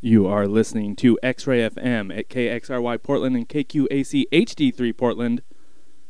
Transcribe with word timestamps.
You 0.00 0.28
are 0.28 0.46
listening 0.46 0.94
to 0.96 1.18
X 1.24 1.44
Ray 1.44 1.68
FM 1.68 2.16
at 2.16 2.28
KXRY 2.28 3.02
Portland 3.02 3.34
and 3.34 3.48
KQAC 3.48 4.26
HD3 4.32 4.96
Portland 4.96 5.42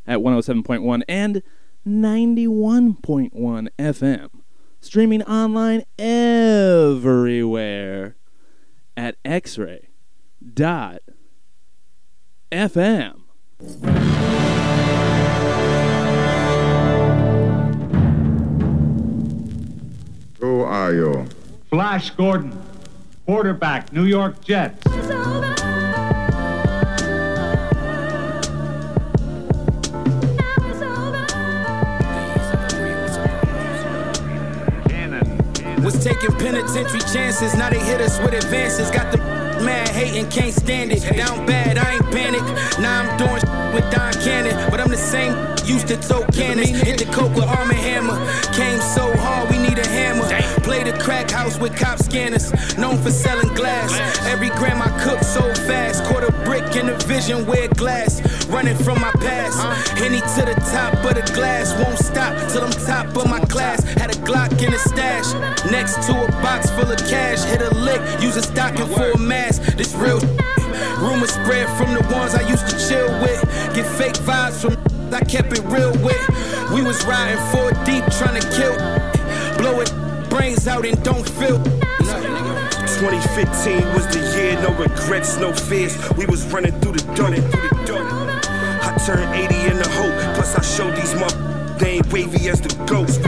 at 0.07 0.18
107.1 0.18 1.03
and 1.09 1.43
91.1 1.87 3.69
FM. 3.79 4.29
Streaming 4.80 5.22
online 5.22 5.84
everywhere 5.98 6.96
at 8.95 9.16
xray 9.24 9.87
dot 10.55 11.00
FM. 12.52 13.23
Who 20.41 20.61
are 20.61 20.93
you? 20.93 21.27
Flash 21.70 22.11
Gordon, 22.11 22.52
quarterback, 23.28 23.92
New 23.92 24.06
York 24.06 24.41
Jets. 24.41 24.82
Was 35.84 36.02
taking 36.02 36.33
penitentiary 36.36 37.00
chances, 37.00 37.55
now 37.55 37.69
they 37.69 37.78
hit 37.80 38.00
us 38.00 38.19
with 38.20 38.33
advances. 38.33 38.91
Got 38.91 39.12
the 39.12 39.19
mad 39.62 39.91
hating, 39.91 40.30
can't 40.30 40.55
stand 40.55 40.92
it. 40.92 41.02
Down 41.14 41.45
bad, 41.45 41.77
I 41.77 41.97
ain't 41.97 42.10
panic. 42.10 42.41
Now 42.78 43.02
I'm 43.02 43.19
doing 43.19 43.74
with 43.74 43.84
Don 43.92 44.14
Cannon, 44.24 44.70
but 44.70 44.80
I'm 44.80 44.88
the 44.88 44.97
same. 44.97 45.36
Used 45.66 45.88
to 45.88 45.98
throw 45.98 46.24
cannons, 46.28 46.80
hit 46.80 46.98
the 46.98 47.05
coke 47.12 47.34
with 47.34 47.45
arm 47.45 47.69
and 47.69 47.78
hammer. 47.78 48.16
Came 48.55 48.80
so 48.80 49.14
hard, 49.19 49.50
we 49.50 49.58
need 49.58 49.78
a 49.78 49.86
hammer. 49.86 50.24
Crack 51.09 51.30
house 51.30 51.59
with 51.59 51.75
cop 51.75 51.98
scanners, 51.98 52.53
known 52.77 52.98
for 52.98 53.11
selling 53.11 53.48
glass. 53.55 53.91
Every 54.27 54.51
gram 54.51 54.83
I 54.83 54.91
cook 55.03 55.23
so 55.23 55.41
fast, 55.65 56.05
a 56.05 56.31
brick 56.45 56.77
in 56.77 56.84
the 56.84 56.97
vision, 57.06 57.47
wear 57.47 57.67
glass. 57.69 58.20
Running 58.48 58.77
from 58.77 59.00
my 59.00 59.11
past, 59.12 59.56
Henny 59.97 60.20
to 60.20 60.42
the 60.45 60.53
top 60.70 60.92
of 61.03 61.15
the 61.15 61.33
glass, 61.33 61.73
won't 61.83 61.97
stop 61.97 62.37
till 62.53 62.62
I'm 62.62 62.73
top 62.84 63.17
of 63.17 63.27
my 63.27 63.41
class. 63.47 63.83
Had 63.95 64.11
a 64.11 64.19
Glock 64.19 64.53
in 64.62 64.70
the 64.70 64.78
stash, 64.78 65.33
next 65.73 65.95
to 66.09 66.12
a 66.12 66.28
box 66.42 66.69
full 66.73 66.92
of 66.92 66.98
cash. 67.09 67.43
Hit 67.45 67.62
a 67.62 67.75
lick, 67.75 68.03
use 68.20 68.37
a 68.37 68.43
stocking 68.43 68.87
for 68.89 69.11
a 69.11 69.19
mask. 69.19 69.62
This 69.78 69.95
real. 69.95 70.20
Rumors 71.00 71.33
spread 71.33 71.69
from 71.78 71.95
the 71.95 72.06
ones 72.12 72.34
I 72.34 72.47
used 72.47 72.69
to 72.69 72.77
chill 72.87 73.09
with. 73.22 73.41
Get 73.75 73.87
fake 73.97 74.20
vibes 74.28 74.61
from 74.61 74.77
I 75.15 75.20
kept 75.20 75.56
it 75.56 75.65
real 75.72 75.93
with. 76.05 76.20
We 76.70 76.83
was 76.83 77.03
riding 77.06 77.41
four 77.48 77.72
deep, 77.87 78.05
trying 78.20 78.39
to 78.39 78.47
kill. 78.53 78.77
Blow 79.56 79.81
it, 79.81 79.91
brains 80.39 80.69
out 80.69 80.86
and 80.86 81.03
don't 81.03 81.28
feel. 81.28 81.58
2015 81.58 83.94
was 83.94 84.06
the 84.14 84.20
year, 84.36 84.55
no 84.62 84.70
regrets, 84.78 85.36
no 85.36 85.53
fears. 85.53 85.98
We 86.17 86.27
was 86.27 86.47
running 86.53 86.81
through 86.81 86.92
the 86.92 87.03
dirt, 87.17 87.34
through 87.50 87.69
the 87.69 87.75
dirt. 87.84 88.06
I 88.86 88.89
turned 89.05 89.34
80 89.34 89.70
in 89.70 89.78
the 89.83 89.89
hope, 89.98 90.14
plus 90.36 90.55
I 90.55 90.62
showed 90.62 90.94
these 90.94 91.14
motherfuckers 91.14 91.48
they 91.78 91.98
ain't 91.98 92.12
wavy 92.12 92.48
as 92.48 92.61
the 92.61 92.75
ghost. 92.86 93.20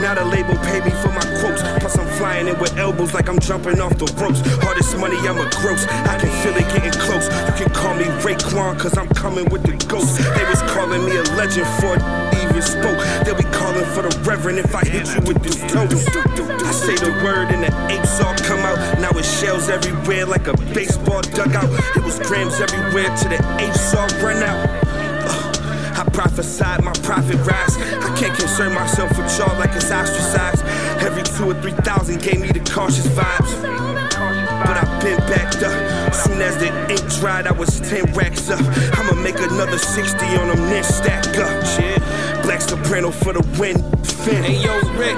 Now 0.00 0.14
the 0.14 0.24
label 0.24 0.56
pay 0.64 0.80
me 0.80 0.90
for 1.02 1.12
my 1.12 1.24
quotes. 1.40 1.62
Plus 1.80 1.98
I'm 1.98 2.08
flying 2.18 2.48
in 2.48 2.58
with 2.58 2.76
elbows 2.78 3.12
like 3.12 3.28
I'm 3.28 3.38
jumping 3.38 3.80
off 3.80 3.96
the 3.98 4.06
ropes. 4.20 4.40
Hardest 4.64 4.96
money 4.96 5.16
I'm 5.28 5.38
a 5.38 5.48
gross. 5.60 5.86
I 5.86 6.18
can 6.18 6.30
feel 6.42 6.56
it 6.56 6.66
getting 6.72 6.98
close. 7.00 7.28
You 7.48 7.64
can 7.64 7.70
call 7.74 7.94
me 7.94 8.04
Raekwon 8.24 8.78
cause 8.78 8.96
I'm 8.96 9.08
coming 9.08 9.48
with 9.50 9.62
the 9.62 9.76
ghost. 9.86 10.18
They 10.18 10.44
was 10.48 10.62
calling 10.72 11.04
me 11.04 11.16
a 11.16 11.22
legend 11.36 11.68
for 11.80 11.96
spoke. 12.62 12.98
They'll 13.24 13.36
be 13.36 13.44
calling 13.54 13.84
for 13.94 14.02
the 14.02 14.12
reverend 14.24 14.58
if 14.58 14.74
I 14.74 14.84
hit 14.84 15.06
you 15.14 15.20
with 15.26 15.42
this 15.42 15.60
toast. 15.72 16.08
I 16.64 16.72
say 16.72 16.96
the 16.96 17.10
word 17.24 17.48
and 17.54 17.62
the 17.64 17.72
apes 17.92 18.20
all 18.20 18.34
come 18.46 18.60
out. 18.60 18.78
Now 18.98 19.10
it's 19.18 19.28
shells 19.40 19.68
everywhere 19.68 20.26
like 20.26 20.46
a 20.46 20.56
baseball 20.74 21.22
dugout. 21.22 21.70
It 21.96 22.02
was 22.02 22.18
grams 22.20 22.60
everywhere 22.60 23.14
till 23.16 23.30
the 23.30 23.40
apes 23.60 23.94
all 23.94 24.08
run 24.22 24.42
out. 24.42 24.68
Uh, 25.26 26.02
I 26.02 26.10
prophesied 26.12 26.82
my 26.84 26.92
profit 27.02 27.36
rise. 27.46 27.76
I 27.78 28.14
can't 28.16 28.36
concern 28.36 28.74
myself 28.74 29.10
with 29.16 29.38
y'all 29.38 29.56
like 29.58 29.74
it's 29.74 29.90
ostracized. 29.90 30.64
Every 31.02 31.22
two 31.22 31.50
or 31.50 31.60
three 31.60 31.72
thousand 31.72 32.22
gave 32.22 32.40
me 32.40 32.48
the 32.48 32.60
cautious 32.70 33.06
vibes. 33.08 33.93
But 34.64 34.76
I've 34.78 35.02
been 35.02 35.18
backed 35.28 35.62
up. 35.62 36.14
Soon 36.14 36.40
as 36.40 36.56
the 36.56 36.68
ink 36.90 37.04
dried, 37.20 37.46
I 37.46 37.52
was 37.52 37.80
10 37.80 38.14
racks 38.14 38.48
up. 38.50 38.60
I'ma 38.98 39.20
make 39.20 39.38
another 39.38 39.78
60 39.78 40.24
on 40.36 40.48
them, 40.48 40.60
then 40.70 40.82
stack 40.82 41.26
up. 41.36 41.52
Yeah. 41.78 42.42
Black 42.42 42.60
soprano 42.60 43.10
for 43.10 43.32
the 43.32 43.42
win. 43.58 43.76
Fin. 44.24 44.42
Hey 44.42 44.62
yo, 44.64 44.74
Rick, 44.96 45.16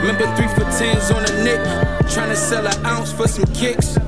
remember 0.00 0.26
three 0.36 0.48
for 0.48 0.64
tens 0.78 1.10
on 1.10 1.24
a 1.24 1.44
nick? 1.44 1.60
Trying 2.10 2.30
to 2.30 2.36
sell 2.36 2.66
an 2.66 2.86
ounce 2.86 3.12
for 3.12 3.28
some 3.28 3.44
kicks. 3.52 3.98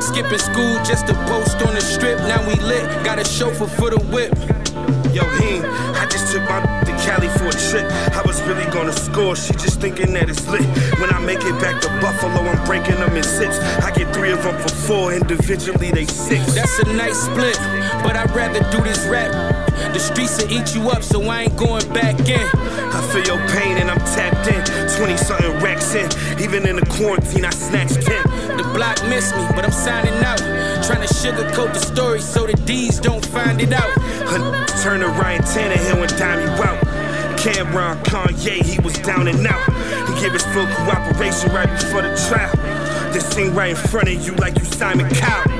Skipping 0.00 0.38
school 0.38 0.74
just 0.84 1.06
to 1.06 1.14
post 1.26 1.62
on 1.62 1.74
the 1.74 1.80
strip. 1.80 2.18
Now 2.20 2.46
we 2.48 2.54
lit, 2.56 2.84
got 3.04 3.18
a 3.18 3.24
chauffeur 3.24 3.66
for 3.66 3.90
the 3.90 4.00
whip. 4.06 4.57
Yo, 5.12 5.24
Heem, 5.38 5.62
I 5.96 6.06
just 6.10 6.32
took 6.32 6.42
my 6.48 6.60
to 6.84 6.92
Cali 7.04 7.28
for 7.38 7.48
a 7.48 7.58
trip. 7.70 7.86
I 8.14 8.22
was 8.24 8.40
really 8.42 8.64
gonna 8.70 8.92
score, 8.92 9.36
she 9.36 9.52
just 9.54 9.80
thinking 9.80 10.12
that 10.14 10.28
it's 10.28 10.46
lit. 10.48 10.64
When 11.00 11.10
I 11.12 11.18
make 11.20 11.40
it 11.40 11.60
back 11.60 11.80
to 11.82 11.88
Buffalo, 12.00 12.40
I'm 12.48 12.64
breaking 12.64 12.96
them 12.96 13.16
in 13.16 13.22
six. 13.22 13.58
I 13.84 13.90
get 13.90 14.14
three 14.14 14.32
of 14.32 14.42
them 14.42 14.56
for 14.60 14.68
four, 14.68 15.12
individually 15.12 15.90
they 15.90 16.06
six. 16.06 16.54
That's 16.54 16.78
a 16.80 16.92
nice 16.92 17.18
split, 17.18 17.58
but 18.02 18.16
I'd 18.16 18.34
rather 18.34 18.60
do 18.70 18.82
this 18.82 19.04
rap. 19.06 19.30
The 19.92 19.98
streets 19.98 20.42
will 20.42 20.50
eat 20.50 20.74
you 20.74 20.90
up, 20.90 21.02
so 21.02 21.22
I 21.22 21.42
ain't 21.44 21.56
going 21.56 21.86
back 21.92 22.18
in. 22.28 22.46
I 22.98 23.00
feel 23.12 23.24
your 23.24 23.48
pain 23.48 23.78
and 23.78 23.90
I'm 23.90 23.98
tapped 23.98 24.48
in. 24.48 24.60
20 24.96 25.16
something 25.16 25.52
racks 25.60 25.94
in. 25.94 26.08
Even 26.40 26.66
in 26.66 26.76
the 26.76 26.86
quarantine, 26.86 27.44
I 27.44 27.50
snatched 27.50 28.02
10. 28.02 28.37
The 28.58 28.64
block 28.74 29.00
miss 29.08 29.32
me, 29.36 29.46
but 29.54 29.64
I'm 29.64 29.70
signing 29.70 30.12
out. 30.24 30.38
Trying 30.84 31.06
to 31.06 31.14
sugarcoat 31.14 31.72
the 31.74 31.78
story 31.78 32.20
so 32.20 32.44
the 32.44 32.54
D's 32.54 32.98
don't 32.98 33.24
find 33.24 33.60
it 33.60 33.72
out. 33.72 33.94
Turn 34.82 34.98
to 35.00 35.06
Ryan 35.06 35.42
Tannehill 35.42 36.02
and 36.02 36.18
dime 36.18 36.40
you 36.40 36.64
out. 36.64 37.38
Cameron, 37.38 38.02
Kanye, 38.02 38.60
he 38.64 38.80
was 38.80 38.94
down 38.98 39.28
and 39.28 39.46
out. 39.46 39.64
He 40.08 40.20
gave 40.20 40.32
his 40.32 40.42
full 40.46 40.66
cooperation 40.66 41.52
right 41.52 41.70
before 41.70 42.02
the 42.02 42.16
trial. 42.28 42.52
This 43.12 43.32
thing 43.32 43.54
right 43.54 43.70
in 43.70 43.76
front 43.76 44.08
of 44.08 44.26
you 44.26 44.34
like 44.34 44.58
you 44.58 44.64
Simon 44.64 45.08
Cowell. 45.14 45.57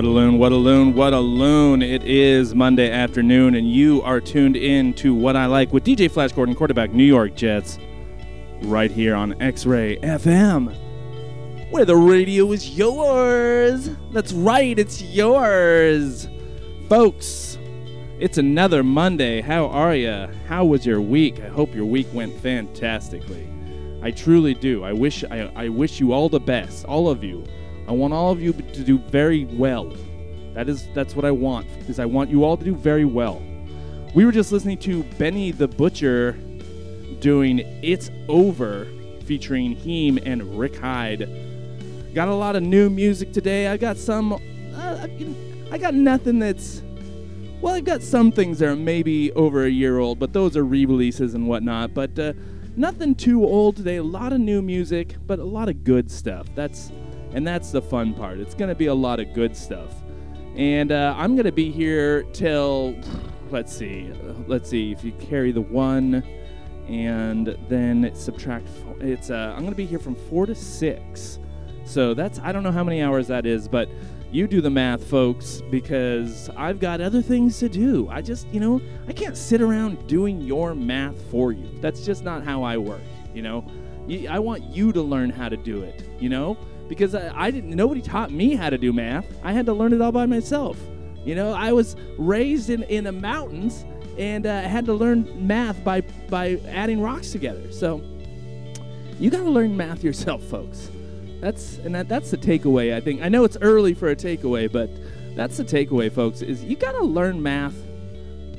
What 0.00 0.06
a 0.06 0.08
loon, 0.08 0.38
what 0.38 0.50
a 0.52 0.56
loon, 0.56 0.94
what 0.94 1.12
a 1.12 1.20
loon. 1.20 1.82
It 1.82 2.02
is 2.04 2.54
Monday 2.54 2.90
afternoon, 2.90 3.54
and 3.54 3.70
you 3.70 4.00
are 4.00 4.18
tuned 4.18 4.56
in 4.56 4.94
to 4.94 5.14
What 5.14 5.36
I 5.36 5.44
Like 5.44 5.74
with 5.74 5.84
DJ 5.84 6.10
Flash 6.10 6.32
Gordon, 6.32 6.54
quarterback 6.54 6.94
New 6.94 7.04
York 7.04 7.34
Jets, 7.34 7.78
right 8.62 8.90
here 8.90 9.14
on 9.14 9.38
X 9.42 9.66
Ray 9.66 9.98
FM, 9.98 10.74
where 11.70 11.84
the 11.84 11.96
radio 11.96 12.50
is 12.52 12.78
yours. 12.78 13.90
That's 14.10 14.32
right, 14.32 14.78
it's 14.78 15.02
yours. 15.02 16.28
Folks, 16.88 17.58
it's 18.18 18.38
another 18.38 18.82
Monday. 18.82 19.42
How 19.42 19.66
are 19.66 19.94
you? 19.94 20.28
How 20.48 20.64
was 20.64 20.86
your 20.86 21.02
week? 21.02 21.40
I 21.40 21.48
hope 21.48 21.74
your 21.74 21.84
week 21.84 22.06
went 22.14 22.34
fantastically. 22.40 23.46
I 24.00 24.12
truly 24.12 24.54
do. 24.54 24.82
I 24.82 24.94
wish 24.94 25.24
I, 25.24 25.52
I 25.54 25.68
wish 25.68 26.00
you 26.00 26.14
all 26.14 26.30
the 26.30 26.40
best, 26.40 26.86
all 26.86 27.10
of 27.10 27.22
you. 27.22 27.44
I 27.88 27.92
want 27.92 28.12
all 28.12 28.30
of 28.30 28.40
you 28.40 28.52
to 28.52 28.84
do 28.84 28.98
very 28.98 29.44
well. 29.46 29.92
That 30.54 30.68
is 30.68 30.88
that's 30.94 31.14
what 31.14 31.24
I 31.24 31.30
want 31.30 31.66
Is 31.88 31.98
I 31.98 32.06
want 32.06 32.30
you 32.30 32.44
all 32.44 32.56
to 32.56 32.64
do 32.64 32.74
very 32.74 33.04
well. 33.04 33.42
We 34.14 34.24
were 34.24 34.32
just 34.32 34.50
listening 34.52 34.78
to 34.78 35.04
Benny 35.18 35.52
the 35.52 35.68
Butcher 35.68 36.32
doing 37.20 37.60
"It's 37.82 38.10
Over" 38.28 38.86
featuring 39.24 39.76
Heem 39.76 40.18
and 40.24 40.58
Rick 40.58 40.76
Hyde. 40.76 41.28
Got 42.14 42.28
a 42.28 42.34
lot 42.34 42.56
of 42.56 42.64
new 42.64 42.90
music 42.90 43.32
today. 43.32 43.68
I 43.68 43.76
got 43.76 43.96
some. 43.96 44.32
Uh, 44.74 45.06
I 45.70 45.78
got 45.78 45.94
nothing 45.94 46.40
that's. 46.40 46.82
Well, 47.60 47.74
I've 47.74 47.84
got 47.84 48.02
some 48.02 48.32
things 48.32 48.58
that 48.58 48.70
are 48.70 48.76
maybe 48.76 49.30
over 49.32 49.66
a 49.66 49.70
year 49.70 49.98
old, 49.98 50.18
but 50.18 50.32
those 50.32 50.56
are 50.56 50.64
re-releases 50.64 51.34
and 51.34 51.46
whatnot. 51.46 51.94
But 51.94 52.18
uh, 52.18 52.32
nothing 52.74 53.14
too 53.14 53.44
old 53.44 53.76
today. 53.76 53.96
A 53.96 54.02
lot 54.02 54.32
of 54.32 54.40
new 54.40 54.62
music, 54.62 55.14
but 55.26 55.38
a 55.38 55.44
lot 55.44 55.68
of 55.68 55.84
good 55.84 56.10
stuff. 56.10 56.48
That's 56.54 56.90
and 57.32 57.46
that's 57.46 57.70
the 57.70 57.82
fun 57.82 58.14
part. 58.14 58.38
It's 58.38 58.54
going 58.54 58.68
to 58.68 58.74
be 58.74 58.86
a 58.86 58.94
lot 58.94 59.20
of 59.20 59.32
good 59.34 59.56
stuff. 59.56 59.94
And 60.56 60.90
uh, 60.92 61.14
I'm 61.16 61.34
going 61.36 61.46
to 61.46 61.52
be 61.52 61.70
here 61.70 62.24
till, 62.32 62.96
let's 63.50 63.74
see, 63.74 64.12
let's 64.46 64.68
see, 64.68 64.92
if 64.92 65.04
you 65.04 65.12
carry 65.12 65.52
the 65.52 65.60
one 65.60 66.24
and 66.88 67.56
then 67.68 68.10
subtract, 68.14 68.66
it's, 69.00 69.30
uh, 69.30 69.52
I'm 69.54 69.60
going 69.60 69.70
to 69.70 69.76
be 69.76 69.86
here 69.86 70.00
from 70.00 70.16
four 70.16 70.46
to 70.46 70.54
six. 70.54 71.38
So 71.84 72.14
that's, 72.14 72.38
I 72.40 72.52
don't 72.52 72.62
know 72.62 72.72
how 72.72 72.84
many 72.84 73.00
hours 73.00 73.28
that 73.28 73.46
is, 73.46 73.68
but 73.68 73.88
you 74.32 74.46
do 74.46 74.60
the 74.60 74.70
math, 74.70 75.04
folks, 75.04 75.60
because 75.70 76.50
I've 76.56 76.78
got 76.78 77.00
other 77.00 77.20
things 77.22 77.58
to 77.60 77.68
do. 77.68 78.08
I 78.08 78.22
just, 78.22 78.46
you 78.48 78.60
know, 78.60 78.80
I 79.08 79.12
can't 79.12 79.36
sit 79.36 79.60
around 79.60 80.06
doing 80.06 80.40
your 80.40 80.74
math 80.74 81.20
for 81.30 81.50
you. 81.52 81.68
That's 81.80 82.04
just 82.04 82.22
not 82.22 82.44
how 82.44 82.62
I 82.62 82.76
work, 82.76 83.02
you 83.34 83.42
know? 83.42 83.64
I 84.28 84.38
want 84.38 84.64
you 84.64 84.92
to 84.92 85.02
learn 85.02 85.30
how 85.30 85.48
to 85.48 85.56
do 85.56 85.82
it, 85.82 86.08
you 86.20 86.28
know? 86.28 86.56
Because 86.90 87.14
I, 87.14 87.32
I 87.34 87.50
didn't. 87.52 87.70
Nobody 87.70 88.02
taught 88.02 88.32
me 88.32 88.56
how 88.56 88.68
to 88.68 88.76
do 88.76 88.92
math. 88.92 89.24
I 89.44 89.52
had 89.52 89.64
to 89.66 89.72
learn 89.72 89.92
it 89.92 90.00
all 90.02 90.10
by 90.10 90.26
myself. 90.26 90.76
You 91.24 91.36
know, 91.36 91.52
I 91.52 91.72
was 91.72 91.94
raised 92.18 92.68
in 92.68 92.82
in 92.82 93.04
the 93.04 93.12
mountains 93.12 93.84
and 94.18 94.44
uh, 94.44 94.62
had 94.62 94.84
to 94.86 94.92
learn 94.92 95.46
math 95.46 95.82
by 95.84 96.00
by 96.28 96.60
adding 96.66 97.00
rocks 97.00 97.30
together. 97.30 97.70
So 97.70 98.02
you 99.20 99.30
got 99.30 99.44
to 99.44 99.50
learn 99.50 99.76
math 99.76 100.02
yourself, 100.02 100.42
folks. 100.42 100.90
That's 101.40 101.78
and 101.78 101.94
that, 101.94 102.08
that's 102.08 102.32
the 102.32 102.36
takeaway. 102.36 102.92
I 102.92 103.00
think 103.00 103.22
I 103.22 103.28
know 103.28 103.44
it's 103.44 103.56
early 103.60 103.94
for 103.94 104.08
a 104.10 104.16
takeaway, 104.16 104.70
but 104.70 104.90
that's 105.36 105.58
the 105.58 105.64
takeaway, 105.64 106.10
folks. 106.10 106.42
Is 106.42 106.64
you 106.64 106.74
got 106.74 106.92
to 106.92 107.04
learn 107.04 107.40
math 107.40 107.76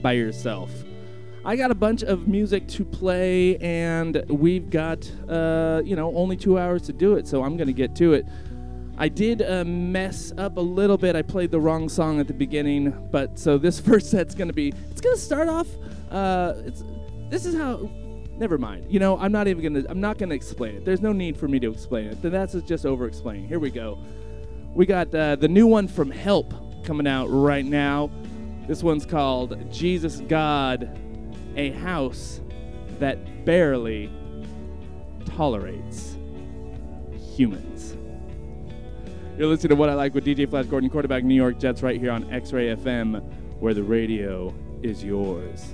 by 0.02 0.14
yourself. 0.14 0.72
I 1.44 1.56
got 1.56 1.72
a 1.72 1.76
bunch 1.76 2.04
of 2.04 2.28
music 2.28 2.68
to 2.70 2.86
play, 2.86 3.58
and 3.58 4.24
we've 4.28 4.70
got 4.70 5.10
uh, 5.28 5.82
you 5.84 5.96
know 5.96 6.16
only 6.16 6.38
two 6.38 6.60
hours 6.60 6.84
to 6.84 6.94
do 6.94 7.16
it, 7.16 7.28
so 7.28 7.44
I'm 7.44 7.58
gonna 7.58 7.72
get 7.74 7.96
to 7.98 8.14
it. 8.14 8.26
I 8.98 9.08
did 9.08 9.42
uh, 9.42 9.64
mess 9.66 10.32
up 10.38 10.58
a 10.58 10.62
little 10.62 10.98
bit. 10.98 11.16
I 11.16 11.24
played 11.24 11.50
the 11.50 11.60
wrong 11.60 11.90
song 11.90 12.20
at 12.20 12.28
the 12.28 12.34
beginning, 12.34 13.10
but 13.12 13.40
so 13.40 13.58
this 13.58 13.80
first 13.88 14.12
set's 14.12 14.36
gonna 14.36 14.54
be. 14.54 14.72
It's 14.92 15.02
gonna 15.02 15.18
start 15.18 15.50
off. 15.50 15.68
Uh, 16.12 16.54
it's 16.66 16.84
this 17.30 17.46
is 17.46 17.56
how. 17.56 17.90
Never 18.38 18.58
mind. 18.58 18.86
You 18.90 19.00
know, 19.00 19.18
I'm 19.18 19.32
not 19.32 19.48
even 19.48 19.64
gonna. 19.64 19.86
I'm 19.90 20.00
not 20.00 20.20
gonna 20.20 20.36
explain 20.36 20.76
it. 20.76 20.86
There's 20.86 21.02
no 21.02 21.12
need 21.12 21.38
for 21.38 21.48
me 21.48 21.60
to 21.60 21.72
explain 21.72 22.06
it. 22.06 22.22
Then 22.22 22.32
That's 22.32 22.54
just 22.54 22.86
over 22.86 23.08
explaining. 23.08 23.48
Here 23.48 23.60
we 23.60 23.72
go. 23.72 23.98
We 24.76 24.86
got 24.86 25.14
uh, 25.14 25.36
the 25.38 25.48
new 25.48 25.66
one 25.66 25.88
from 25.88 26.12
Help 26.12 26.54
coming 26.84 27.08
out 27.08 27.28
right 27.28 27.66
now. 27.66 28.12
This 28.68 28.84
one's 28.84 29.06
called 29.06 29.72
Jesus 29.72 30.22
God, 30.22 30.98
a 31.56 31.72
house 31.72 32.42
that 33.00 33.46
barely 33.46 34.12
tolerates 35.26 36.18
humans. 37.36 37.98
You're 39.38 39.48
listening 39.48 39.70
to 39.70 39.76
What 39.76 39.90
I 39.90 39.94
Like 39.96 40.14
with 40.14 40.26
DJ 40.26 40.50
Flash 40.50 40.66
Gordon, 40.66 40.90
quarterback 40.90 41.24
New 41.24 41.36
York 41.36 41.58
Jets, 41.58 41.82
right 41.82 42.00
here 42.00 42.12
on 42.12 42.32
X 42.32 42.54
Ray 42.54 42.76
FM, 42.76 43.24
where 43.60 43.74
the 43.74 43.84
radio 43.84 44.54
is 44.84 45.04
yours. 45.04 45.74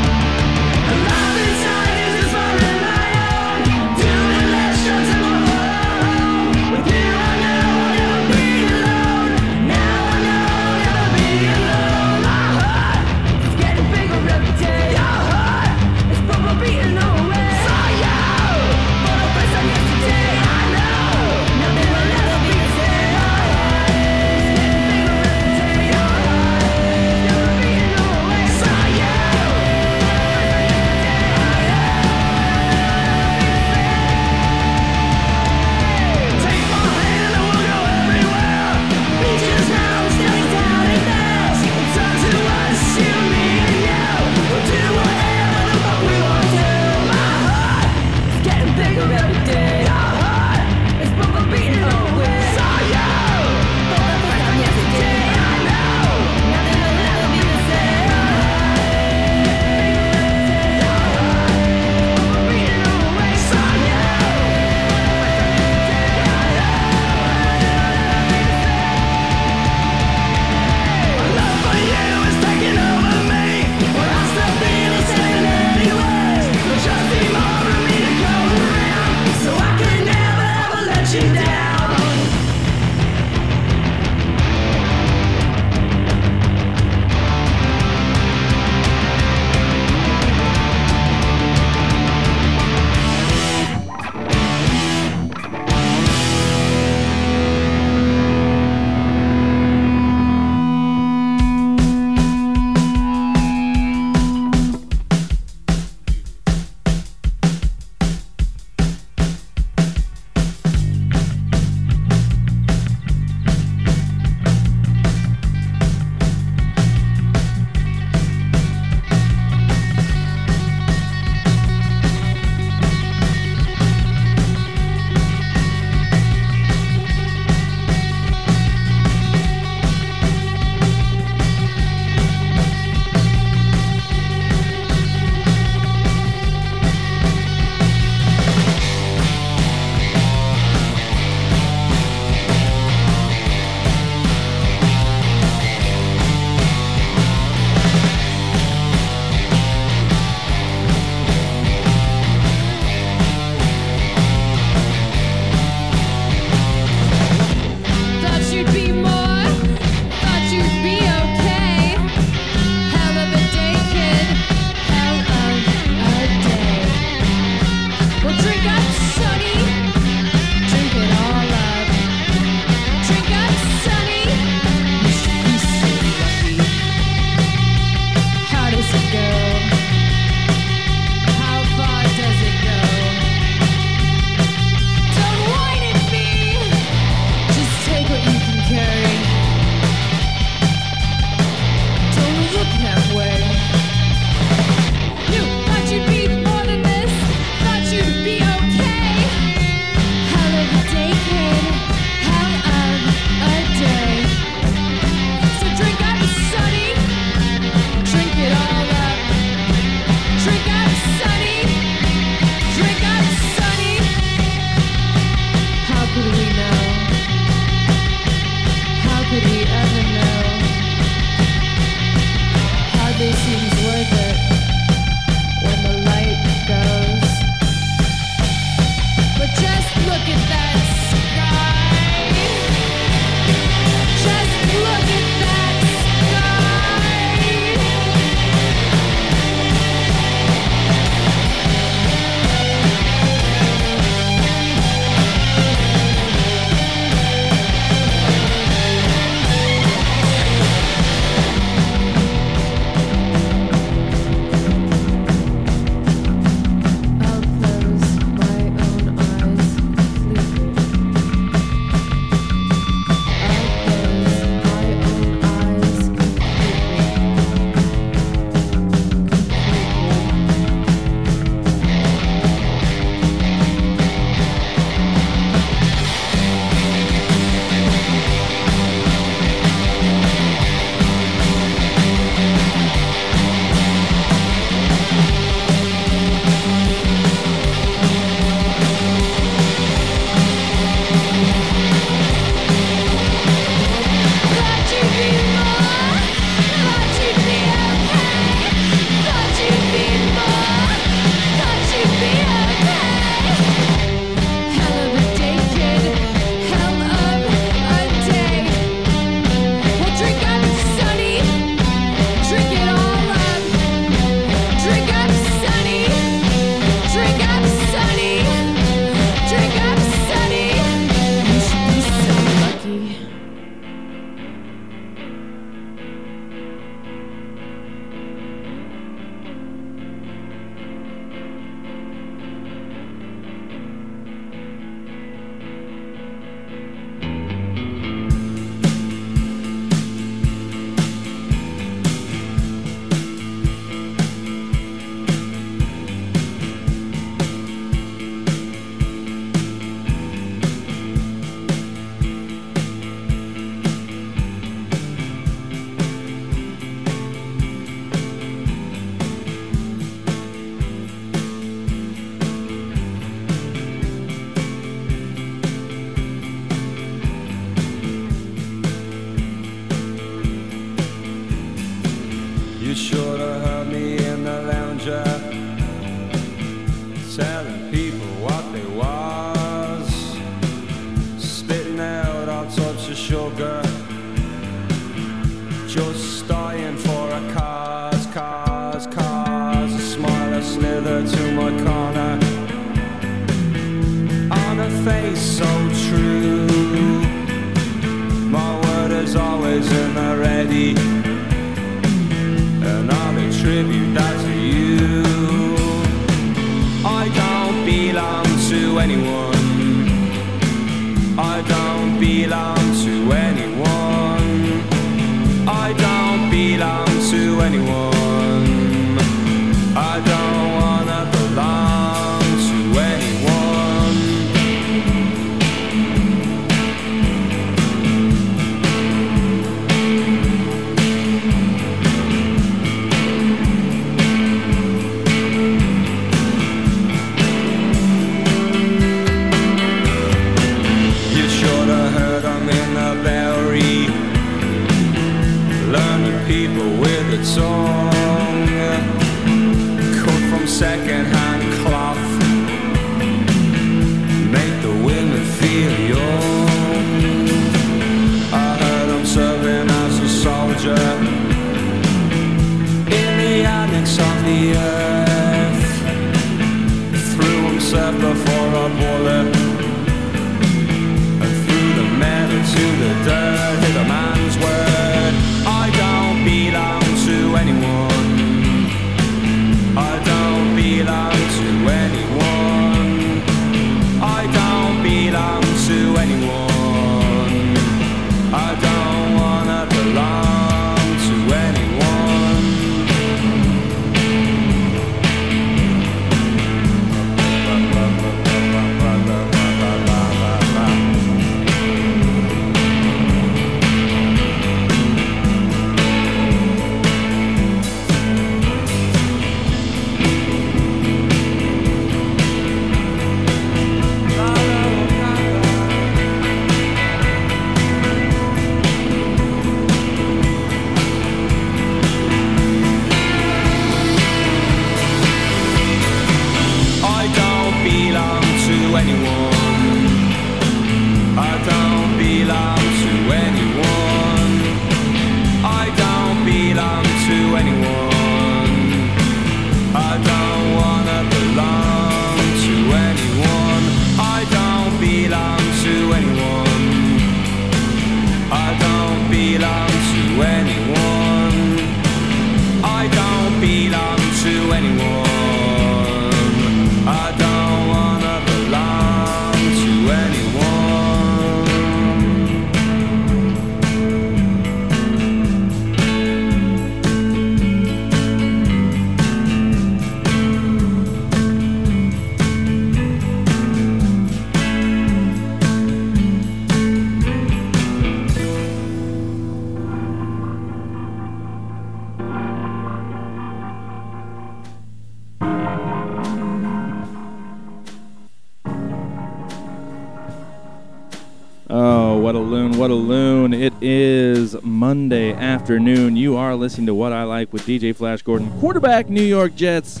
Afternoon. 595.60 596.16
You 596.16 596.38
are 596.38 596.56
listening 596.56 596.86
to 596.86 596.94
What 596.94 597.12
I 597.12 597.24
Like 597.24 597.52
with 597.52 597.66
DJ 597.66 597.94
Flash 597.94 598.22
Gordon, 598.22 598.50
quarterback 598.60 599.10
New 599.10 599.22
York 599.22 599.54
Jets. 599.54 600.00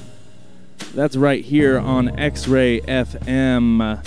That's 0.94 1.16
right 1.16 1.44
here 1.44 1.78
on 1.78 2.18
X 2.18 2.48
Ray 2.48 2.80
FM, 2.80 4.02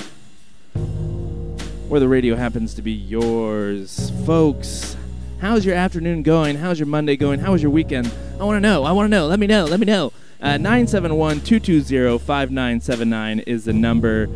where 1.88 2.00
the 2.00 2.08
radio 2.08 2.36
happens 2.36 2.74
to 2.74 2.82
be 2.82 2.92
yours. 2.92 4.12
Folks, 4.26 4.98
how's 5.42 5.64
your 5.64 5.76
afternoon 5.76 6.24
going? 6.24 6.56
How's 6.56 6.80
your 6.80 6.88
Monday 6.88 7.16
going? 7.16 7.40
How 7.40 7.52
was 7.52 7.62
your 7.62 7.72
weekend? 7.72 8.12
I 8.40 8.46
want 8.46 8.56
to 8.56 8.60
know. 8.60 8.84
I 8.84 8.92
want 8.92 9.06
to 9.06 9.12
know. 9.12 9.28
Let 9.28 9.38
me 9.38 9.46
know. 9.46 9.66
Let 9.66 9.80
me 9.80 9.86
know. 9.86 10.12
Uh, 10.42 10.58
971 10.58 11.42
220 11.42 12.18
5979 12.18 13.40
is 13.42 13.66
the 13.66 13.74
number. 13.74 14.28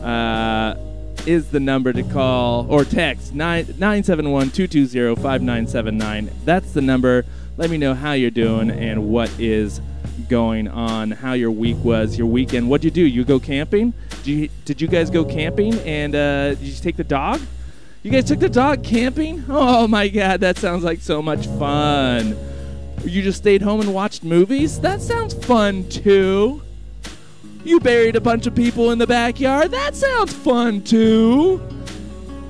Uh, 0.00 0.06
is 1.26 1.48
the 1.48 1.60
number 1.60 1.92
to 1.92 2.02
call 2.02 2.66
or 2.70 2.84
text 2.84 3.34
971 3.34 4.50
220 4.50 5.16
5979. 5.16 6.30
That's 6.44 6.72
the 6.72 6.80
number. 6.80 7.24
Let 7.56 7.70
me 7.70 7.78
know 7.78 7.94
how 7.94 8.12
you're 8.12 8.30
doing 8.30 8.70
and 8.70 9.08
what 9.08 9.30
is 9.38 9.80
going 10.28 10.68
on, 10.68 11.10
how 11.10 11.32
your 11.32 11.50
week 11.50 11.76
was, 11.82 12.16
your 12.18 12.26
weekend. 12.26 12.68
What'd 12.68 12.84
you 12.84 12.90
do? 12.90 13.06
You 13.06 13.24
go 13.24 13.38
camping? 13.38 13.92
Did 14.22 14.26
you, 14.26 14.48
did 14.64 14.80
you 14.80 14.88
guys 14.88 15.10
go 15.10 15.24
camping 15.24 15.74
and 15.80 16.14
uh, 16.14 16.48
did 16.50 16.62
you 16.62 16.74
take 16.74 16.96
the 16.96 17.04
dog? 17.04 17.40
You 18.02 18.10
guys 18.10 18.24
took 18.24 18.38
the 18.38 18.48
dog 18.48 18.84
camping? 18.84 19.44
Oh 19.48 19.88
my 19.88 20.08
god, 20.08 20.40
that 20.40 20.58
sounds 20.58 20.84
like 20.84 21.00
so 21.00 21.20
much 21.20 21.46
fun. 21.46 22.36
You 23.04 23.22
just 23.22 23.38
stayed 23.38 23.62
home 23.62 23.80
and 23.80 23.92
watched 23.92 24.22
movies? 24.22 24.80
That 24.80 25.00
sounds 25.00 25.34
fun 25.34 25.88
too. 25.88 26.62
You 27.66 27.80
buried 27.80 28.14
a 28.14 28.20
bunch 28.20 28.46
of 28.46 28.54
people 28.54 28.92
in 28.92 28.98
the 29.00 29.08
backyard? 29.08 29.72
That 29.72 29.96
sounds 29.96 30.32
fun 30.32 30.84
too. 30.84 31.60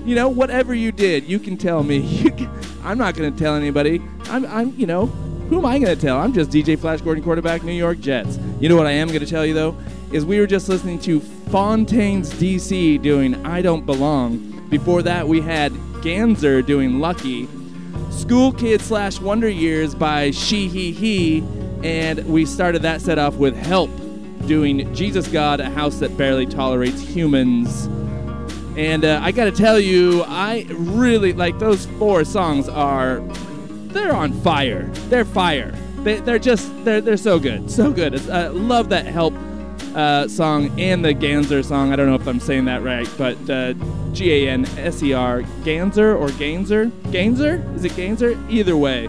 You 0.04 0.14
know, 0.14 0.28
whatever 0.28 0.74
you 0.74 0.92
did, 0.92 1.24
you 1.24 1.38
can 1.38 1.56
tell 1.56 1.82
me. 1.82 2.30
Can, 2.30 2.50
I'm 2.84 2.98
not 2.98 3.14
going 3.14 3.32
to 3.32 3.38
tell 3.42 3.54
anybody. 3.54 4.02
I'm, 4.24 4.44
I'm, 4.44 4.74
you 4.76 4.86
know, 4.86 5.06
who 5.06 5.56
am 5.56 5.64
I 5.64 5.78
going 5.78 5.96
to 5.96 6.00
tell? 6.00 6.18
I'm 6.18 6.34
just 6.34 6.50
DJ 6.50 6.78
Flash 6.78 7.00
Gordon, 7.00 7.24
quarterback, 7.24 7.62
New 7.62 7.72
York 7.72 7.98
Jets. 7.98 8.38
You 8.60 8.68
know 8.68 8.76
what 8.76 8.84
I 8.84 8.90
am 8.90 9.08
going 9.08 9.20
to 9.20 9.26
tell 9.26 9.46
you 9.46 9.54
though 9.54 9.74
is 10.12 10.26
we 10.26 10.38
were 10.38 10.46
just 10.46 10.68
listening 10.68 10.98
to 11.00 11.20
Fontaines 11.20 12.34
DC 12.34 13.00
doing 13.00 13.46
"I 13.46 13.62
Don't 13.62 13.86
Belong." 13.86 14.68
Before 14.68 15.00
that, 15.00 15.26
we 15.26 15.40
had 15.40 15.72
Ganser 16.02 16.64
doing 16.64 17.00
"Lucky." 17.00 17.48
School 18.10 18.52
Kids 18.52 18.84
slash 18.84 19.18
Wonder 19.18 19.48
Years 19.48 19.94
by 19.94 20.28
Shehehe, 20.28 21.42
and 21.82 22.22
we 22.26 22.44
started 22.44 22.82
that 22.82 23.00
set 23.00 23.18
off 23.18 23.36
with 23.36 23.56
Help 23.56 23.90
doing 24.46 24.92
Jesus 24.94 25.28
God, 25.28 25.60
a 25.60 25.70
house 25.70 25.98
that 25.98 26.16
barely 26.16 26.46
tolerates 26.46 27.00
humans. 27.00 27.86
And 28.76 29.04
uh, 29.04 29.20
I 29.22 29.32
gotta 29.32 29.52
tell 29.52 29.80
you, 29.80 30.22
I 30.26 30.66
really 30.70 31.32
like 31.32 31.58
those 31.58 31.86
four 31.98 32.24
songs 32.24 32.68
are 32.68 33.20
they're 33.88 34.14
on 34.14 34.32
fire. 34.42 34.86
They're 35.08 35.24
fire. 35.24 35.72
They, 35.98 36.20
they're 36.20 36.38
just 36.38 36.72
they're 36.84 37.00
they're 37.00 37.16
so 37.16 37.38
good, 37.38 37.70
so 37.70 37.90
good. 37.90 38.28
I 38.30 38.48
love 38.48 38.90
that 38.90 39.06
help 39.06 39.34
uh, 39.94 40.28
song 40.28 40.78
and 40.78 41.04
the 41.04 41.14
Ganser 41.14 41.64
song. 41.64 41.92
I 41.92 41.96
don't 41.96 42.06
know 42.06 42.14
if 42.14 42.26
I'm 42.28 42.38
saying 42.38 42.66
that 42.66 42.82
right, 42.82 43.08
but 43.16 43.38
uh, 43.48 43.72
G 44.12 44.46
A 44.46 44.50
N 44.50 44.66
S 44.78 45.02
E 45.02 45.14
R 45.14 45.42
Ganser 45.64 46.18
or 46.18 46.28
Gainser 46.28 46.90
Gainser 47.10 47.74
is 47.74 47.84
it 47.84 47.92
Gainser? 47.92 48.38
Either 48.50 48.76
way, 48.76 49.08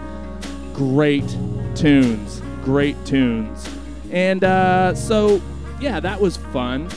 great 0.72 1.28
tunes, 1.74 2.42
great 2.64 2.96
tunes, 3.04 3.68
and 4.10 4.44
uh, 4.44 4.94
so 4.94 5.40
yeah, 5.80 6.00
that 6.00 6.20
was 6.20 6.36
fun. 6.36 6.88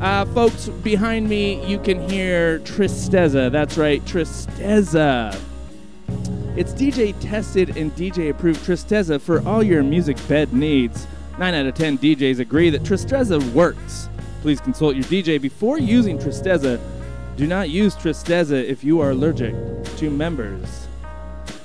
Uh, 0.00 0.24
folks, 0.26 0.68
behind 0.68 1.28
me, 1.28 1.64
you 1.66 1.78
can 1.78 2.08
hear 2.08 2.58
Tristeza. 2.60 3.50
That's 3.50 3.78
right, 3.78 4.04
Tristeza. 4.04 5.38
It's 6.56 6.72
DJ 6.72 7.14
tested 7.20 7.76
and 7.76 7.90
DJ 7.96 8.30
approved 8.30 8.60
Tristeza 8.60 9.20
for 9.20 9.46
all 9.48 9.62
your 9.62 9.82
music 9.82 10.16
bed 10.28 10.52
needs. 10.52 11.06
9 11.38 11.54
out 11.54 11.66
of 11.66 11.74
10 11.74 11.98
DJs 11.98 12.38
agree 12.38 12.70
that 12.70 12.82
Tristeza 12.82 13.42
works. 13.52 14.08
Please 14.42 14.60
consult 14.60 14.94
your 14.94 15.04
DJ 15.04 15.40
before 15.40 15.78
using 15.78 16.18
Tristeza. 16.18 16.80
Do 17.36 17.46
not 17.46 17.70
use 17.70 17.96
Tristeza 17.96 18.62
if 18.62 18.84
you 18.84 19.00
are 19.00 19.10
allergic 19.10 19.54
to 19.96 20.10
members 20.10 20.86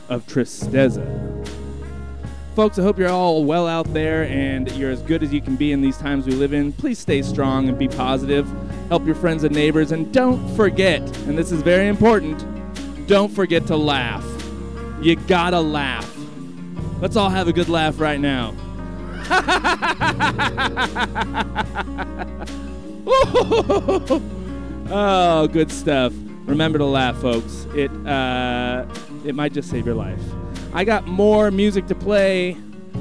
of 0.07 0.25
Tristeza. 0.25 1.38
Folks, 2.59 2.77
I 2.77 2.81
hope 2.81 2.99
you're 2.99 3.07
all 3.07 3.45
well 3.45 3.67
out 3.67 3.93
there 3.93 4.25
and 4.25 4.69
you're 4.73 4.91
as 4.91 5.01
good 5.01 5.23
as 5.23 5.31
you 5.31 5.39
can 5.39 5.55
be 5.55 5.71
in 5.71 5.79
these 5.79 5.97
times 5.97 6.27
we 6.27 6.33
live 6.33 6.51
in. 6.51 6.73
Please 6.73 6.99
stay 6.99 7.21
strong 7.21 7.69
and 7.69 7.79
be 7.79 7.87
positive. 7.87 8.45
Help 8.89 9.05
your 9.05 9.15
friends 9.15 9.45
and 9.45 9.55
neighbors. 9.55 9.93
And 9.93 10.13
don't 10.13 10.45
forget, 10.57 10.99
and 11.19 11.37
this 11.37 11.53
is 11.53 11.61
very 11.61 11.87
important, 11.87 12.37
don't 13.07 13.31
forget 13.31 13.65
to 13.67 13.77
laugh. 13.77 14.25
You 15.01 15.15
gotta 15.15 15.61
laugh. 15.61 16.13
Let's 16.99 17.15
all 17.15 17.29
have 17.29 17.47
a 17.47 17.53
good 17.53 17.69
laugh 17.69 17.97
right 17.97 18.19
now. 18.19 18.53
oh, 24.91 25.47
good 25.49 25.71
stuff. 25.71 26.11
Remember 26.45 26.77
to 26.77 26.83
laugh, 26.83 27.21
folks. 27.21 27.67
It 27.73 27.89
uh, 28.05 28.85
it 29.23 29.33
might 29.33 29.53
just 29.53 29.69
save 29.69 29.85
your 29.85 29.95
life. 29.95 30.19
I 30.71 30.83
got 30.83 31.07
more 31.07 31.49
music 31.49 31.87
to 31.87 31.95
play. 31.95 32.55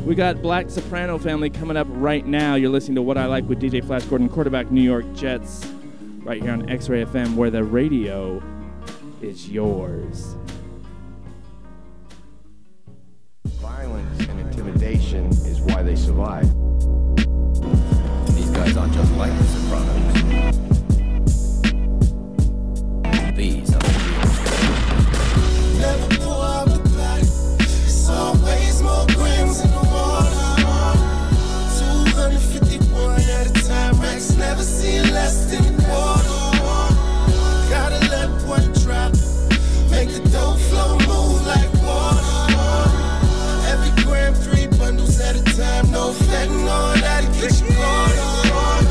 We 0.07 0.14
got 0.14 0.40
Black 0.40 0.70
Soprano 0.70 1.18
Family 1.18 1.50
coming 1.50 1.76
up 1.76 1.87
right 1.90 2.24
now. 2.26 2.54
You're 2.54 2.70
listening 2.70 2.94
to 2.94 3.02
What 3.02 3.18
I 3.18 3.26
Like 3.26 3.46
with 3.46 3.61
DJ 3.61 3.85
Flash 3.85 4.04
Gordon, 4.04 4.28
quarterback 4.31 4.70
New 4.70 4.81
York 4.83 5.04
Jets, 5.14 5.66
right 6.22 6.40
here 6.40 6.52
on 6.52 6.70
X 6.70 6.88
Ray 6.88 7.04
FM, 7.04 7.35
where 7.35 7.50
the 7.50 7.62
radio 7.62 8.42
is 9.20 9.50
yours. 9.50 10.37
Violence 13.46 14.18
and 14.20 14.40
intimidation 14.40 15.26
is 15.26 15.61
why 15.61 15.83
they 15.83 15.96
survive. 15.96 16.46
These 18.35 18.50
guys 18.50 18.76
aren't 18.78 18.94
just 18.94 19.12
like 19.14 19.37
the. 19.38 19.97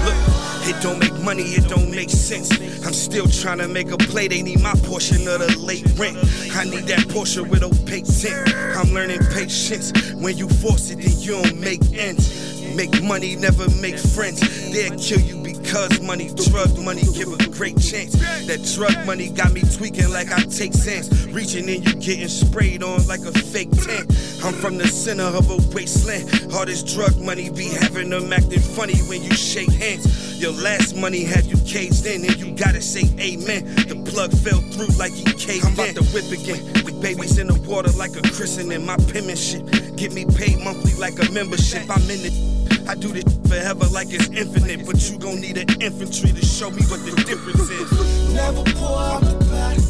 Look, 0.05 0.19
it 0.67 0.81
don't 0.83 0.99
make 0.99 1.17
money, 1.23 1.43
it 1.43 1.67
don't 1.67 1.89
make 1.89 2.11
sense. 2.11 2.51
I'm 2.85 2.93
still 2.93 3.27
trying 3.27 3.57
to 3.57 3.67
make 3.67 3.89
a 3.89 3.97
play, 3.97 4.27
they 4.27 4.43
need 4.43 4.61
my 4.61 4.73
portion 4.83 5.27
of 5.27 5.39
the 5.39 5.57
late 5.57 5.87
rent. 5.97 6.17
I 6.55 6.63
need 6.63 6.83
that 6.85 7.09
portion 7.09 7.49
with 7.49 7.63
opaque 7.63 8.05
tint. 8.05 8.53
I'm 8.75 8.93
learning 8.93 9.21
patience. 9.31 10.13
When 10.13 10.37
you 10.37 10.47
force 10.47 10.91
it, 10.91 10.99
then 11.01 11.19
you 11.19 11.41
don't 11.41 11.59
make 11.59 11.81
ends. 11.93 12.46
Make 12.77 13.01
money, 13.01 13.35
never 13.35 13.67
make 13.81 13.97
friends. 13.97 14.39
They'll 14.71 14.99
kill 14.99 15.19
you 15.19 15.41
because 15.41 15.99
money, 15.99 16.29
drug 16.35 16.77
money, 16.77 17.01
give 17.15 17.33
a 17.33 17.49
great 17.49 17.81
chance. 17.81 18.13
That 18.45 18.61
drug 18.75 19.03
money 19.03 19.29
got 19.29 19.51
me 19.51 19.61
tweaking 19.61 20.11
like 20.11 20.31
I 20.31 20.43
take 20.43 20.75
sense. 20.75 21.25
Reaching 21.25 21.67
in, 21.69 21.81
you 21.81 21.95
getting 21.95 22.27
sprayed 22.27 22.83
on 22.83 23.07
like 23.07 23.21
a 23.21 23.31
fake 23.31 23.71
tent. 23.71 24.05
I'm 24.45 24.53
from 24.53 24.77
the 24.77 24.87
center 24.87 25.23
of 25.23 25.49
a 25.49 25.57
wasteland. 25.73 26.53
All 26.53 26.67
this 26.67 26.83
drug 26.83 27.17
money 27.19 27.49
be 27.49 27.65
having 27.65 28.11
them 28.11 28.31
acting 28.31 28.59
funny 28.59 28.99
when 29.09 29.23
you 29.23 29.33
shake 29.33 29.71
hands. 29.71 30.39
Your 30.39 30.51
last 30.51 30.95
money 30.95 31.23
had 31.23 31.45
you 31.45 31.57
caged 31.65 32.05
in, 32.05 32.23
and 32.25 32.37
you 32.37 32.51
gotta 32.53 32.79
say 32.79 33.09
amen. 33.17 33.65
The 33.89 33.95
plug 34.05 34.31
fell 34.31 34.61
through 34.61 34.93
like 34.97 35.13
he 35.13 35.23
caved 35.33 35.65
I'm 35.65 35.73
about 35.73 35.95
to 35.95 36.03
whip 36.13 36.29
again. 36.29 36.61
With 36.85 37.01
babies 37.01 37.39
in 37.39 37.47
the 37.47 37.59
water 37.67 37.89
like 37.97 38.15
a 38.15 38.21
christening. 38.21 38.85
My 38.85 38.97
penmanship 38.97 39.65
get 39.95 40.13
me 40.13 40.25
paid 40.25 40.59
monthly 40.59 40.93
like 40.93 41.17
a 41.17 41.31
membership. 41.31 41.89
I'm 41.89 42.03
in 42.03 42.21
it. 42.21 42.66
I 42.87 42.95
do 42.95 43.09
this 43.09 43.25
forever 43.49 43.85
like 43.87 44.07
it's 44.11 44.29
infinite, 44.29 44.85
but 44.85 44.95
you 45.09 45.19
gon' 45.19 45.41
need 45.41 45.57
an 45.57 45.67
infantry 45.81 46.31
to 46.31 46.45
show 46.45 46.71
me 46.71 46.81
what 46.87 47.03
the 47.03 47.11
difference 47.27 47.69
is. 47.69 48.33
Never 48.33 48.63
pour 48.79 48.97
out 48.97 49.21
the 49.23 49.35
body. 49.51 49.83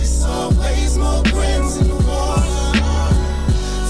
It's 0.00 0.24
always 0.24 0.96
more 0.96 1.22
grams 1.24 1.76
in 1.76 1.88
the 1.88 2.00
water. 2.08 2.48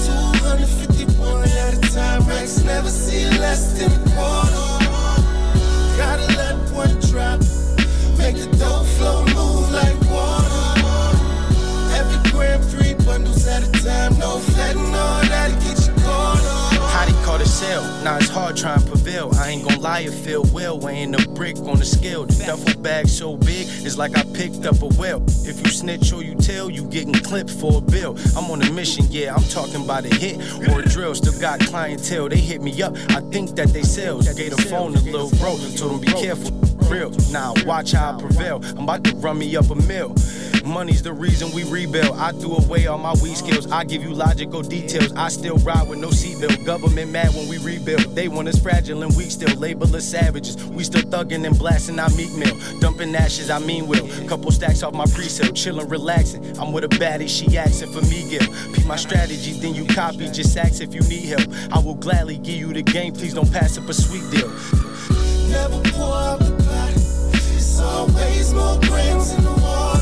251 0.03 1.47
at 1.47 1.73
a 1.77 1.93
time. 1.93 2.27
Racks 2.27 2.61
never 2.65 2.89
see 2.89 3.29
less 3.39 3.79
than 3.79 3.93
a 3.93 4.01
quarter. 4.11 4.83
Gotta 5.95 6.27
let 6.35 6.59
one 6.75 6.99
drop. 7.07 7.39
Make 8.19 8.35
the 8.35 8.49
dough 8.59 8.83
flow 8.99 9.23
move 9.23 9.71
like 9.71 9.95
water. 10.11 10.59
Every 11.95 12.31
gram, 12.31 12.61
three 12.61 12.93
bundles 13.05 13.47
at 13.47 13.63
a 13.63 13.71
time. 13.83 14.19
No 14.19 14.39
that'll 14.39 15.55
get 15.61 15.78
you 15.78 15.78
caught 15.78 15.78
They 17.05 17.25
call 17.25 17.41
it 17.41 17.47
sell? 17.47 17.83
Now 18.03 18.17
it's 18.17 18.29
hard 18.29 18.55
trying 18.57 18.81
to 18.81 18.85
prevail. 18.85 19.31
I 19.35 19.49
ain't 19.49 19.63
gonna 19.67 19.79
lie, 19.79 20.01
it 20.01 20.13
feel 20.13 20.43
well. 20.53 20.79
Weighing 20.79 21.15
a 21.15 21.27
brick 21.29 21.57
on 21.59 21.79
the 21.79 21.85
scale. 21.85 22.25
The 22.25 22.43
duffel 22.45 22.81
bag 22.81 23.07
so 23.07 23.35
big, 23.37 23.67
it's 23.67 23.97
like 23.97 24.17
I 24.17 24.23
picked 24.33 24.65
up 24.65 24.81
a 24.81 24.87
whale. 24.87 25.23
If 25.45 25.59
you 25.61 25.71
snitch 25.71 26.13
or 26.13 26.23
you 26.23 26.35
tell, 26.35 26.69
you 26.69 26.83
getting 26.83 27.13
clipped 27.13 27.49
for 27.49 27.77
a 27.77 27.81
bill. 27.81 28.17
I'm 28.35 28.51
on 28.51 28.61
a 28.61 28.71
mission, 28.71 29.05
yeah, 29.09 29.33
I'm 29.33 29.43
talking 29.43 29.83
about 29.83 30.05
a 30.05 30.13
hit 30.13 30.37
or 30.69 30.79
a 30.79 30.83
drill. 30.83 31.15
Still 31.15 31.39
got 31.39 31.59
clientele, 31.61 32.29
they 32.29 32.37
hit 32.37 32.61
me 32.61 32.81
up. 32.81 32.95
I 33.09 33.21
think 33.31 33.55
that 33.55 33.69
they 33.69 33.83
sales. 33.83 34.27
Gave 34.33 34.53
a 34.53 34.61
phone 34.63 34.93
to 34.93 34.99
little 34.99 35.29
bro, 35.37 35.57
told 35.77 35.93
him 35.93 35.99
be 36.01 36.07
careful. 36.07 36.51
Real. 36.89 37.11
Now 37.31 37.53
watch 37.65 37.91
how 37.91 38.15
I 38.15 38.19
prevail. 38.19 38.61
I'm 38.77 38.83
about 38.83 39.03
to 39.05 39.15
run 39.15 39.37
me 39.39 39.55
up 39.55 39.69
a 39.69 39.75
mill. 39.75 40.15
Money's 40.69 41.01
the 41.01 41.11
reason 41.11 41.51
we 41.51 41.63
rebuild. 41.63 42.15
I 42.17 42.31
threw 42.31 42.55
away 42.55 42.85
all 42.85 42.99
my 42.99 43.13
weed 43.23 43.35
skills. 43.35 43.69
I 43.71 43.83
give 43.83 44.03
you 44.03 44.13
logical 44.13 44.61
details. 44.61 45.11
I 45.13 45.29
still 45.29 45.57
ride 45.57 45.89
with 45.89 45.99
no 45.99 46.09
seatbelt. 46.09 46.63
Government 46.63 47.11
mad 47.11 47.33
when 47.33 47.47
we 47.47 47.57
rebuild. 47.57 48.15
They 48.15 48.27
want 48.27 48.47
us 48.47 48.59
fragile 48.59 49.01
and 49.01 49.15
weak 49.17 49.31
still. 49.31 49.53
Label 49.57 49.93
us 49.95 50.05
savages. 50.05 50.63
We 50.65 50.83
still 50.83 51.01
thugging 51.01 51.45
and 51.45 51.57
blasting 51.57 51.99
our 51.99 52.09
meat 52.11 52.31
meal. 52.33 52.55
Dumping 52.79 53.15
ashes, 53.15 53.49
I 53.49 53.59
mean 53.59 53.87
will. 53.87 54.07
Couple 54.27 54.51
stacks 54.51 54.83
off 54.83 54.93
my 54.93 55.05
pre-sale. 55.07 55.51
Chillin', 55.53 55.89
relaxing. 55.89 56.57
I'm 56.59 56.71
with 56.71 56.83
a 56.83 56.87
baddie, 56.87 57.27
she 57.27 57.57
asking 57.57 57.91
for 57.91 58.01
me, 58.03 58.29
Gil. 58.29 58.47
Peep 58.73 58.85
my 58.85 58.95
strategy, 58.95 59.53
then 59.53 59.73
you 59.73 59.85
copy. 59.87 60.29
Just 60.29 60.55
ask 60.55 60.81
if 60.81 60.93
you 60.93 61.01
need 61.01 61.25
help. 61.25 61.47
I 61.73 61.79
will 61.79 61.95
gladly 61.95 62.37
give 62.37 62.55
you 62.55 62.71
the 62.73 62.83
game. 62.83 63.13
Please 63.13 63.33
don't 63.33 63.51
pass 63.51 63.77
up 63.77 63.89
a 63.89 63.93
sweet 63.93 64.29
deal. 64.29 64.49
Never 65.49 65.81
pour 65.89 66.13
out 66.13 66.39
the 66.39 66.51
body. 66.63 66.93
It's 67.55 67.79
always 67.79 68.53
more 68.53 68.79
grams 68.81 69.31
in 69.33 69.43
the 69.43 69.51
water. 69.51 69.98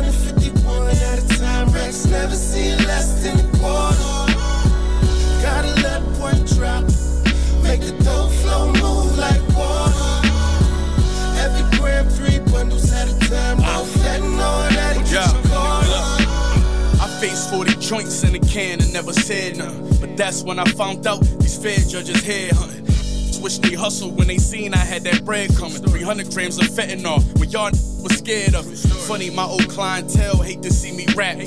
251 0.00 0.88
at 0.88 1.18
a 1.18 1.38
time. 1.38 1.68
Racks 1.72 2.06
never 2.06 2.34
see 2.34 2.74
less 2.86 3.22
than 3.22 3.38
a 3.38 3.58
quarter. 3.58 4.32
Gotta 5.42 5.74
let 5.82 6.00
one 6.18 6.40
drop. 6.56 6.84
Make 7.62 7.80
the 7.82 7.94
dough 8.02 8.28
flow 8.40 8.72
move 8.72 9.18
like 9.18 9.42
water. 9.54 10.28
Every 11.38 11.78
gram, 11.78 12.08
three 12.08 12.38
bundles 12.50 12.90
at 12.92 13.08
a 13.08 13.18
time. 13.28 13.58
No 13.58 13.84
fentanyl, 14.00 14.70
that'll 14.70 15.02
get 15.02 15.12
Yeah. 15.12 15.32
you 15.36 15.48
caught. 15.50 17.00
I 17.02 17.20
faced 17.20 17.50
40 17.50 17.74
joints 17.76 18.24
in 18.24 18.34
a 18.34 18.38
can 18.38 18.80
and 18.80 18.92
never 18.94 19.12
said 19.12 19.58
nothing. 19.58 19.96
But 20.00 20.16
that's 20.16 20.42
when 20.42 20.58
I 20.58 20.64
found 20.64 21.06
out 21.06 21.20
these 21.40 21.58
fair 21.58 21.78
judges 21.78 22.22
head 22.24 22.52
hunting. 22.52 22.86
Switched 23.32 23.62
they 23.62 23.74
hustle 23.74 24.10
when 24.10 24.28
they 24.28 24.38
seen 24.38 24.72
I 24.72 24.78
had 24.78 25.04
that 25.04 25.24
bread 25.26 25.54
coming. 25.56 25.82
300 25.82 26.30
grams 26.30 26.58
of 26.58 26.66
fentanyl 26.68 27.20
when 27.38 27.50
y'all 27.50 27.70
was 28.02 28.18
scared 28.18 28.54
of 28.54 28.70
it. 28.72 28.78
Funny, 29.06 29.30
my 29.30 29.44
old 29.44 29.68
clientele 29.68 30.42
hate 30.42 30.62
to 30.62 30.72
see 30.72 30.92
me 30.92 31.06
rap. 31.14 31.38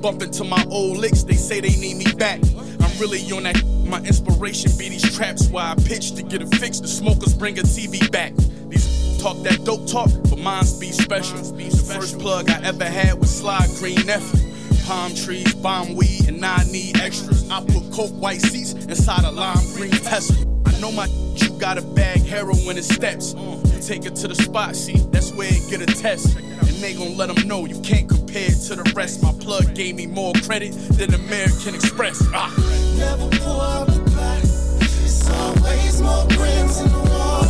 Bump 0.00 0.22
into 0.22 0.44
my 0.44 0.64
old 0.70 0.98
licks, 0.98 1.22
they 1.22 1.34
say 1.34 1.60
they 1.60 1.76
need 1.76 1.96
me 1.96 2.10
back. 2.12 2.40
I'm 2.80 2.98
really 2.98 3.20
on 3.32 3.44
that 3.44 3.62
My 3.86 3.98
inspiration 4.00 4.70
be 4.78 4.88
these 4.88 5.16
traps 5.16 5.48
where 5.48 5.64
I 5.64 5.74
pitch 5.74 6.14
to 6.14 6.22
get 6.22 6.42
a 6.42 6.46
fix. 6.46 6.80
The 6.80 6.88
smokers 6.88 7.34
bring 7.34 7.58
a 7.58 7.62
TV 7.62 8.10
back. 8.10 8.34
These 8.68 9.18
talk 9.20 9.42
that 9.42 9.64
dope 9.64 9.86
talk, 9.86 10.10
but 10.30 10.38
mine's 10.38 10.78
be 10.78 10.92
special. 10.92 11.38
The 11.38 11.92
first 11.94 12.18
plug 12.18 12.48
I 12.48 12.62
ever 12.62 12.84
had 12.84 13.18
was 13.18 13.30
Slide 13.36 13.68
Green 13.78 14.06
Nephew. 14.06 14.48
Palm 14.86 15.14
trees, 15.14 15.52
bomb 15.54 15.94
weed, 15.94 16.28
and 16.28 16.44
I 16.44 16.64
need 16.64 16.98
extras. 16.98 17.48
I 17.50 17.60
put 17.64 17.92
coke 17.92 18.12
white 18.12 18.40
seats 18.40 18.72
inside 18.72 19.24
a 19.24 19.30
lime 19.30 19.72
green 19.74 19.90
Tesla. 19.90 20.36
I 20.66 20.80
know 20.80 20.92
my 20.92 21.06
you 21.36 21.50
got 21.58 21.78
a 21.78 21.82
bag 21.82 22.22
heroin 22.22 22.76
in 22.76 22.82
steps. 22.82 23.34
Take 23.80 24.04
it 24.06 24.14
to 24.16 24.28
the 24.28 24.34
spot, 24.36 24.76
see, 24.76 24.98
that's 25.10 25.32
where 25.32 25.48
it 25.50 25.68
get 25.68 25.82
a 25.82 25.86
test. 25.86 26.36
And 26.38 26.76
they 26.80 26.94
gon' 26.94 27.16
let 27.16 27.34
them 27.34 27.48
know 27.48 27.64
you 27.66 27.80
can't 27.80 28.08
compare 28.08 28.46
it 28.46 28.60
to 28.68 28.76
the 28.76 28.92
rest. 28.94 29.20
My 29.22 29.32
plug 29.32 29.74
gave 29.74 29.96
me 29.96 30.06
more 30.06 30.32
credit 30.44 30.72
than 30.96 31.12
American 31.14 31.74
Express. 31.74 32.22
Ah. 32.32 32.54
Never 32.98 33.28
pour 33.38 33.62
out 33.62 33.86
the 33.88 33.98
glass. 34.10 34.78
It's 35.02 35.28
always 35.28 36.00
more 36.02 36.24
grams 36.28 36.80
in 36.80 36.88
the 36.92 36.98
water. 36.98 37.48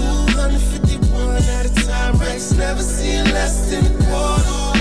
251 0.00 1.36
at 1.36 1.66
a 1.66 1.86
time. 1.86 2.18
Rex 2.18 2.52
never 2.54 2.82
seen 2.82 3.24
less 3.26 3.70
than 3.70 3.86
a 3.86 3.94
quarter. 4.06 4.80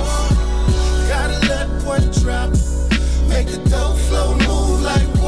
Gotta 1.07 1.37
let 1.47 1.67
one 1.83 2.09
drop. 2.23 2.49
Make 3.27 3.47
the 3.47 3.61
dough 3.69 3.93
flow 4.07 4.33
move 4.47 4.81
like 4.81 5.18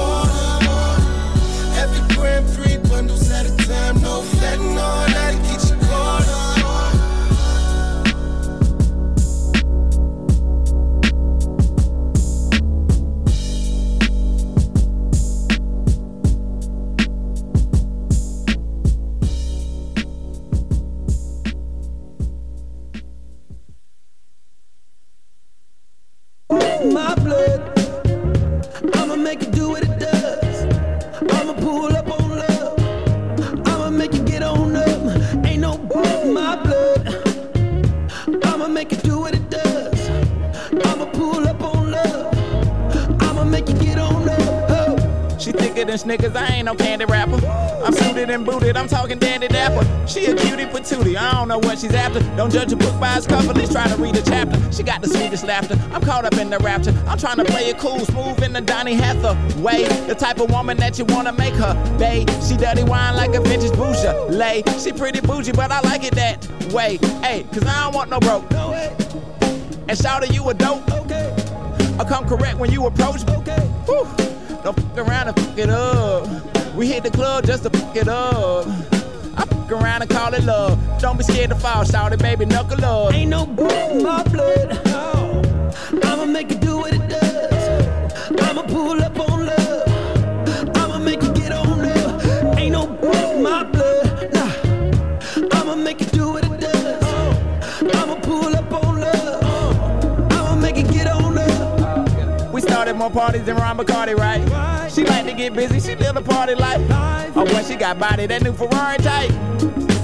Snickers, 46.12 46.36
I 46.36 46.48
ain't 46.48 46.66
no 46.66 46.76
candy 46.76 47.06
rapper. 47.06 47.40
I'm 47.86 47.94
suited 47.94 48.30
and 48.30 48.46
booted, 48.46 48.76
I'm 48.76 48.90
talking 48.90 49.18
dandy 49.18 49.48
dapper. 49.48 49.88
She 50.06 50.26
a 50.26 50.36
cutie 50.36 50.66
patootie, 50.66 51.16
I 51.16 51.32
don't 51.32 51.48
know 51.48 51.60
what 51.60 51.80
she's 51.80 51.94
after. 51.94 52.20
Don't 52.36 52.52
judge 52.52 52.74
a 52.74 52.76
book 52.76 53.00
by 53.00 53.16
its 53.16 53.26
cover, 53.26 53.54
let's 53.54 53.72
try 53.72 53.88
to 53.88 53.96
read 53.96 54.18
a 54.18 54.22
chapter. 54.22 54.60
She 54.74 54.84
got 54.84 55.02
the 55.02 55.08
sweetest 55.08 55.46
laughter, 55.46 55.80
I'm 55.94 56.02
caught 56.02 56.26
up 56.26 56.34
in 56.34 56.50
the 56.50 56.58
rapture. 56.58 56.94
I'm 57.08 57.18
trying 57.18 57.38
to 57.38 57.46
play 57.46 57.70
it 57.70 57.78
cool, 57.78 58.00
smooth 58.00 58.44
in 58.44 58.52
the 58.52 58.60
Donny 58.60 58.94
Hathaway. 58.94 59.86
The 60.08 60.16
type 60.16 60.42
of 60.42 60.52
woman 60.52 60.76
that 60.80 61.00
you 61.00 61.06
wanna 61.06 61.32
make 61.32 61.54
her, 61.54 61.76
babe. 61.98 62.30
She 62.46 62.58
dirty 62.58 62.84
wine 62.84 63.16
like 63.16 63.34
a 63.34 63.40
vintage 63.40 63.72
bougie, 63.78 64.12
lay. 64.36 64.64
She 64.80 64.92
pretty 64.92 65.22
bougie, 65.22 65.54
but 65.54 65.72
I 65.72 65.80
like 65.80 66.04
it 66.04 66.16
that 66.16 66.46
way. 66.74 66.98
Hey, 67.22 67.46
cause 67.54 67.66
I 67.66 67.86
don't 67.86 67.96
want 67.96 68.10
no 68.10 68.20
broke. 68.20 68.52
And 69.88 69.98
shout 69.98 70.24
out 70.24 70.34
you 70.34 70.50
a 70.50 70.54
dope. 70.54 70.92
Okay. 70.92 71.34
I 71.98 72.04
come 72.04 72.28
correct 72.28 72.58
when 72.58 72.70
you 72.70 72.86
approach 72.86 73.26
me. 73.26 73.34
Okay. 73.36 73.62
Whew. 73.86 74.31
Don't 74.64 74.80
fuck 74.80 74.98
around 75.08 75.28
and 75.28 75.40
fuck 75.40 75.58
it 75.58 75.70
up. 75.70 76.28
We 76.76 76.88
hit 76.88 77.04
the 77.04 77.10
club 77.12 77.46
just 77.46 77.64
to 77.64 77.70
fuck 77.72 77.96
it 77.96 78.08
up. 78.08 78.68
I 79.36 79.46
fuck 79.46 79.72
around 79.72 80.04
and 80.04 80.10
call 80.10 80.34
it 80.34 80.44
love. 80.44 80.78
Don't 81.00 81.18
be 81.18 81.24
scared 81.24 81.50
to 81.50 81.56
fall, 81.56 81.84
shout 81.84 82.14
it, 82.14 82.20
baby, 82.20 82.46
knuckle 82.46 82.84
up. 82.86 83.14
Ain't 83.14 83.30
no 83.30 83.46
blood 83.46 83.92
in 83.92 84.04
my 84.04 84.24
blood. 84.24 84.80
I'ma 86.04 86.26
make 86.26 86.52
it 86.52 86.62
do 86.62 86.78
what 86.78 86.94
it 86.94 87.08
does. 87.10 88.40
I'ma 88.40 88.62
pull 88.64 89.02
up 89.02 89.20
on 89.20 89.48
love. 89.48 89.61
More 103.02 103.10
parties 103.10 103.44
than 103.46 103.56
Ron 103.56 103.78
Bacardi, 103.78 104.16
right? 104.16 104.92
She 104.92 105.04
like 105.04 105.26
to 105.26 105.34
get 105.34 105.56
busy, 105.56 105.80
she 105.80 105.96
live 105.96 106.14
the 106.14 106.22
party 106.22 106.54
life. 106.54 106.80
Oh, 107.36 107.46
when 107.46 107.66
she 107.66 107.76
got 107.76 107.98
body, 107.98 108.28
that 108.28 108.44
new 108.44 108.54
Ferrari 108.54 108.98
type. 109.00 109.32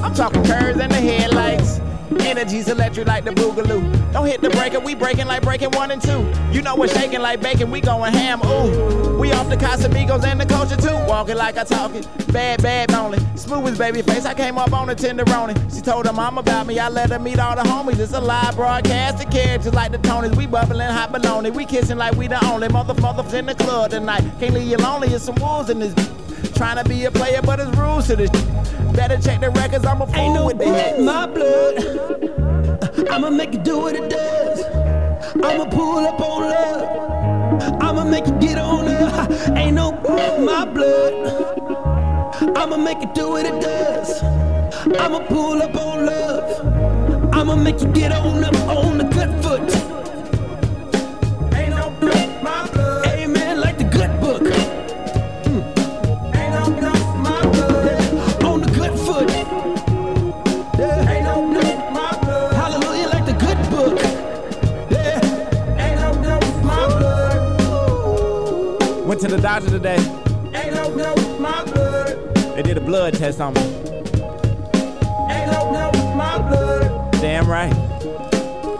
I'm 0.01 0.15
talking 0.15 0.43
curves 0.43 0.79
and 0.79 0.91
the 0.91 0.95
headlights. 0.95 1.79
Energy's 2.19 2.67
electric 2.67 3.07
like 3.07 3.23
the 3.23 3.31
boogaloo. 3.31 4.13
Don't 4.13 4.25
hit 4.25 4.41
the 4.41 4.49
breaker, 4.49 4.79
we 4.79 4.95
breaking 4.95 5.27
like 5.27 5.43
breaking 5.43 5.71
one 5.71 5.91
and 5.91 6.01
two. 6.01 6.25
You 6.51 6.61
know 6.61 6.75
we're 6.75 6.87
shaking 6.87 7.21
like 7.21 7.41
bacon, 7.41 7.69
we 7.71 7.81
going 7.81 8.13
ham, 8.13 8.41
ooh. 8.45 9.17
We 9.17 9.31
off 9.31 9.49
the 9.49 9.57
Casamigos 9.57 10.23
and 10.23 10.39
the 10.39 10.45
culture 10.45 10.77
too. 10.77 10.95
Walking 11.07 11.37
like 11.37 11.57
I 11.57 11.63
talk 11.63 11.93
it, 11.95 12.07
bad, 12.31 12.61
bad 12.61 12.93
only. 12.93 13.19
Smooth 13.35 13.67
as 13.67 13.77
baby 13.77 14.01
face, 14.01 14.25
I 14.25 14.33
came 14.33 14.57
up 14.57 14.73
on 14.73 14.89
a 14.89 14.95
tenderoni. 14.95 15.55
She 15.73 15.81
told 15.81 16.05
her 16.05 16.13
mom 16.13 16.37
about 16.37 16.67
me, 16.67 16.79
I 16.79 16.89
let 16.89 17.11
her 17.11 17.19
meet 17.19 17.39
all 17.39 17.55
the 17.55 17.63
homies. 17.63 17.99
It's 17.99 18.13
a 18.13 18.21
live 18.21 18.55
broadcast, 18.55 19.19
the 19.19 19.25
characters 19.25 19.73
like 19.73 19.91
the 19.91 19.99
Tonys. 19.99 20.35
We 20.35 20.47
bubbling 20.47 20.79
hot 20.89 21.11
baloney, 21.13 21.53
we 21.53 21.65
kissing 21.65 21.97
like 21.97 22.15
we 22.15 22.27
the 22.27 22.43
only 22.45 22.69
mother 22.69 22.93
motherfuckers 22.93 23.33
in 23.33 23.45
the 23.45 23.55
club 23.55 23.91
tonight. 23.91 24.23
Can't 24.39 24.53
leave 24.53 24.67
you 24.67 24.77
lonely, 24.77 25.09
it's 25.09 25.25
some 25.25 25.35
wolves 25.35 25.69
in 25.69 25.79
this. 25.79 25.93
Trying 26.57 26.83
to 26.83 26.89
be 26.89 27.05
a 27.05 27.11
player, 27.11 27.41
but 27.43 27.59
it's 27.59 27.75
rules 27.77 28.07
to 28.07 28.15
this. 28.15 28.29
Better 28.95 29.17
check 29.21 29.41
the 29.41 29.51
records, 29.51 29.85
I'm 29.85 30.01
a 30.01 30.07
fool 30.07 30.15
Ain't 30.15 30.33
no 30.33 30.45
with 30.45 30.57
the 30.57 30.65
hits. 30.65 30.99
my 30.99 31.25
blood. 31.27 33.09
I'ma 33.11 33.29
make 33.29 33.53
it 33.53 33.63
do 33.63 33.77
what 33.77 33.95
it 33.95 34.09
does. 34.09 34.63
I'ma 35.43 35.65
pull 35.65 35.99
up 36.07 36.19
on 36.19 36.41
love. 36.49 37.81
I'ma 37.81 38.03
make 38.05 38.27
it 38.27 38.39
get 38.39 38.57
on 38.57 38.87
up. 38.87 39.29
Ain't 39.57 39.75
no 39.75 39.91
my 40.39 40.65
blood. 40.65 42.57
I'ma 42.57 42.77
make 42.77 43.03
it 43.03 43.13
do 43.13 43.29
what 43.29 43.45
it 43.45 43.61
does. 43.61 44.23
I'ma 44.23 45.19
pull 45.27 45.61
up 45.61 45.75
on 45.75 46.05
love. 46.05 47.33
I'ma 47.33 47.55
make 47.55 47.81
you 47.81 47.87
get 47.89 48.11
on 48.11 48.43
up 48.43 48.55
on 48.67 48.97
the 48.97 49.03
good 49.03 49.43
foot. 49.43 49.86
The 69.37 69.43
doctor 69.43 69.69
today. 69.69 69.97
Ain't 70.55 70.73
no 70.73 70.89
my 71.39 71.63
blood. 71.65 72.35
They 72.55 72.63
did 72.63 72.77
a 72.77 72.81
blood 72.81 73.13
test 73.13 73.39
on 73.39 73.53
me. 73.53 73.61
Ain't 75.29 75.51
no 75.51 75.91
my 76.15 76.37
blood. 76.49 77.11
Damn 77.13 77.47
right. 77.47 77.73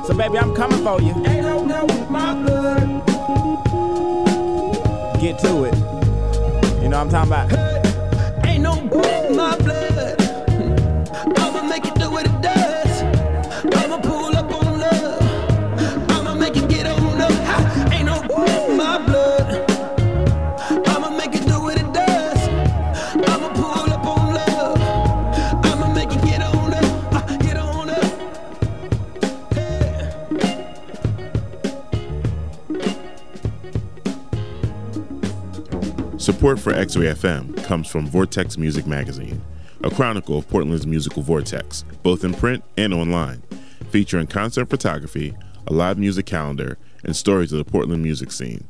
So 0.05 0.13
baby, 0.15 0.39
I'm 0.39 0.55
coming 0.55 0.83
for 0.83 0.99
you. 1.01 1.13
Ain't 1.25 1.43
no 1.43 1.85
my 2.09 2.33
blood. 2.33 3.05
Get 5.21 5.39
to 5.39 5.65
it. 5.65 5.75
You 6.81 6.89
know 6.89 7.03
what 7.03 7.13
I'm 7.13 7.29
talking 7.29 7.31
about? 7.31 7.66
Support 36.47 36.59
for 36.61 36.79
X-Ray 36.79 37.07
FM 37.07 37.61
comes 37.65 37.89
from 37.89 38.07
Vortex 38.07 38.57
Music 38.57 38.87
Magazine, 38.87 39.41
a 39.83 39.91
chronicle 39.91 40.37
of 40.37 40.47
Portland's 40.47 40.87
musical 40.87 41.21
vortex, 41.21 41.83
both 42.03 42.23
in 42.23 42.33
print 42.33 42.63
and 42.77 42.93
online, 42.93 43.41
featuring 43.91 44.27
concert 44.27 44.69
photography, 44.69 45.35
a 45.67 45.73
live 45.73 45.97
music 45.97 46.25
calendar, 46.25 46.77
and 47.03 47.17
stories 47.17 47.51
of 47.51 47.57
the 47.57 47.69
Portland 47.69 48.01
music 48.01 48.31
scene. 48.31 48.63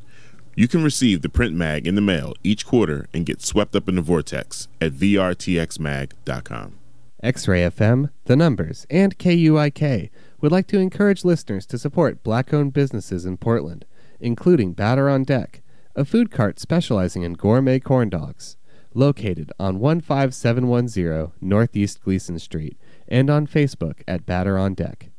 You 0.55 0.67
can 0.67 0.83
receive 0.83 1.21
the 1.21 1.29
print 1.29 1.53
mag 1.53 1.85
in 1.85 1.93
the 1.93 2.01
mail 2.01 2.33
each 2.43 2.65
quarter 2.65 3.07
and 3.13 3.27
get 3.27 3.43
swept 3.43 3.75
up 3.75 3.87
in 3.87 3.93
the 3.93 4.01
vortex 4.01 4.67
at 4.81 4.93
vrtxmag.com. 4.93 6.79
X 7.21 7.47
Ray 7.47 7.61
FM, 7.61 8.09
The 8.25 8.35
Numbers, 8.35 8.87
and 8.89 9.19
KUIK 9.19 10.09
would 10.41 10.51
like 10.51 10.65
to 10.65 10.79
encourage 10.79 11.23
listeners 11.23 11.67
to 11.67 11.77
support 11.77 12.23
black 12.23 12.55
owned 12.55 12.73
businesses 12.73 13.23
in 13.23 13.37
Portland, 13.37 13.85
including 14.19 14.73
Batter 14.73 15.07
on 15.11 15.23
Deck, 15.23 15.61
a 15.97 16.05
food 16.05 16.29
cart 16.29 16.59
specializing 16.59 17.23
in 17.23 17.33
gourmet 17.33 17.79
corn 17.79 18.07
dogs, 18.07 18.55
located 18.93 19.51
on 19.59 19.79
15710 19.79 21.31
Northeast 21.41 22.01
Glisan 22.03 22.39
Street 22.39 22.77
and 23.07 23.31
on 23.31 23.47
Facebook 23.47 24.03
at 24.07 24.23
Batter 24.23 24.59
on 24.59 24.75
Deck. 24.75 25.09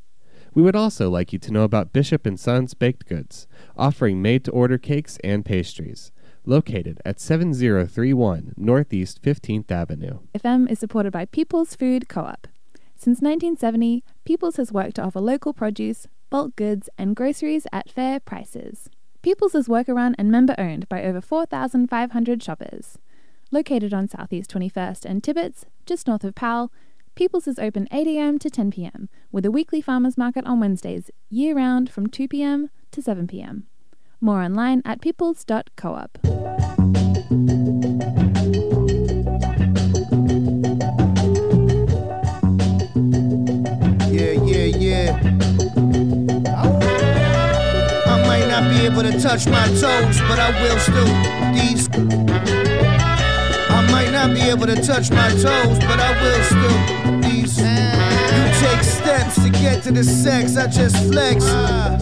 We 0.54 0.62
would 0.62 0.76
also 0.76 1.10
like 1.10 1.32
you 1.32 1.40
to 1.40 1.52
know 1.52 1.64
about 1.64 1.92
Bishop 1.92 2.26
and 2.26 2.38
Sons 2.38 2.74
Baked 2.74 3.06
Goods, 3.06 3.48
offering 3.76 4.22
made-to-order 4.22 4.78
cakes 4.78 5.18
and 5.24 5.44
pastries, 5.44 6.12
located 6.46 7.00
at 7.04 7.18
7031 7.18 8.54
Northeast 8.56 9.20
15th 9.20 9.72
Avenue. 9.72 10.20
FM 10.32 10.70
is 10.70 10.78
supported 10.78 11.12
by 11.12 11.24
People's 11.24 11.74
Food 11.74 12.08
Co-op. 12.08 12.46
Since 12.94 13.20
1970, 13.20 14.04
People's 14.24 14.56
has 14.56 14.72
worked 14.72 14.94
to 14.94 15.02
offer 15.02 15.20
local 15.20 15.52
produce, 15.52 16.06
bulk 16.30 16.54
goods, 16.54 16.88
and 16.96 17.16
groceries 17.16 17.66
at 17.72 17.90
fair 17.90 18.20
prices. 18.20 18.88
People's 19.20 19.54
is 19.54 19.68
worker 19.68 19.94
run 19.94 20.14
and 20.16 20.30
member 20.30 20.54
owned 20.58 20.88
by 20.88 21.02
over 21.02 21.20
4,500 21.20 22.42
shoppers. 22.42 22.98
Located 23.50 23.92
on 23.92 24.06
Southeast 24.06 24.50
21st 24.50 25.04
and 25.04 25.24
Tibbetts, 25.24 25.64
just 25.86 26.06
north 26.06 26.22
of 26.22 26.36
Powell, 26.36 26.70
People's 27.16 27.48
is 27.48 27.58
open 27.58 27.88
8am 27.90 28.38
to 28.38 28.48
10pm, 28.48 29.08
with 29.32 29.44
a 29.44 29.50
weekly 29.50 29.80
farmers 29.80 30.16
market 30.16 30.46
on 30.46 30.60
Wednesdays, 30.60 31.10
year 31.30 31.56
round 31.56 31.90
from 31.90 32.06
2pm 32.06 32.68
to 32.92 33.02
7pm. 33.02 33.64
More 34.20 34.40
online 34.40 34.82
at 34.84 35.00
peoples.coop. 35.00 36.18
able 48.88 49.02
to 49.02 49.20
touch 49.20 49.46
my 49.46 49.66
toes, 49.66 50.18
but 50.28 50.38
I 50.38 50.50
will 50.62 50.78
still 50.78 51.04
these. 51.52 51.88
I 53.68 53.86
might 53.92 54.10
not 54.10 54.32
be 54.34 54.40
able 54.40 54.66
to 54.66 54.76
touch 54.76 55.10
my 55.10 55.28
toes, 55.28 55.78
but 55.80 56.00
I 56.00 56.12
will 56.22 56.42
still 56.44 57.20
these. 57.20 57.58
You 57.58 58.44
take 58.64 58.82
steps 58.82 59.34
to 59.44 59.50
get 59.50 59.82
to 59.82 59.92
the 59.92 60.02
sex, 60.02 60.56
I 60.56 60.68
just 60.68 60.96
flex. 61.12 61.44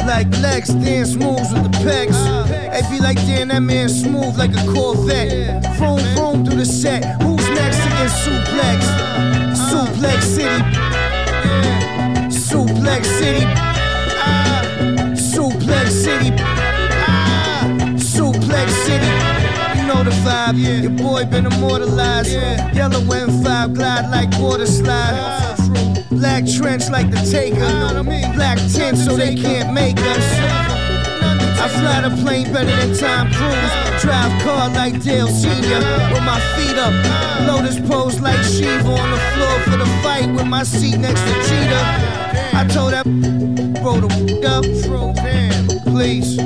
Like 0.07 0.31
Lex, 0.38 0.68
dance 0.68 1.16
moves 1.16 1.53
with 1.53 1.64
the 1.64 1.77
pecs. 1.83 2.18
It 2.49 2.88
be 2.88 3.01
like, 3.01 3.16
damn, 3.27 3.49
that 3.49 3.62
man 3.62 3.88
smooth 3.88 4.37
like 4.38 4.53
a 4.53 4.64
Corvette. 4.72 5.64
Vroom, 5.79 5.99
vroom 6.14 6.44
through 6.44 6.59
the 6.59 6.66
set. 6.66 7.20
Who's 7.22 7.49
next 7.49 7.79
to 7.83 7.88
get 7.99 8.11
suplex? 8.22 8.81
Suplex 9.70 10.22
City. 10.22 10.62
Suplex 12.31 13.05
City. 13.18 13.55
You 20.26 20.32
know 20.32 20.50
the 20.50 20.58
vibe. 20.58 20.82
Your 20.82 20.90
boy 20.90 21.24
been 21.26 21.46
immortalized. 21.46 22.32
Yellow 22.74 23.00
M5 23.00 23.74
glide 23.74 24.10
like 24.10 24.30
water 24.40 24.66
slide. 24.66 25.54
Black 26.10 26.44
trench 26.46 26.88
like 26.90 27.10
the 27.10 27.22
taker. 27.30 28.02
Black 28.34 28.58
tent 28.72 28.98
so 28.98 29.16
they 29.16 29.34
can't 29.34 29.72
make 29.72 29.98
us. 29.98 30.26
I 31.58 31.68
fly 31.68 32.08
the 32.08 32.22
plane 32.22 32.52
better 32.52 32.74
than 32.74 32.96
Tom 32.96 33.30
Cruise. 33.32 34.02
Drive 34.02 34.42
car 34.42 34.68
like 34.70 35.02
Dale 35.02 35.28
Sr. 35.28 35.80
With 36.12 36.24
my 36.24 36.40
feet 36.56 36.76
up. 36.76 36.94
Lotus 37.46 37.78
pose 37.88 38.20
like 38.20 38.42
Shiva 38.42 38.88
on 38.88 39.10
the 39.10 39.20
floor 39.34 39.60
for 39.60 39.76
the 39.76 39.86
fight 40.02 40.28
with 40.34 40.46
my 40.46 40.64
seat 40.64 40.98
next 40.98 41.20
to 41.20 41.34
Cheetah. 41.46 41.84
I 42.52 42.66
told 42.68 42.92
that 42.92 43.04
bro 43.80 44.00
to 44.00 44.08
up. 44.46 44.64
Please. 45.84 46.36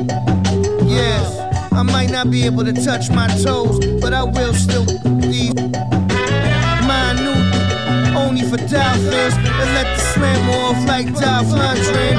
Yeah. 0.85 1.50
I 1.73 1.83
might 1.83 2.11
not 2.11 2.31
be 2.31 2.45
able 2.45 2.65
to 2.65 2.73
touch 2.73 3.11
my 3.11 3.29
toes, 3.43 3.79
but 4.01 4.13
I 4.13 4.25
will 4.25 4.55
still 4.55 4.85
these. 4.85 5.55
Minute, 6.89 8.17
only 8.17 8.43
for 8.43 8.57
dolphins. 8.57 9.35
And 9.35 9.71
let 9.75 9.87
the 9.97 10.03
slam 10.13 10.51
off 10.51 10.87
like 10.87 11.07
Dolph 11.15 11.49
Lundgren. 11.49 12.17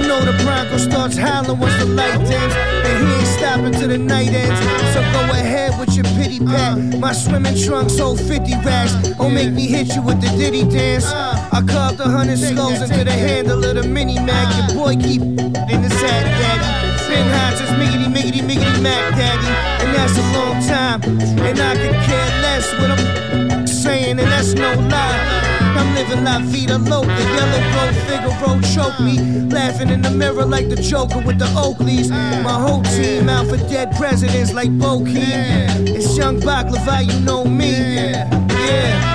You 0.00 0.08
know 0.08 0.20
the 0.24 0.32
Bronco 0.44 0.78
starts 0.78 1.16
howling 1.16 1.58
once 1.58 1.76
the 1.78 1.86
light 1.86 2.18
dims, 2.18 2.54
and 2.54 3.06
he 3.06 3.14
ain't 3.14 3.28
stopping 3.28 3.72
till 3.72 3.88
the 3.88 3.98
night 3.98 4.28
ends. 4.28 4.60
So 4.94 5.00
go 5.12 5.32
ahead 5.32 5.78
with 5.78 5.94
your 5.94 6.04
pity 6.16 6.38
pat. 6.38 6.78
My 6.98 7.12
swimming 7.12 7.56
trunks 7.56 7.98
hold 7.98 8.18
50 8.20 8.52
racks. 8.64 8.92
Don't 9.18 9.34
make 9.34 9.52
me 9.52 9.66
hit 9.66 9.94
you 9.94 10.02
with 10.02 10.20
the 10.20 10.28
Diddy 10.36 10.64
dance. 10.64 11.06
I 11.06 11.62
carved 11.66 12.00
a 12.00 12.08
hundred 12.08 12.38
skulls 12.38 12.80
into 12.80 13.04
the 13.04 13.12
handle 13.12 13.64
of 13.64 13.74
the 13.74 13.82
mini 13.82 14.14
Mac. 14.14 14.48
Your 14.56 14.78
boy 14.78 14.96
keep 14.96 15.22
in 15.22 15.82
his 15.82 16.00
hat, 16.00 16.24
daddy. 16.40 16.82
Been 17.08 17.28
high 17.28 17.50
just 17.50 17.72
miggity, 17.72 18.08
miggity, 18.08 18.40
miggity 18.40 18.51
Mac, 18.82 19.14
daddy. 19.14 19.46
And 19.84 19.94
that's 19.94 20.18
a 20.18 20.26
long 20.36 20.60
time. 20.66 21.00
And 21.46 21.58
I 21.58 21.74
could 21.74 21.94
care 22.08 22.30
less 22.42 22.72
what 22.80 22.90
I'm 22.90 23.66
saying, 23.66 24.18
and 24.18 24.28
that's 24.30 24.54
no 24.54 24.74
lie. 24.74 25.52
I'm 25.78 25.94
living 25.94 26.24
la 26.24 26.40
vida 26.40 26.78
loca. 26.78 27.06
The 27.06 27.24
yellow 27.36 27.62
glow 27.72 27.92
Figaro 28.06 28.60
choke 28.74 29.00
me. 29.00 29.18
Laughing 29.48 29.90
in 29.90 30.02
the 30.02 30.10
mirror 30.10 30.44
like 30.44 30.68
the 30.68 30.76
Joker 30.76 31.20
with 31.20 31.38
the 31.38 31.46
Oakleys. 31.56 32.10
My 32.42 32.52
whole 32.52 32.82
team 32.82 33.28
out 33.28 33.46
for 33.46 33.56
dead 33.56 33.94
presidents 33.96 34.52
like 34.52 34.70
Bokeem. 34.70 35.88
It's 35.88 36.16
young 36.16 36.40
Baklava, 36.40 37.04
you 37.06 37.20
know 37.20 37.44
me. 37.44 38.10
Yeah. 38.10 39.12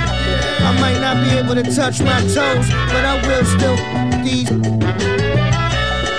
I 0.59 0.79
might 0.81 0.99
not 0.99 1.23
be 1.23 1.37
able 1.37 1.55
to 1.55 1.63
touch 1.75 2.01
my 2.01 2.19
toes, 2.21 2.69
but 2.91 3.03
I 3.05 3.21
will 3.25 3.45
still 3.45 3.77
these. 4.23 4.76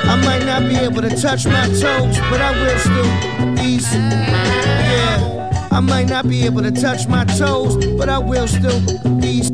I 0.08 0.16
might 0.24 0.44
not 0.46 0.62
be 0.62 0.76
able 0.76 1.02
to 1.02 1.10
touch 1.10 1.44
my 1.46 1.66
toes, 1.68 2.18
but 2.30 2.40
I 2.40 2.50
will 2.52 2.78
still 2.78 3.54
these. 3.56 3.92
Yeah. 3.92 5.68
I 5.70 5.80
might 5.80 6.08
not 6.08 6.26
be 6.26 6.44
able 6.44 6.62
to 6.62 6.70
touch 6.70 7.06
my 7.06 7.24
toes, 7.24 7.76
but 7.96 8.08
I 8.08 8.18
will 8.18 8.48
still 8.48 8.80
these. 9.20 9.50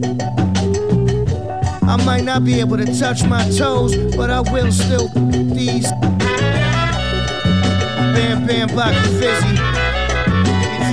I 1.83 1.97
might 2.05 2.25
not 2.25 2.45
be 2.45 2.61
able 2.61 2.77
to 2.77 2.87
touch 2.99 3.25
my 3.25 3.43
toes, 3.51 3.97
but 4.17 4.31
I 4.31 4.41
will 4.41 4.71
still 4.71 5.09
these. 5.09 5.91
Bam 8.15 8.47
Bam 8.47 8.69
Black 8.69 8.95
and 8.95 9.17
Fizzy. 9.19 9.57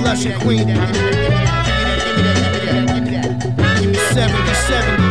Flush 0.02 0.26
Queen. 0.42 0.68
70 4.12 4.54
70. 4.54 5.01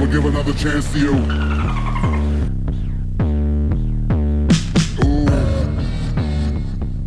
I 0.00 0.06
give 0.06 0.24
another 0.24 0.52
chance 0.54 0.92
to 0.92 0.98
you. 0.98 1.14
Ooh. 5.04 5.28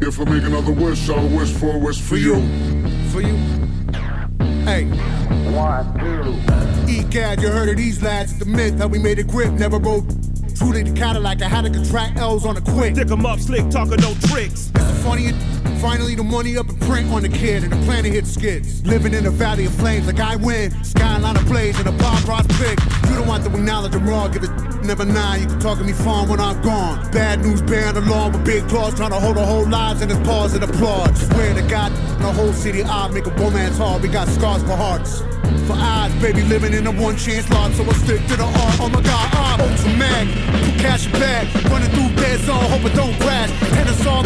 If 0.07 0.19
I 0.19 0.23
make 0.25 0.43
another 0.43 0.71
wish, 0.71 1.09
I'll 1.09 1.27
wish 1.29 1.51
for 1.51 1.75
a 1.75 1.77
wish 1.77 2.01
for 2.01 2.17
you. 2.17 2.35
For 3.09 3.21
you. 3.21 3.35
Hey. 4.65 4.85
One, 5.53 5.93
two. 5.99 6.33
ECAD, 6.91 7.41
you 7.41 7.49
heard 7.49 7.69
of 7.69 7.77
these 7.77 8.01
lads. 8.01 8.37
The 8.37 8.45
myth, 8.45 8.77
how 8.77 8.87
we 8.87 8.99
made 8.99 9.19
a 9.19 9.23
grip, 9.23 9.53
never 9.53 9.77
wrote. 9.77 10.03
Truly 10.55 10.83
the 10.83 10.93
Cadillac, 10.93 11.41
I 11.41 11.47
had 11.47 11.65
to 11.65 11.71
contract 11.71 12.17
L's 12.19 12.45
on 12.45 12.57
a 12.57 12.61
quick. 12.61 12.95
Stick 12.95 13.09
'em 13.11 13.25
up, 13.25 13.39
slick, 13.39 13.69
talking 13.69 13.97
no 14.01 14.13
tricks. 14.27 14.71
Funny, 15.03 15.33
finally 15.81 16.15
the 16.15 16.23
money 16.23 16.55
up 16.55 16.69
and 16.69 16.79
print 16.79 17.11
on 17.11 17.23
the 17.23 17.29
kid 17.29 17.63
and 17.63 17.73
the 17.73 17.85
planet 17.85 18.13
hit 18.13 18.25
skids. 18.25 18.85
Living 18.85 19.13
in 19.13 19.25
a 19.25 19.29
valley 19.29 19.65
of 19.65 19.73
flames 19.73 20.07
like 20.07 20.21
I 20.21 20.37
win. 20.37 20.71
Skyline 20.81 21.35
of 21.35 21.45
blaze 21.45 21.77
and 21.77 21.89
a 21.89 21.91
Bob 21.91 22.25
Ross 22.25 22.47
pick. 22.57 22.79
You 23.09 23.17
don't 23.17 23.27
want 23.27 23.43
to 23.43 23.49
acknowledge 23.49 23.93
I'm 23.93 24.07
wrong, 24.07 24.31
give 24.31 24.43
it 24.43 24.51
never 24.85 25.03
nine. 25.03 25.41
You 25.41 25.47
can 25.47 25.59
talk 25.59 25.77
to 25.79 25.83
me 25.83 25.91
fun 25.91 26.29
when 26.29 26.39
I'm 26.39 26.61
gone. 26.61 27.11
Bad 27.11 27.41
news 27.41 27.61
bearing 27.61 27.97
along 27.97 28.31
with 28.31 28.45
big 28.45 28.65
claws, 28.69 28.95
trying 28.95 29.11
to 29.11 29.19
hold 29.19 29.37
our 29.37 29.45
whole 29.45 29.67
lives 29.67 30.01
in 30.01 30.07
his 30.07 30.19
paws 30.19 30.53
and 30.53 30.63
applaud. 30.63 31.17
Swear 31.17 31.53
to 31.53 31.61
God, 31.63 31.91
the 32.21 32.31
whole 32.31 32.53
city 32.53 32.81
I 32.81 33.09
make 33.09 33.25
a 33.25 33.31
romance 33.31 33.77
hard. 33.77 34.01
We 34.01 34.07
got 34.07 34.29
scars 34.29 34.63
for 34.63 34.77
hearts. 34.77 35.21
For 35.67 35.75
eyes, 35.77 36.13
baby, 36.21 36.43
living 36.43 36.73
in 36.73 36.87
a 36.87 36.91
one 36.91 37.15
chance 37.15 37.49
lot, 37.49 37.71
so 37.73 37.83
I 37.83 37.93
stick 37.93 38.21
to 38.27 38.35
the 38.35 38.43
art. 38.43 38.75
Oh 38.79 38.89
my 38.89 39.01
god, 39.01 39.27
I'm 39.33 39.61
ultra 39.61 39.93
mag. 39.95 40.27
Put 40.63 40.79
cash 40.79 41.07
back, 41.13 41.47
running 41.71 41.89
through 41.91 42.09
dead 42.15 42.39
zone, 42.41 42.63
hope 42.71 42.85
it 42.85 42.95
don't 42.95 43.15
crash. 43.21 43.51
And 43.79 43.89
a 43.89 43.93
song, 44.03 44.23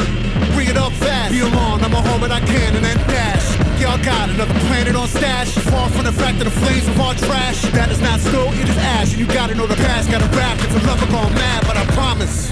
bring 0.53 0.67
it 0.69 0.77
up 0.77 0.93
fast. 0.93 1.31
Be 1.31 1.41
alone, 1.41 1.81
I'ma 1.83 2.01
hold 2.01 2.21
what 2.21 2.31
I 2.31 2.39
can 2.39 2.75
and 2.75 2.83
then 2.83 2.97
dash. 3.07 3.45
Y'all 3.79 4.01
got 4.03 4.29
another 4.29 4.53
planet 4.67 4.95
on 4.95 5.07
stash. 5.07 5.49
Far 5.69 5.89
from 5.89 6.05
the 6.05 6.11
fact 6.11 6.39
that 6.39 6.45
the 6.45 6.51
flames 6.51 6.87
of 6.87 6.99
our 6.99 7.13
trash. 7.13 7.61
That 7.71 7.91
is 7.91 8.01
not 8.01 8.19
still, 8.19 8.49
it 8.53 8.67
is 8.67 8.77
ash. 8.77 9.11
And 9.11 9.19
you 9.19 9.27
gotta 9.27 9.53
know 9.53 9.67
the 9.67 9.75
past, 9.75 10.09
gotta 10.09 10.25
rap. 10.35 10.57
It's 10.63 10.73
a 10.73 10.87
lover 10.87 11.05
gone 11.11 11.33
mad, 11.33 11.63
but 11.67 11.77
I 11.77 11.85
promise. 11.93 12.49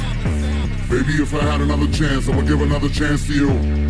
Baby, 0.90 1.22
if 1.22 1.34
I 1.34 1.42
had 1.42 1.62
another 1.62 1.88
chance, 1.92 2.30
I 2.30 2.36
would 2.36 2.48
give 2.48 2.62
another 2.62 2.90
chance 2.90 3.26
to 3.28 3.34
you. 3.34 3.85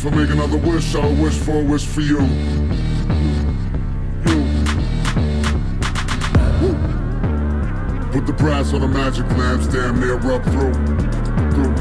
If 0.00 0.06
I 0.06 0.10
make 0.10 0.30
another 0.30 0.58
wish, 0.58 0.94
I'll 0.94 1.12
wish 1.16 1.36
for 1.36 1.60
a 1.60 1.64
wish 1.64 1.84
for 1.84 2.02
you. 2.02 2.20
You. 2.20 2.26
Woo. 6.62 6.74
Put 8.12 8.24
the 8.24 8.32
brass 8.38 8.72
on 8.72 8.82
the 8.82 8.86
magic 8.86 9.28
lamps, 9.36 9.66
damn 9.66 9.98
near 9.98 10.14
rub 10.18 10.44
through. 10.44 10.72
through. 11.50 11.74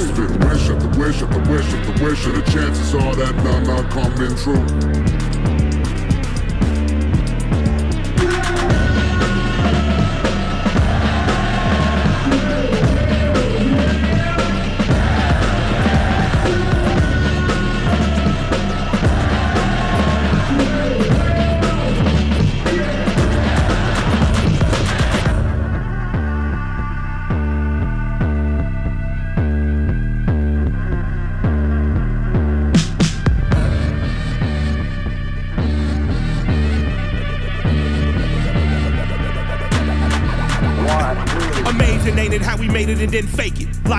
Spit 0.00 0.30
wish 0.48 0.68
after 0.68 0.88
wish 0.98 1.22
after 1.22 1.52
wish 1.52 1.72
after 1.72 2.04
wish, 2.04 2.26
and 2.26 2.34
the 2.34 2.42
chances 2.50 2.94
are 2.96 3.14
that 3.14 3.36
none 3.36 3.70
are 3.70 3.88
coming 3.88 4.34
true. 4.34 4.87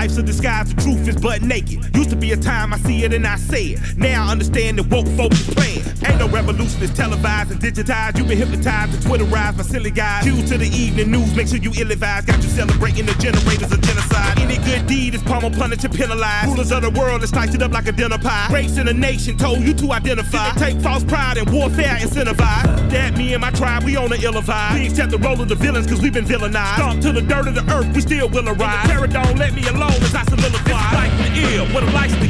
Life's 0.00 0.16
a 0.16 0.22
disguise, 0.22 0.74
the 0.74 0.80
truth 0.80 1.06
is 1.08 1.16
butt 1.16 1.42
naked. 1.42 1.94
Used 1.94 2.08
to 2.08 2.16
be 2.16 2.32
a 2.32 2.36
time 2.38 2.72
I 2.72 2.78
see 2.78 3.04
it 3.04 3.12
and 3.12 3.26
I 3.26 3.36
say 3.36 3.64
it. 3.64 3.98
Now 3.98 4.28
I 4.28 4.30
understand 4.30 4.78
that 4.78 4.86
woke 4.86 5.06
folks 5.08 5.46
is 5.46 5.54
playing. 5.54 5.79
Ain't 6.04 6.18
no 6.18 6.28
revolution, 6.28 6.82
it's 6.82 6.94
televised 6.94 7.50
and 7.50 7.60
digitized. 7.60 8.16
You've 8.18 8.28
been 8.28 8.38
hypnotized 8.38 8.94
and 8.94 9.02
Twitterized 9.04 9.56
by 9.58 9.62
silly 9.62 9.90
guys. 9.90 10.24
Cues 10.24 10.48
to 10.50 10.58
the 10.58 10.68
evening 10.68 11.10
news, 11.10 11.34
make 11.34 11.48
sure 11.48 11.58
you 11.58 11.72
ill 11.78 11.90
advised. 11.90 12.26
Got 12.26 12.42
you 12.42 12.48
celebrating 12.48 13.06
the 13.06 13.14
generators 13.14 13.72
of 13.72 13.80
genocide. 13.82 14.38
Any 14.38 14.56
good 14.58 14.86
deed 14.86 15.14
is 15.14 15.22
pummel, 15.22 15.50
punished, 15.50 15.84
and 15.84 15.94
penalized. 15.94 16.48
Rulers 16.48 16.72
of 16.72 16.82
the 16.82 16.90
world, 16.90 17.20
let's 17.20 17.32
slice 17.32 17.54
it 17.54 17.62
up 17.62 17.72
like 17.72 17.86
a 17.86 17.92
dinner 17.92 18.18
pie. 18.18 18.48
Race 18.52 18.78
in 18.78 18.88
a 18.88 18.92
nation 18.92 19.36
told 19.36 19.60
you 19.60 19.74
to 19.74 19.92
identify. 19.92 20.50
Take 20.52 20.80
false 20.80 21.04
pride 21.04 21.36
and 21.36 21.48
warfare 21.50 21.96
incentivize. 21.96 22.90
That 22.90 23.16
me 23.16 23.34
and 23.34 23.40
my 23.40 23.50
tribe, 23.50 23.84
we 23.84 23.96
on 23.96 24.08
the 24.08 24.20
ill 24.22 24.34
vibe. 24.34 24.74
We 24.74 24.86
accept 24.86 25.10
the 25.10 25.18
role 25.18 25.40
of 25.40 25.48
the 25.48 25.54
villains 25.54 25.86
cause 25.86 26.00
we've 26.00 26.12
been 26.12 26.24
villainized. 26.24 26.76
Stomp 26.76 27.02
to 27.02 27.12
the 27.12 27.22
dirt 27.22 27.46
of 27.46 27.54
the 27.54 27.64
earth, 27.72 27.94
we 27.94 28.00
still 28.00 28.28
will 28.28 28.48
arise. 28.48 28.86
Terror 28.86 29.06
don't 29.06 29.38
let 29.38 29.52
me 29.54 29.66
alone 29.68 30.00
as 30.02 30.14
I 30.14 30.24
solidify. 30.24 30.60
This 30.64 30.76
is 30.76 30.94
like 30.94 31.12
the 31.18 31.54
ill, 31.54 31.66
what 31.74 31.82
a 31.82 31.90
license. 31.90 32.20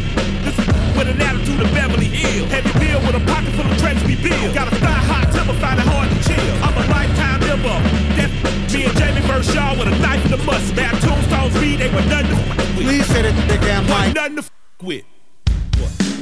This 0.44 0.58
is 0.58 0.89
with 1.00 1.16
an 1.16 1.22
attitude 1.22 1.60
of 1.60 1.72
Beverly 1.72 2.04
Hills. 2.04 2.50
Heavy 2.52 2.72
bill 2.78 3.00
with 3.00 3.16
a 3.16 3.24
pocket 3.24 3.48
full 3.56 3.64
of 3.64 3.78
treasures 3.78 4.04
we 4.04 4.16
build. 4.16 4.54
Got 4.54 4.70
a 4.70 4.76
sky 4.76 5.00
hot 5.08 5.32
temper, 5.32 5.54
find 5.54 5.80
it 5.80 5.88
hard 5.88 6.12
to 6.12 6.18
chill. 6.28 6.54
I'm 6.60 6.76
a 6.76 6.84
lifetime 6.92 7.40
member. 7.40 7.76
That's 8.20 8.74
me 8.74 8.84
and 8.84 8.96
Jamie 9.00 9.24
with 9.24 9.88
a 9.88 9.98
knife 10.04 10.24
and 10.26 10.34
a 10.34 10.42
must. 10.44 10.76
Bad 10.76 10.92
tombstones 11.00 11.56
read, 11.56 11.80
they 11.80 11.88
were 11.88 12.04
nothing 12.04 12.36
to 12.36 12.36
f 12.36 12.76
with. 12.76 12.86
Please 12.86 13.06
say 13.06 13.22
that 13.22 13.34
big 13.48 13.60
damn 13.62 13.88
Wasn't 13.88 14.12
mic. 14.12 14.14
nothing 14.14 14.36
to 14.36 14.42
f 14.44 14.50
with. 14.82 16.19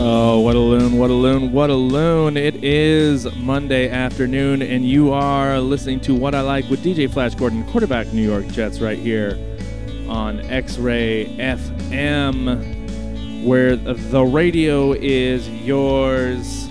Oh, 0.00 0.38
what 0.38 0.54
a 0.54 0.60
loon, 0.60 0.96
what 0.96 1.10
a 1.10 1.12
loon, 1.12 1.50
what 1.50 1.70
a 1.70 1.74
loon. 1.74 2.36
It 2.36 2.62
is 2.62 3.26
Monday 3.34 3.90
afternoon, 3.90 4.62
and 4.62 4.88
you 4.88 5.12
are 5.12 5.58
listening 5.58 5.98
to 6.02 6.14
What 6.14 6.36
I 6.36 6.40
Like 6.40 6.70
with 6.70 6.84
DJ 6.84 7.12
Flash 7.12 7.34
Gordon, 7.34 7.64
quarterback 7.64 8.12
New 8.12 8.22
York 8.22 8.46
Jets, 8.46 8.78
right 8.78 8.96
here 8.96 9.36
on 10.08 10.38
X 10.42 10.78
Ray 10.78 11.26
FM, 11.38 13.44
where 13.44 13.74
the 13.74 14.22
radio 14.22 14.92
is 14.92 15.48
yours. 15.48 16.68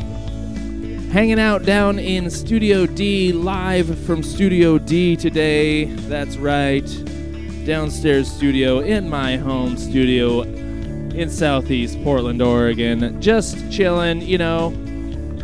Hanging 1.11 1.38
out 1.38 1.63
down 1.63 1.99
in 1.99 2.30
Studio 2.30 2.86
D, 2.86 3.34
live 3.34 3.99
from 4.05 4.23
Studio 4.23 4.78
D 4.78 5.17
today. 5.17 5.84
That's 5.84 6.38
right. 6.38 6.88
Downstairs 7.65 8.32
studio 8.32 8.80
in 8.80 9.09
my 9.09 9.36
home 9.36 9.75
studio 9.75 10.45
in 11.18 11.30
southeast 11.32 12.01
Portland, 12.03 12.41
Oregon. 12.41 13.20
Just 13.20 13.72
chilling, 13.72 14.22
you 14.22 14.38
know, 14.38 14.72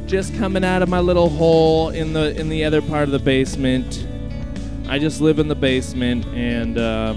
just 0.05 0.35
coming 0.35 0.63
out 0.63 0.83
of 0.83 0.89
my 0.89 0.99
little 0.99 1.29
hole 1.29 1.89
in 1.89 2.13
the 2.13 2.39
in 2.39 2.49
the 2.49 2.63
other 2.63 2.81
part 2.81 3.03
of 3.03 3.11
the 3.11 3.19
basement. 3.19 4.07
I 4.87 4.99
just 4.99 5.19
live 5.19 5.39
in 5.39 5.47
the 5.47 5.55
basement, 5.55 6.25
and 6.27 6.77
uh, 6.77 7.15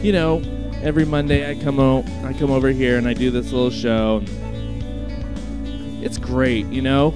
you 0.00 0.12
know, 0.12 0.40
every 0.82 1.04
Monday 1.04 1.50
I 1.50 1.62
come 1.62 1.78
o- 1.78 2.04
I 2.24 2.32
come 2.32 2.50
over 2.50 2.70
here 2.70 2.96
and 2.96 3.06
I 3.06 3.12
do 3.12 3.30
this 3.30 3.52
little 3.52 3.70
show. 3.70 4.22
It's 6.02 6.16
great, 6.16 6.66
you 6.66 6.80
know. 6.80 7.10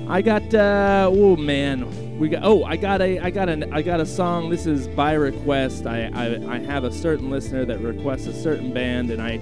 I 0.09 0.23
got 0.23 0.55
uh, 0.55 1.11
oh 1.13 1.37
man, 1.37 2.19
we 2.19 2.31
got 2.31 2.43
oh 2.43 2.65
I 2.65 2.77
got 2.77 3.03
a 3.03 3.19
I 3.19 3.29
got 3.29 3.51
an 3.51 3.71
I 3.71 3.83
got 3.83 4.01
a 4.01 4.07
song. 4.07 4.49
This 4.49 4.65
is 4.65 4.89
by 4.89 5.13
request. 5.13 5.87
I, 5.87 6.07
I 6.15 6.55
I 6.55 6.59
have 6.61 6.85
a 6.85 6.91
certain 6.91 7.29
listener 7.29 7.67
that 7.67 7.81
requests 7.81 8.27
a 8.27 8.33
certain 8.33 8.73
band, 8.73 9.11
and 9.11 9.21
I 9.21 9.33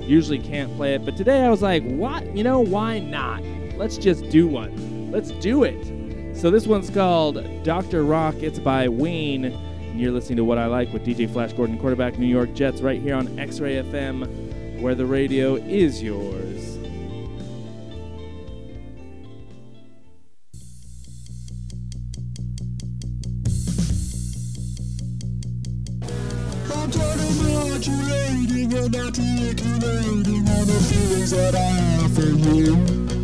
usually 0.00 0.40
can't 0.40 0.74
play 0.74 0.94
it, 0.94 1.04
but 1.04 1.16
today 1.16 1.42
I 1.42 1.50
was 1.50 1.62
like, 1.62 1.84
what? 1.84 2.36
You 2.36 2.42
know, 2.42 2.58
why 2.58 2.98
not? 2.98 3.44
Let's 3.76 3.96
just 3.96 4.28
do 4.28 4.48
one. 4.48 4.93
Let's 5.14 5.30
do 5.30 5.62
it. 5.62 6.36
So 6.36 6.50
this 6.50 6.66
one's 6.66 6.90
called 6.90 7.40
Dr. 7.62 8.02
Rock. 8.02 8.34
It's 8.40 8.58
by 8.58 8.88
Ween. 8.88 9.44
And 9.44 10.00
you're 10.00 10.10
listening 10.10 10.38
to 10.38 10.44
What 10.44 10.58
I 10.58 10.66
Like 10.66 10.92
with 10.92 11.06
DJ 11.06 11.32
Flash 11.32 11.52
Gordon, 11.52 11.78
quarterback 11.78 12.18
New 12.18 12.26
York 12.26 12.52
Jets, 12.52 12.80
right 12.80 13.00
here 13.00 13.14
on 13.14 13.38
X 13.38 13.60
Ray 13.60 13.76
FM, 13.76 14.80
where 14.80 14.96
the 14.96 15.06
radio 15.06 15.54
is 15.54 16.02
yours. 16.02 16.74
All 26.74 26.88
the 30.64 30.80
feelings 30.90 31.30
that 31.30 31.54
I 31.54 31.58
have 31.58 32.14
for 32.14 32.22
you. 32.22 33.23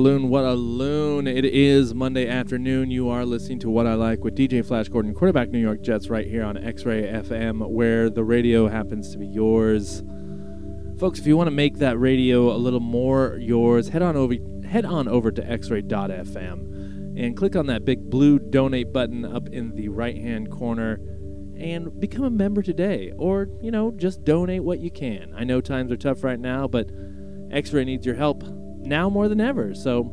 loon, 0.00 0.30
what 0.30 0.44
a 0.44 0.54
loon. 0.54 1.26
It 1.26 1.44
is 1.44 1.94
Monday 1.94 2.26
afternoon. 2.26 2.90
You 2.90 3.10
are 3.10 3.26
listening 3.26 3.58
to 3.58 3.68
What 3.68 3.86
I 3.86 3.92
Like 3.94 4.24
with 4.24 4.34
DJ 4.34 4.64
Flash 4.64 4.88
Gordon, 4.88 5.12
quarterback 5.12 5.50
New 5.50 5.58
York 5.58 5.82
Jets, 5.82 6.08
right 6.08 6.26
here 6.26 6.42
on 6.42 6.56
X 6.56 6.86
Ray 6.86 7.02
FM, 7.02 7.68
where 7.68 8.08
the 8.08 8.24
radio 8.24 8.66
happens 8.66 9.12
to 9.12 9.18
be 9.18 9.26
yours. 9.26 10.02
Folks, 10.98 11.18
if 11.18 11.26
you 11.26 11.36
want 11.36 11.48
to 11.48 11.52
make 11.54 11.76
that 11.78 11.98
radio 11.98 12.50
a 12.50 12.56
little 12.56 12.80
more 12.80 13.36
yours, 13.38 13.88
head 13.88 14.00
on 14.00 14.16
over 14.16 14.36
head 14.66 14.86
on 14.86 15.06
over 15.06 15.30
to 15.30 15.42
xray.fm 15.42 17.18
and 17.18 17.36
click 17.36 17.54
on 17.54 17.66
that 17.66 17.84
big 17.84 18.08
blue 18.08 18.38
donate 18.38 18.94
button 18.94 19.26
up 19.26 19.48
in 19.50 19.74
the 19.74 19.90
right-hand 19.90 20.50
corner 20.50 20.98
and 21.58 22.00
become 22.00 22.24
a 22.24 22.30
member 22.30 22.62
today 22.62 23.12
or, 23.18 23.48
you 23.60 23.70
know, 23.70 23.90
just 23.90 24.24
donate 24.24 24.64
what 24.64 24.78
you 24.78 24.90
can. 24.90 25.34
I 25.36 25.44
know 25.44 25.60
times 25.60 25.92
are 25.92 25.96
tough 25.98 26.24
right 26.24 26.40
now, 26.40 26.66
but 26.66 26.88
X-Ray 27.50 27.84
needs 27.84 28.06
your 28.06 28.14
help 28.14 28.44
now 28.80 29.08
more 29.08 29.28
than 29.28 29.40
ever. 29.40 29.74
So, 29.74 30.12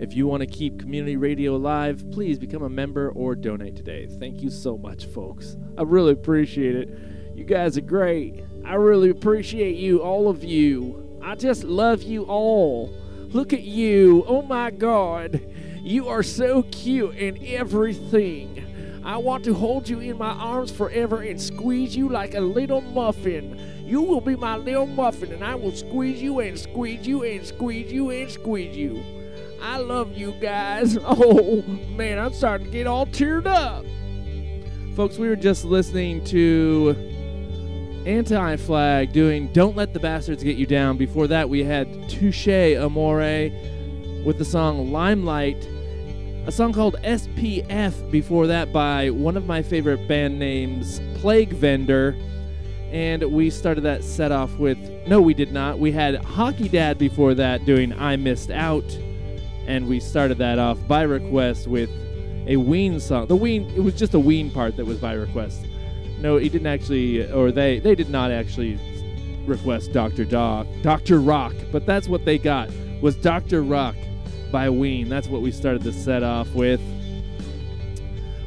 if 0.00 0.14
you 0.14 0.26
want 0.26 0.40
to 0.40 0.46
keep 0.46 0.80
community 0.80 1.16
radio 1.16 1.54
alive, 1.54 2.04
please 2.10 2.38
become 2.38 2.62
a 2.62 2.68
member 2.68 3.10
or 3.10 3.34
donate 3.34 3.76
today. 3.76 4.06
Thank 4.06 4.42
you 4.42 4.50
so 4.50 4.76
much, 4.76 5.06
folks. 5.06 5.56
I 5.78 5.82
really 5.82 6.12
appreciate 6.12 6.74
it. 6.74 6.98
You 7.34 7.44
guys 7.44 7.78
are 7.78 7.82
great. 7.82 8.44
I 8.64 8.74
really 8.74 9.10
appreciate 9.10 9.76
you, 9.76 10.00
all 10.02 10.28
of 10.28 10.42
you. 10.42 11.18
I 11.22 11.36
just 11.36 11.64
love 11.64 12.02
you 12.02 12.24
all. 12.24 12.92
Look 13.28 13.52
at 13.52 13.62
you. 13.62 14.24
Oh 14.26 14.42
my 14.42 14.70
God. 14.70 15.40
You 15.82 16.08
are 16.08 16.22
so 16.22 16.62
cute 16.64 17.16
and 17.16 17.38
everything. 17.44 19.02
I 19.04 19.16
want 19.18 19.44
to 19.44 19.54
hold 19.54 19.88
you 19.88 20.00
in 20.00 20.16
my 20.16 20.30
arms 20.30 20.70
forever 20.70 21.20
and 21.20 21.40
squeeze 21.40 21.94
you 21.94 22.08
like 22.08 22.34
a 22.34 22.40
little 22.40 22.80
muffin. 22.80 23.73
You 23.84 24.00
will 24.00 24.20
be 24.20 24.34
my 24.34 24.56
little 24.56 24.86
muffin, 24.86 25.32
and 25.32 25.44
I 25.44 25.54
will 25.54 25.72
squeeze 25.72 26.22
you 26.22 26.40
and 26.40 26.58
squeeze 26.58 27.06
you 27.06 27.22
and 27.22 27.44
squeeze 27.44 27.92
you 27.92 28.10
and 28.10 28.30
squeeze 28.30 28.76
you. 28.76 29.04
I 29.60 29.78
love 29.78 30.16
you 30.16 30.32
guys. 30.40 30.96
Oh 31.06 31.62
man, 31.96 32.18
I'm 32.18 32.32
starting 32.32 32.66
to 32.66 32.72
get 32.72 32.86
all 32.86 33.06
teared 33.06 33.46
up. 33.46 33.84
Folks, 34.96 35.18
we 35.18 35.28
were 35.28 35.36
just 35.36 35.64
listening 35.64 36.24
to 36.26 36.94
Anti 38.06 38.56
Flag 38.56 39.12
doing 39.12 39.48
Don't 39.52 39.76
Let 39.76 39.92
the 39.92 40.00
Bastards 40.00 40.42
Get 40.42 40.56
You 40.56 40.66
Down. 40.66 40.96
Before 40.96 41.26
that, 41.26 41.48
we 41.48 41.62
had 41.64 41.88
Touché 42.08 42.74
Amoré 42.76 43.52
with 44.24 44.38
the 44.38 44.44
song 44.44 44.92
Limelight. 44.92 45.68
A 46.46 46.52
song 46.52 46.72
called 46.72 46.96
SPF 47.02 48.10
before 48.10 48.46
that 48.46 48.72
by 48.72 49.10
one 49.10 49.36
of 49.36 49.46
my 49.46 49.62
favorite 49.62 50.06
band 50.06 50.38
names, 50.38 51.00
Plague 51.14 51.54
Vendor. 51.54 52.14
And 52.94 53.24
we 53.24 53.50
started 53.50 53.80
that 53.80 54.04
set 54.04 54.30
off 54.30 54.56
with, 54.56 54.78
no, 55.08 55.20
we 55.20 55.34
did 55.34 55.52
not. 55.52 55.80
We 55.80 55.90
had 55.90 56.14
Hockey 56.24 56.68
Dad 56.68 56.96
before 56.96 57.34
that 57.34 57.64
doing 57.64 57.92
I 57.92 58.14
Missed 58.14 58.52
Out. 58.52 58.84
And 59.66 59.88
we 59.88 59.98
started 59.98 60.38
that 60.38 60.60
off 60.60 60.78
by 60.86 61.02
request 61.02 61.66
with 61.66 61.90
a 62.46 62.56
Ween 62.56 63.00
song. 63.00 63.26
The 63.26 63.34
Ween, 63.34 63.68
it 63.70 63.80
was 63.80 63.94
just 63.94 64.14
a 64.14 64.18
Ween 64.20 64.48
part 64.48 64.76
that 64.76 64.84
was 64.84 64.98
by 64.98 65.14
request. 65.14 65.66
No, 66.20 66.36
he 66.36 66.48
didn't 66.48 66.68
actually, 66.68 67.28
or 67.32 67.50
they, 67.50 67.80
they 67.80 67.96
did 67.96 68.10
not 68.10 68.30
actually 68.30 68.78
request 69.44 69.92
Dr. 69.92 70.24
Doc, 70.24 70.68
Dr. 70.82 71.18
Rock, 71.18 71.54
but 71.72 71.86
that's 71.86 72.06
what 72.06 72.24
they 72.24 72.38
got 72.38 72.70
was 73.02 73.16
Dr. 73.16 73.64
Rock 73.64 73.96
by 74.52 74.70
Ween. 74.70 75.08
That's 75.08 75.26
what 75.26 75.42
we 75.42 75.50
started 75.50 75.82
the 75.82 75.92
set 75.92 76.22
off 76.22 76.48
with. 76.54 76.80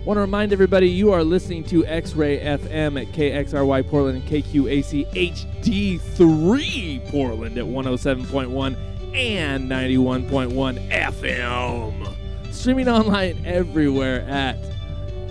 Want 0.08 0.16
to 0.16 0.22
remind 0.22 0.54
everybody 0.54 0.90
you 0.90 1.12
are 1.12 1.22
listening 1.22 1.66
to 1.66 1.86
X 1.86 2.14
Ray 2.14 2.40
FM 2.40 3.02
at 3.02 3.14
KXRY 3.14 3.90
Portland 3.90 4.20
and 4.20 4.30
KQAC 4.30 5.06
HD3 5.12 7.12
Portland 7.12 7.58
at 7.58 7.66
107.1 7.66 8.78
and 9.14 9.70
91.1 9.70 10.90
FM. 10.90 12.16
Streaming 12.54 12.88
online 12.88 13.46
everywhere 13.46 14.22
at 14.30 14.56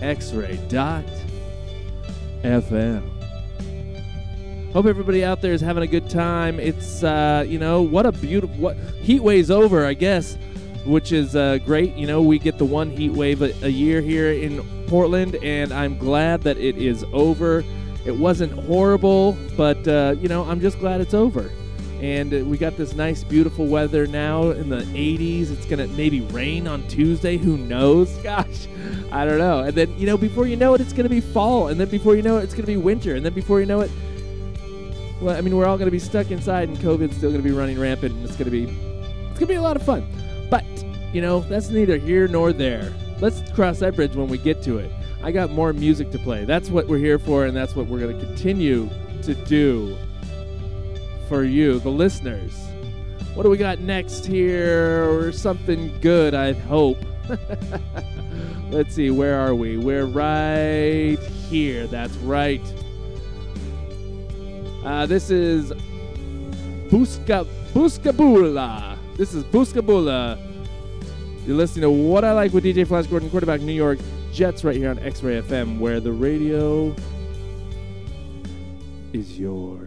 xray.fm. 0.00 1.02
Hope 4.74 4.84
everybody 4.84 5.24
out 5.24 5.40
there 5.40 5.54
is 5.54 5.62
having 5.62 5.84
a 5.84 5.86
good 5.86 6.10
time. 6.10 6.60
It's 6.60 7.02
uh, 7.02 7.46
you 7.48 7.58
know 7.58 7.80
what 7.80 8.04
a 8.04 8.12
beautiful 8.12 8.54
what 8.56 8.76
heat 9.00 9.22
wave's 9.22 9.50
over, 9.50 9.86
I 9.86 9.94
guess, 9.94 10.36
which 10.86 11.12
is 11.12 11.36
uh, 11.36 11.58
great. 11.58 11.94
You 11.94 12.06
know 12.06 12.22
we 12.22 12.38
get 12.38 12.58
the 12.58 12.64
one 12.64 12.90
heat 12.90 13.12
wave 13.12 13.42
a, 13.42 13.52
a 13.64 13.68
year 13.68 14.00
here 14.00 14.32
in 14.32 14.62
Portland, 14.86 15.36
and 15.36 15.72
I'm 15.72 15.98
glad 15.98 16.42
that 16.42 16.56
it 16.56 16.76
is 16.76 17.04
over. 17.12 17.64
It 18.04 18.16
wasn't 18.16 18.52
horrible, 18.52 19.36
but 19.56 19.86
uh, 19.88 20.14
you 20.20 20.28
know 20.28 20.44
I'm 20.44 20.60
just 20.60 20.78
glad 20.78 21.00
it's 21.00 21.14
over. 21.14 21.50
And 22.00 22.32
uh, 22.34 22.44
we 22.44 22.58
got 22.58 22.76
this 22.76 22.94
nice, 22.94 23.24
beautiful 23.24 23.66
weather 23.66 24.06
now 24.06 24.50
in 24.50 24.68
the 24.68 24.82
80s. 24.82 25.50
It's 25.50 25.64
gonna 25.64 25.86
maybe 25.88 26.20
rain 26.20 26.68
on 26.68 26.86
Tuesday. 26.88 27.38
Who 27.38 27.56
knows? 27.56 28.14
Gosh, 28.22 28.68
I 29.10 29.24
don't 29.24 29.38
know. 29.38 29.60
And 29.60 29.74
then 29.74 29.98
you 29.98 30.06
know 30.06 30.16
before 30.16 30.46
you 30.46 30.56
know 30.56 30.74
it, 30.74 30.80
it's 30.80 30.92
gonna 30.92 31.08
be 31.08 31.20
fall, 31.20 31.68
and 31.68 31.80
then 31.80 31.88
before 31.88 32.14
you 32.16 32.22
know 32.22 32.38
it, 32.38 32.44
it's 32.44 32.54
gonna 32.54 32.66
be 32.66 32.76
winter, 32.76 33.14
and 33.14 33.24
then 33.24 33.32
before 33.32 33.60
you 33.60 33.66
know 33.66 33.80
it, 33.80 33.90
well, 35.20 35.34
I 35.34 35.40
mean, 35.40 35.56
we're 35.56 35.66
all 35.66 35.78
to 35.78 35.90
be 35.90 35.98
stuck 35.98 36.30
inside, 36.30 36.68
and 36.68 36.76
COVID's 36.78 37.16
still 37.16 37.32
to 37.32 37.38
be 37.38 37.50
running 37.50 37.78
rampant, 37.78 38.14
and 38.14 38.24
it's 38.24 38.36
to 38.36 38.44
be 38.44 38.64
it's 39.30 39.38
to 39.38 39.46
be 39.46 39.54
a 39.54 39.62
lot 39.62 39.76
of 39.76 39.82
fun. 39.82 40.06
You 41.16 41.22
know, 41.22 41.40
that's 41.40 41.70
neither 41.70 41.96
here 41.96 42.28
nor 42.28 42.52
there. 42.52 42.92
Let's 43.20 43.40
cross 43.52 43.78
that 43.78 43.96
bridge 43.96 44.14
when 44.14 44.28
we 44.28 44.36
get 44.36 44.62
to 44.64 44.76
it. 44.76 44.92
I 45.22 45.32
got 45.32 45.48
more 45.48 45.72
music 45.72 46.10
to 46.10 46.18
play. 46.18 46.44
That's 46.44 46.68
what 46.68 46.88
we're 46.88 46.98
here 46.98 47.18
for, 47.18 47.46
and 47.46 47.56
that's 47.56 47.74
what 47.74 47.86
we're 47.86 48.00
going 48.00 48.20
to 48.20 48.26
continue 48.26 48.90
to 49.22 49.34
do 49.34 49.96
for 51.26 51.42
you, 51.42 51.78
the 51.78 51.88
listeners. 51.88 52.52
What 53.32 53.44
do 53.44 53.48
we 53.48 53.56
got 53.56 53.78
next 53.78 54.26
here? 54.26 55.08
Or 55.10 55.32
something 55.32 55.98
good, 56.02 56.34
I 56.34 56.52
hope. 56.52 56.98
Let's 58.70 58.94
see, 58.94 59.08
where 59.10 59.40
are 59.40 59.54
we? 59.54 59.78
We're 59.78 60.04
right 60.04 61.18
here. 61.48 61.86
That's 61.86 62.14
right. 62.16 62.60
Uh, 64.84 65.06
this 65.06 65.30
is 65.30 65.72
Busca 66.90 67.46
Buscabulla. 67.72 68.98
This 69.16 69.32
is 69.32 69.44
Buscabulla. 69.44 70.45
You're 71.46 71.56
listening 71.56 71.82
to 71.82 71.90
What 71.90 72.24
I 72.24 72.32
Like 72.32 72.52
with 72.52 72.64
DJ 72.64 72.84
Flash 72.84 73.06
Gordon, 73.06 73.30
quarterback 73.30 73.60
New 73.60 73.72
York 73.72 74.00
Jets, 74.32 74.64
right 74.64 74.74
here 74.74 74.90
on 74.90 74.98
X 74.98 75.22
Ray 75.22 75.40
FM, 75.40 75.78
where 75.78 76.00
the 76.00 76.10
radio 76.10 76.92
is 79.12 79.38
yours. 79.38 79.85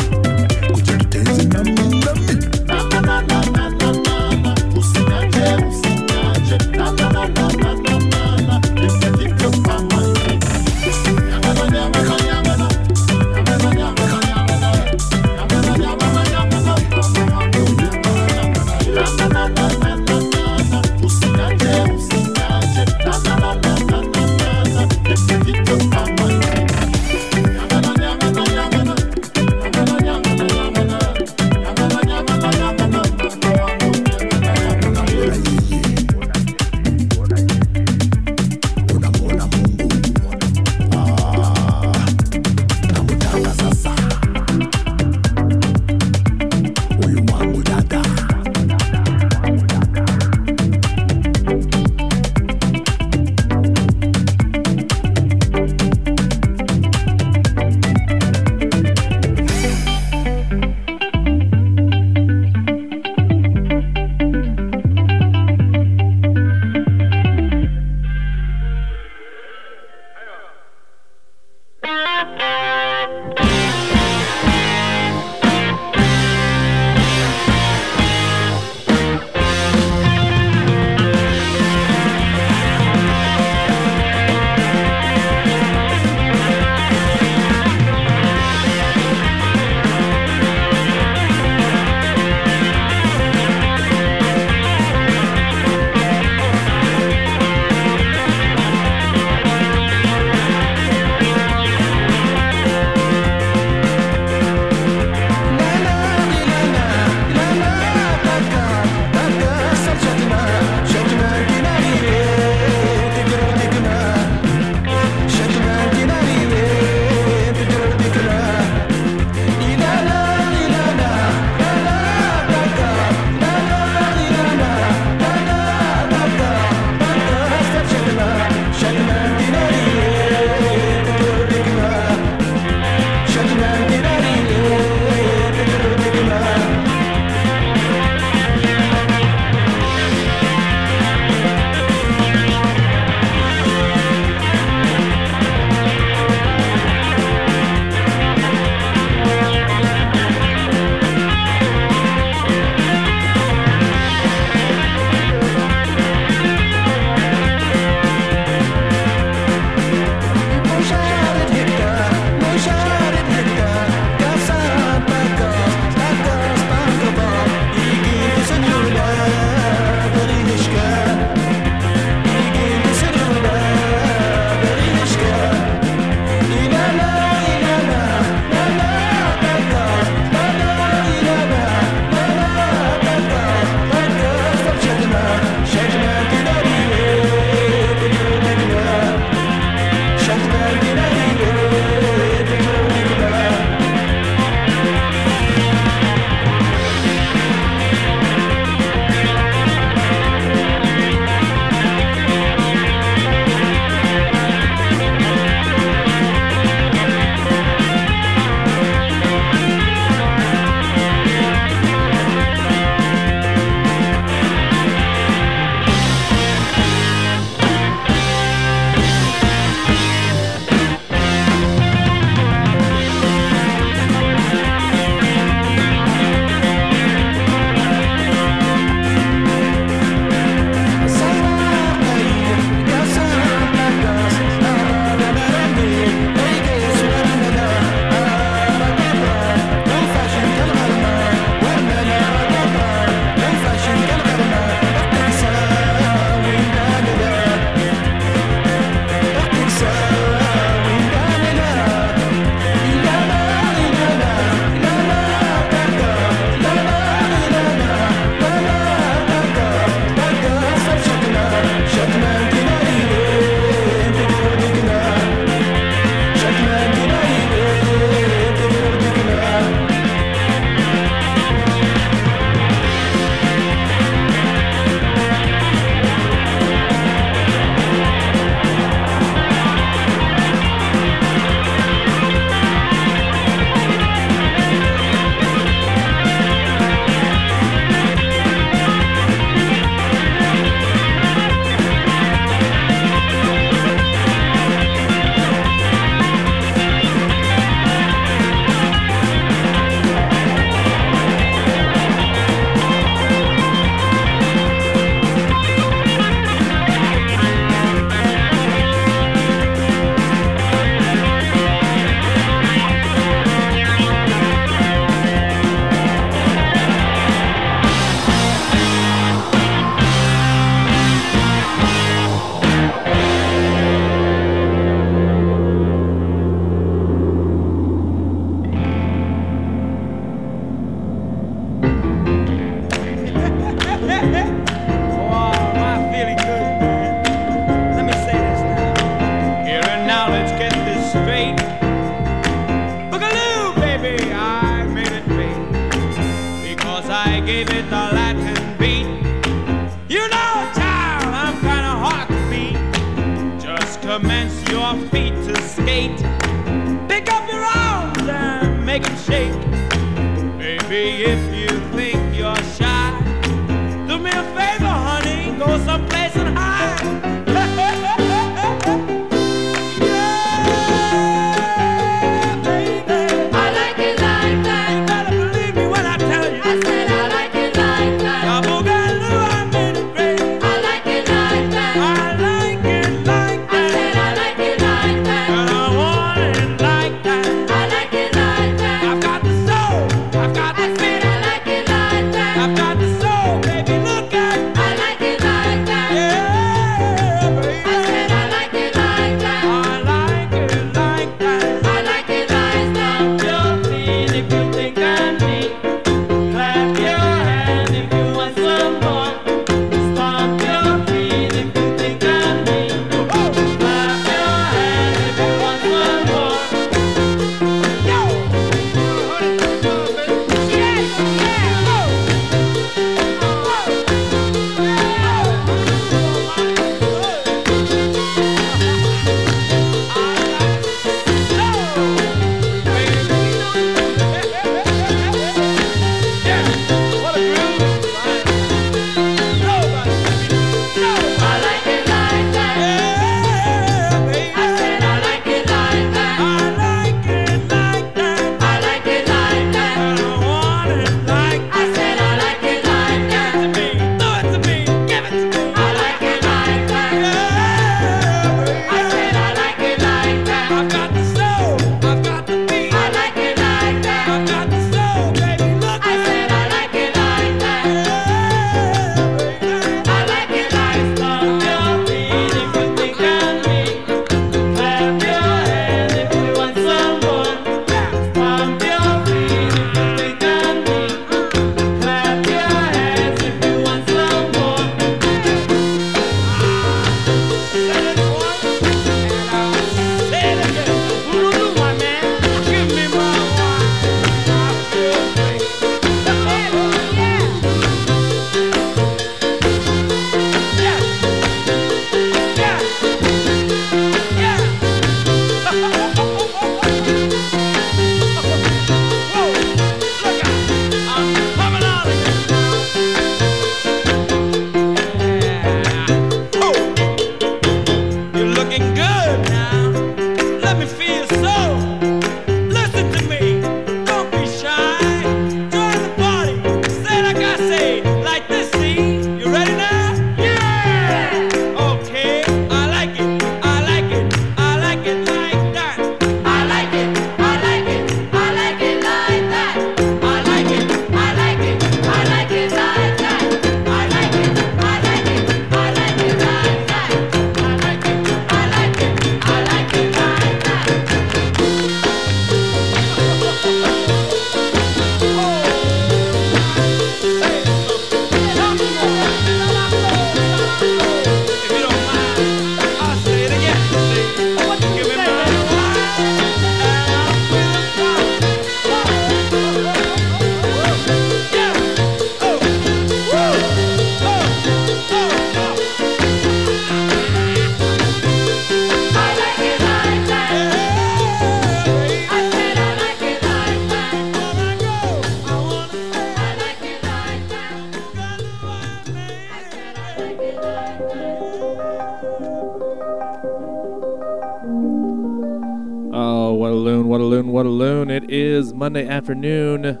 Monday 598.90 599.08
afternoon. 599.08 600.00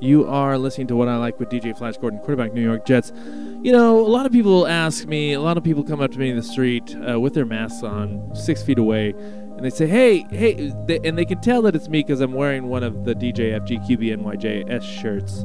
You 0.00 0.24
are 0.28 0.56
listening 0.56 0.86
to 0.86 0.94
What 0.94 1.08
I 1.08 1.16
Like 1.16 1.40
with 1.40 1.48
DJ 1.48 1.76
Flash 1.76 1.96
Gordon, 1.96 2.20
quarterback 2.20 2.52
New 2.52 2.62
York 2.62 2.86
Jets. 2.86 3.10
You 3.60 3.72
know, 3.72 3.98
a 3.98 4.06
lot 4.06 4.24
of 4.24 4.30
people 4.30 4.68
ask 4.68 5.08
me, 5.08 5.32
a 5.32 5.40
lot 5.40 5.56
of 5.56 5.64
people 5.64 5.82
come 5.82 6.00
up 6.00 6.12
to 6.12 6.18
me 6.20 6.30
in 6.30 6.36
the 6.36 6.44
street 6.44 6.96
uh, 7.10 7.18
with 7.18 7.34
their 7.34 7.44
masks 7.44 7.82
on, 7.82 8.32
six 8.36 8.62
feet 8.62 8.78
away, 8.78 9.14
and 9.16 9.64
they 9.64 9.70
say, 9.70 9.88
hey, 9.88 10.24
hey, 10.30 10.72
and 11.02 11.18
they 11.18 11.24
can 11.24 11.40
tell 11.40 11.60
that 11.62 11.74
it's 11.74 11.88
me 11.88 12.04
because 12.04 12.20
I'm 12.20 12.34
wearing 12.34 12.68
one 12.68 12.84
of 12.84 13.04
the 13.04 13.16
DJ 13.16 13.60
FGQBNYJS 13.60 14.84
shirts. 14.84 15.44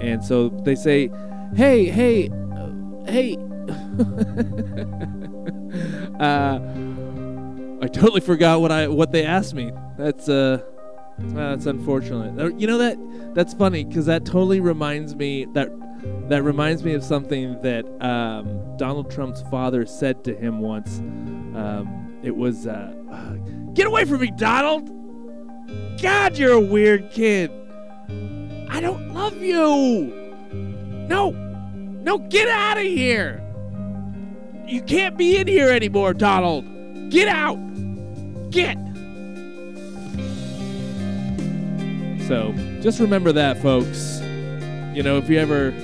And 0.00 0.24
so 0.24 0.48
they 0.48 0.74
say, 0.74 1.10
hey, 1.54 1.90
hey, 1.90 2.30
uh, 2.56 2.70
hey. 3.04 3.36
uh, 6.20 6.58
I 7.82 7.86
totally 7.88 8.22
forgot 8.22 8.62
what 8.62 8.72
I 8.72 8.88
what 8.88 9.12
they 9.12 9.26
asked 9.26 9.52
me. 9.52 9.72
That's 9.98 10.26
uh 10.26 10.62
that's 11.18 11.66
unfortunate. 11.66 12.58
You 12.58 12.66
know 12.66 12.78
that 12.78 12.98
that's 13.34 13.54
funny 13.54 13.84
because 13.84 14.06
that 14.06 14.24
totally 14.24 14.60
reminds 14.60 15.14
me 15.14 15.44
that 15.52 15.70
that 16.28 16.42
reminds 16.42 16.82
me 16.82 16.94
of 16.94 17.04
something 17.04 17.60
that 17.62 17.84
um, 18.02 18.76
Donald 18.76 19.10
Trump's 19.10 19.42
father 19.50 19.84
said 19.84 20.24
to 20.24 20.34
him 20.34 20.60
once. 20.60 20.98
Um, 20.98 22.18
it 22.22 22.34
was, 22.36 22.66
uh, 22.66 22.92
"Get 23.74 23.86
away 23.86 24.04
from 24.04 24.20
me, 24.20 24.30
Donald! 24.36 24.88
God, 26.00 26.38
you're 26.38 26.52
a 26.52 26.60
weird 26.60 27.10
kid. 27.10 27.50
I 28.68 28.80
don't 28.80 29.12
love 29.12 29.36
you. 29.42 30.14
No, 31.08 31.30
no, 31.30 32.18
get 32.18 32.48
out 32.48 32.78
of 32.78 32.84
here. 32.84 33.42
You 34.66 34.82
can't 34.82 35.18
be 35.18 35.36
in 35.36 35.46
here 35.46 35.70
anymore, 35.70 36.14
Donald. 36.14 36.64
Get 37.10 37.28
out. 37.28 37.58
Get." 38.50 38.78
So 42.30 42.54
just 42.80 43.00
remember 43.00 43.32
that, 43.32 43.60
folks. 43.60 44.20
You 44.94 45.02
know, 45.02 45.18
if 45.18 45.28
you 45.28 45.36
ever 45.40 45.74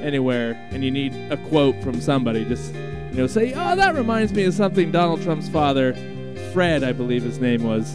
anywhere 0.00 0.52
and 0.70 0.82
you 0.82 0.90
need 0.90 1.14
a 1.30 1.36
quote 1.36 1.82
from 1.82 2.00
somebody, 2.00 2.46
just 2.46 2.72
you 2.74 3.16
know, 3.16 3.26
say, 3.26 3.52
"Oh, 3.52 3.76
that 3.76 3.94
reminds 3.94 4.32
me 4.32 4.44
of 4.44 4.54
something 4.54 4.90
Donald 4.90 5.20
Trump's 5.20 5.50
father, 5.50 5.92
Fred, 6.54 6.82
I 6.82 6.92
believe 6.92 7.22
his 7.22 7.40
name 7.40 7.62
was, 7.62 7.94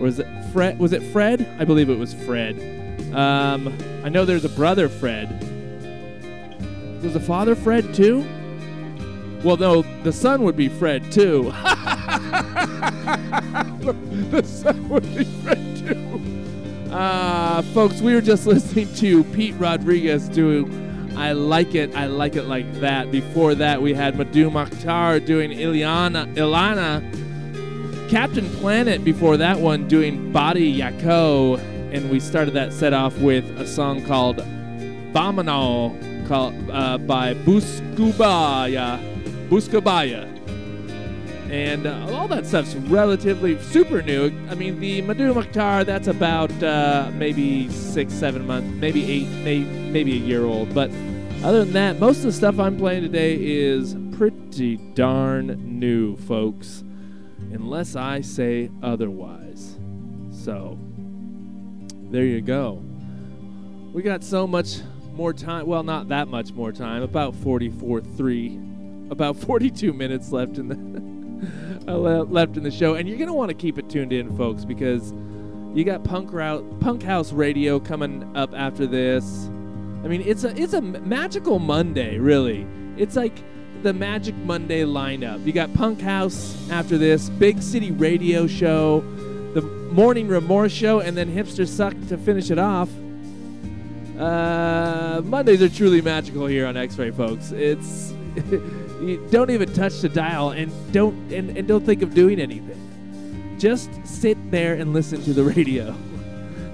or 0.00 0.04
was 0.04 0.20
it 0.20 0.26
Fred? 0.54 0.78
Was 0.78 0.94
it 0.94 1.02
Fred? 1.12 1.46
I 1.58 1.66
believe 1.66 1.90
it 1.90 1.98
was 1.98 2.14
Fred. 2.14 2.58
Um, 3.14 3.76
I 4.02 4.08
know 4.08 4.24
there's 4.24 4.46
a 4.46 4.48
brother 4.48 4.88
Fred. 4.88 5.38
There's 7.02 7.14
a 7.14 7.20
father 7.20 7.54
Fred 7.54 7.92
too. 7.92 8.26
Well, 9.44 9.58
no, 9.58 9.82
the 10.02 10.14
son 10.14 10.44
would 10.44 10.56
be 10.56 10.70
Fred 10.70 11.12
too. 11.12 11.42
the 14.30 14.42
son 14.46 14.88
would 14.88 15.14
be 15.14 15.24
Fred. 15.24 15.75
Uh, 16.96 17.60
folks, 17.74 18.00
we 18.00 18.14
were 18.14 18.22
just 18.22 18.46
listening 18.46 18.90
to 18.94 19.22
Pete 19.24 19.54
Rodriguez 19.58 20.30
do 20.30 20.66
I 21.14 21.32
Like 21.32 21.74
It, 21.74 21.94
I 21.94 22.06
Like 22.06 22.36
It 22.36 22.44
Like 22.44 22.80
That. 22.80 23.12
Before 23.12 23.54
that, 23.54 23.82
we 23.82 23.92
had 23.92 24.14
Mdou 24.14 24.50
Moctar 24.50 25.22
doing 25.24 25.50
Ileana, 25.50 26.34
Ilana. 26.36 27.02
Captain 28.08 28.48
Planet 28.48 29.04
before 29.04 29.36
that 29.36 29.58
one 29.58 29.86
doing 29.88 30.32
Body 30.32 30.78
Yako. 30.78 31.58
And 31.92 32.10
we 32.10 32.18
started 32.18 32.54
that 32.54 32.72
set 32.72 32.94
off 32.94 33.18
with 33.18 33.44
a 33.60 33.66
song 33.66 34.02
called 34.02 34.38
Vámono 35.12 36.26
called, 36.26 36.54
uh, 36.70 36.96
by 36.96 37.34
Buscabulla. 37.34 38.98
Buscabulla. 39.50 40.35
And 41.50 41.86
uh, 41.86 42.08
all 42.10 42.26
that 42.28 42.46
stuff's 42.46 42.74
relatively 42.74 43.60
super 43.62 44.02
new. 44.02 44.26
I 44.50 44.54
mean, 44.54 44.80
the 44.80 45.02
Mdou 45.02 45.34
Moctar, 45.34 45.86
that's 45.86 46.08
about 46.08 46.50
uh, 46.62 47.10
maybe 47.14 47.68
six, 47.70 48.12
seven 48.12 48.46
months, 48.46 48.68
maybe 48.80 49.04
eight, 49.10 49.28
may, 49.44 49.60
maybe 49.60 50.12
a 50.12 50.20
year 50.20 50.44
old. 50.44 50.74
But 50.74 50.90
other 51.44 51.64
than 51.64 51.72
that, 51.74 52.00
most 52.00 52.18
of 52.18 52.24
the 52.24 52.32
stuff 52.32 52.58
I'm 52.58 52.76
playing 52.76 53.02
today 53.02 53.36
is 53.40 53.94
pretty 54.16 54.76
darn 54.94 55.78
new, 55.78 56.16
folks. 56.16 56.82
Unless 57.52 57.94
I 57.96 58.22
say 58.22 58.70
otherwise. 58.82 59.78
So, 60.30 60.78
there 62.10 62.24
you 62.24 62.40
go. 62.40 62.82
We 63.92 64.02
got 64.02 64.24
so 64.24 64.46
much 64.46 64.80
more 65.12 65.32
time. 65.32 65.66
Well, 65.66 65.82
not 65.82 66.08
that 66.08 66.28
much 66.28 66.52
more 66.52 66.72
time. 66.72 67.02
About 67.02 67.34
44 67.36 68.00
3. 68.00 68.60
About 69.10 69.36
42 69.36 69.92
minutes 69.92 70.32
left 70.32 70.58
in 70.58 70.68
the 70.68 70.76
left 71.86 72.56
in 72.56 72.62
the 72.62 72.70
show, 72.70 72.94
and 72.94 73.08
you're 73.08 73.18
gonna 73.18 73.34
want 73.34 73.50
to 73.50 73.54
keep 73.54 73.78
it 73.78 73.88
tuned 73.88 74.12
in, 74.12 74.36
folks, 74.36 74.64
because 74.64 75.12
you 75.74 75.84
got 75.84 76.04
punk 76.04 76.32
route, 76.32 76.80
punk 76.80 77.02
house 77.02 77.32
radio 77.32 77.78
coming 77.78 78.36
up 78.36 78.54
after 78.54 78.86
this. 78.86 79.46
I 80.04 80.08
mean, 80.08 80.22
it's 80.22 80.44
a 80.44 80.60
it's 80.60 80.72
a 80.72 80.80
magical 80.80 81.58
Monday, 81.58 82.18
really. 82.18 82.66
It's 82.96 83.16
like 83.16 83.42
the 83.82 83.92
Magic 83.92 84.34
Monday 84.36 84.82
lineup. 84.84 85.44
You 85.44 85.52
got 85.52 85.72
punk 85.74 86.00
house 86.00 86.56
after 86.70 86.96
this, 86.96 87.28
big 87.28 87.62
city 87.62 87.90
radio 87.90 88.46
show, 88.46 89.00
the 89.54 89.62
morning 89.62 90.28
remorse 90.28 90.72
show, 90.72 91.00
and 91.00 91.16
then 91.16 91.32
hipster 91.34 91.68
suck 91.68 91.94
to 92.08 92.16
finish 92.16 92.50
it 92.50 92.58
off. 92.58 92.88
Uh, 94.18 95.20
Mondays 95.24 95.60
are 95.60 95.68
truly 95.68 96.00
magical 96.00 96.46
here 96.46 96.66
on 96.66 96.76
X-Ray, 96.76 97.10
folks. 97.10 97.52
It's 97.52 98.12
don't 99.30 99.50
even 99.50 99.72
touch 99.72 100.00
the 100.00 100.08
dial 100.08 100.50
and 100.50 100.72
don't 100.92 101.32
and, 101.32 101.56
and 101.56 101.68
don't 101.68 101.84
think 101.84 102.02
of 102.02 102.14
doing 102.14 102.40
anything. 102.40 103.56
Just 103.58 103.90
sit 104.06 104.38
there 104.50 104.74
and 104.74 104.92
listen 104.92 105.22
to 105.22 105.32
the 105.32 105.44
radio. 105.56 105.94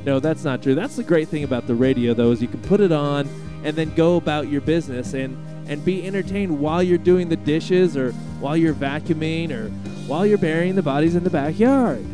no, 0.04 0.20
that's 0.20 0.44
not 0.44 0.62
true. 0.62 0.74
That's 0.74 0.96
the 0.96 1.02
great 1.02 1.28
thing 1.28 1.44
about 1.44 1.66
the 1.66 1.74
radio 1.74 2.14
though 2.14 2.30
is 2.30 2.42
you 2.42 2.48
can 2.48 2.62
put 2.62 2.80
it 2.80 2.92
on 2.92 3.28
and 3.64 3.76
then 3.76 3.94
go 3.94 4.16
about 4.16 4.48
your 4.48 4.60
business 4.60 5.14
and 5.14 5.36
and 5.68 5.84
be 5.84 6.06
entertained 6.06 6.58
while 6.58 6.82
you're 6.82 6.98
doing 6.98 7.28
the 7.28 7.36
dishes 7.36 7.96
or 7.96 8.12
while 8.40 8.56
you're 8.56 8.74
vacuuming 8.74 9.50
or 9.52 9.68
while 10.08 10.26
you're 10.26 10.38
burying 10.38 10.74
the 10.74 10.82
bodies 10.82 11.14
in 11.14 11.22
the 11.24 11.30
backyard. 11.30 12.04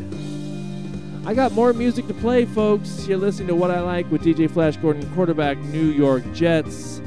I 1.25 1.33
got 1.33 1.51
more 1.51 1.73
music 1.73 2.07
to 2.07 2.13
play, 2.13 2.45
folks. 2.45 3.07
You're 3.07 3.17
listening 3.17 3.47
to 3.49 3.55
What 3.55 3.71
I 3.71 3.81
Like 3.81 4.09
with 4.09 4.23
DJ 4.23 4.49
Flash 4.49 4.77
Gordon, 4.77 5.11
quarterback 5.13 5.57
New 5.57 5.85
York 5.85 6.23
Jets. 6.33 7.01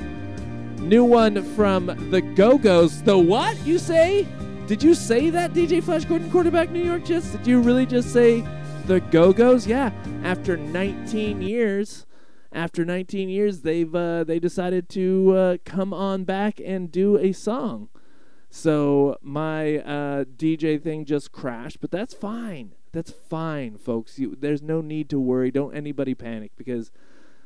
New 0.83 1.05
one 1.05 1.43
from 1.55 1.87
the 2.11 2.21
Go 2.21 2.59
Go's. 2.59 3.03
The 3.03 3.17
what, 3.17 3.57
you 3.65 3.79
say? 3.79 4.27
Did 4.67 4.83
you 4.83 4.95
say 4.95 5.31
that, 5.31 5.53
DJ 5.53 5.83
Flash 5.83 6.05
Gordon, 6.05 6.29
quarterback 6.31 6.71
New 6.71 6.83
York 6.83 7.05
Jets? 7.05 7.31
Did 7.31 7.47
you 7.47 7.61
really 7.61 7.87
just 7.87 8.13
say 8.13 8.45
the 8.87 9.01
Go 9.01 9.33
Go's? 9.33 9.65
Yeah, 9.65 9.93
after 10.25 10.57
19 10.57 11.41
years. 11.41 12.05
After 12.53 12.85
19 12.85 13.29
years, 13.29 13.61
they've 13.61 13.95
uh, 13.95 14.25
they 14.25 14.39
decided 14.39 14.89
to 14.91 15.35
uh, 15.35 15.57
come 15.65 15.95
on 15.95 16.25
back 16.25 16.61
and 16.63 16.91
do 16.91 17.17
a 17.17 17.33
song. 17.33 17.89
So 18.51 19.17
my 19.23 19.79
uh, 19.79 20.25
DJ 20.25 20.83
thing 20.83 21.05
just 21.05 21.33
crashed, 21.33 21.81
but 21.81 21.91
that's 21.91 22.13
fine. 22.13 22.75
That's 22.93 23.11
fine, 23.11 23.79
folks. 23.79 24.19
You, 24.19 24.37
there's 24.39 24.61
no 24.61 24.81
need 24.83 25.09
to 25.11 25.21
worry. 25.21 25.51
Don't 25.51 25.75
anybody 25.75 26.15
panic 26.15 26.53
because 26.57 26.91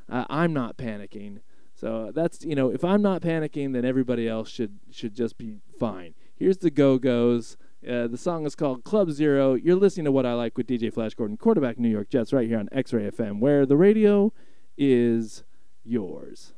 uh, 0.09 0.25
I'm 0.29 0.53
not 0.53 0.77
panicking. 0.77 1.41
So 1.77 2.11
that's 2.15 2.43
you 2.44 2.55
know, 2.55 2.70
if 2.70 2.82
I'm 2.85 3.03
not 3.03 3.20
panicking, 3.20 3.74
then 3.74 3.85
everybody 3.85 4.27
else 4.27 4.48
should 4.48 4.78
should 4.90 5.15
just 5.15 5.36
be 5.36 5.61
fine. 5.78 6.15
Here's 6.35 6.59
the 6.59 6.70
Go 6.70 6.98
Go's. 6.98 7.57
Uh, 7.86 8.09
the 8.09 8.16
song 8.16 8.47
is 8.47 8.55
called 8.55 8.82
Club 8.82 9.11
Zero. 9.11 9.55
You're 9.55 9.77
listening 9.77 10.07
to 10.07 10.12
what 10.12 10.27
I 10.27 10.32
like 10.32 10.57
with 10.57 10.66
DJ 10.66 10.93
Flash 10.93 11.15
Gordon, 11.15 11.36
quarterback 11.36 11.78
New 11.78 11.90
York 11.90 12.09
Jets, 12.09 12.32
right 12.32 12.48
here 12.48 12.59
on 12.59 12.69
X-Ray 12.73 13.11
FM, 13.11 13.39
where 13.39 13.65
the 13.66 13.77
radio 13.77 14.32
is 14.77 15.44
yours. 15.85 16.55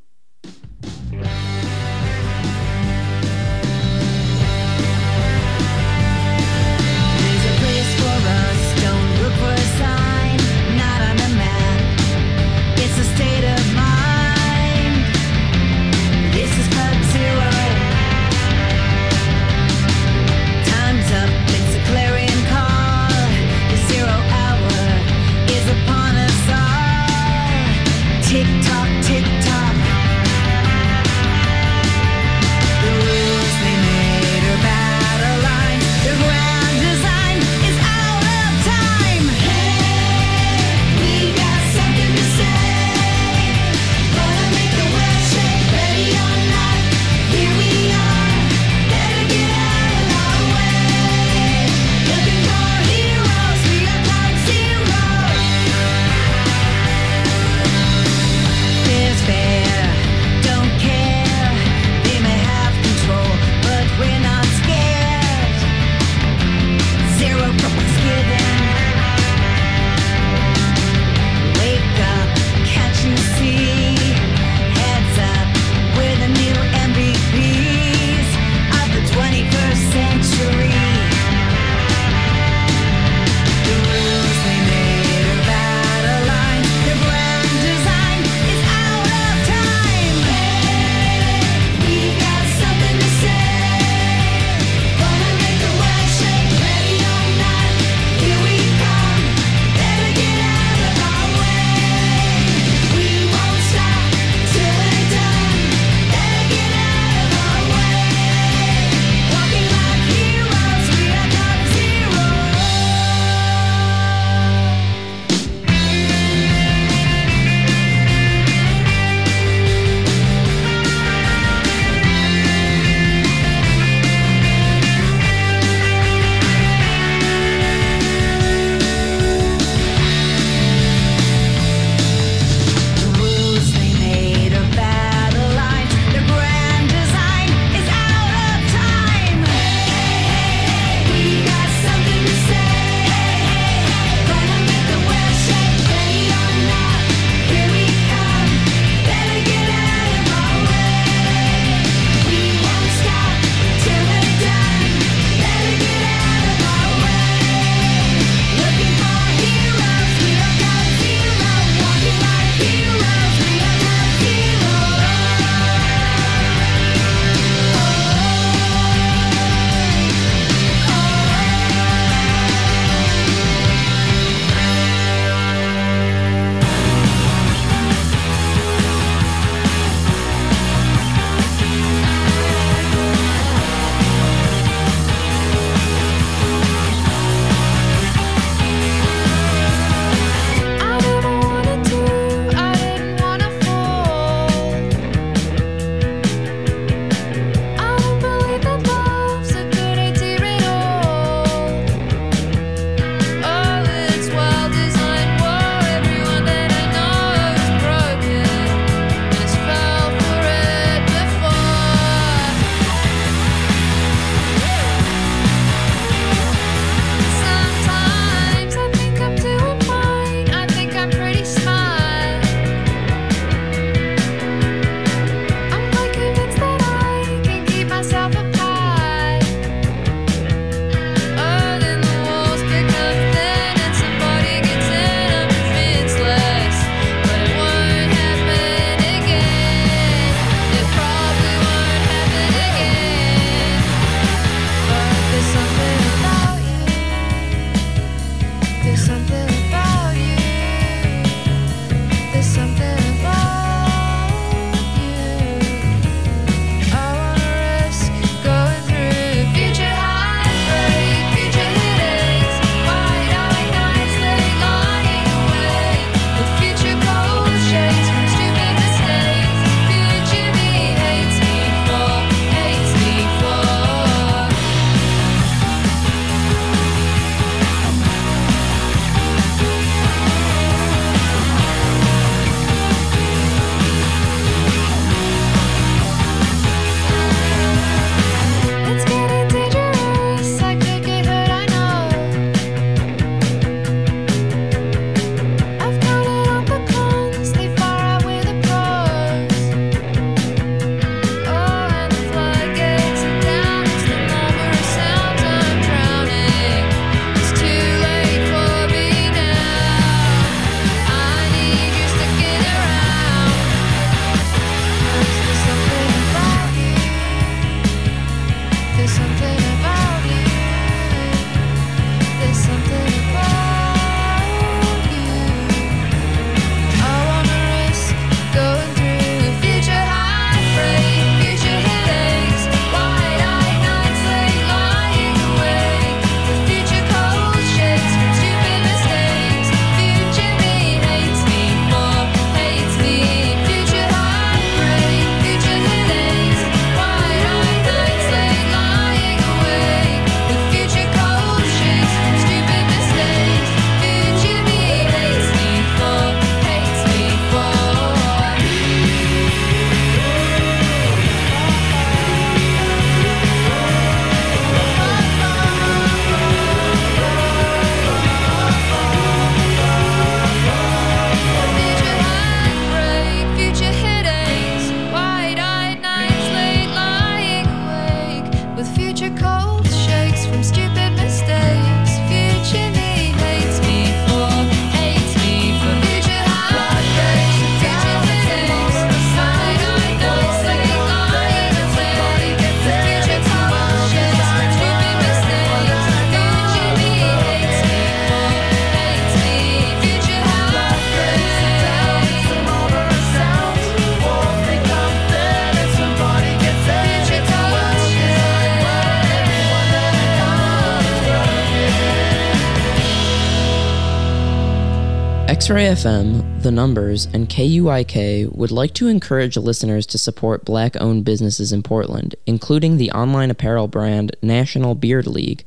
X 415.68 415.74
Ray 415.74 415.84
FM, 415.84 416.62
The 416.62 416.70
Numbers, 416.70 417.26
and 417.26 417.46
KUIK 417.46 418.56
would 418.56 418.70
like 418.70 418.94
to 418.94 419.06
encourage 419.06 419.54
listeners 419.58 420.06
to 420.06 420.16
support 420.16 420.64
black 420.64 420.96
owned 420.98 421.26
businesses 421.26 421.72
in 421.72 421.82
Portland, 421.82 422.36
including 422.46 422.96
the 422.96 423.10
online 423.10 423.50
apparel 423.50 423.86
brand 423.86 424.34
National 424.40 424.94
Beard 424.94 425.26
League. 425.26 425.66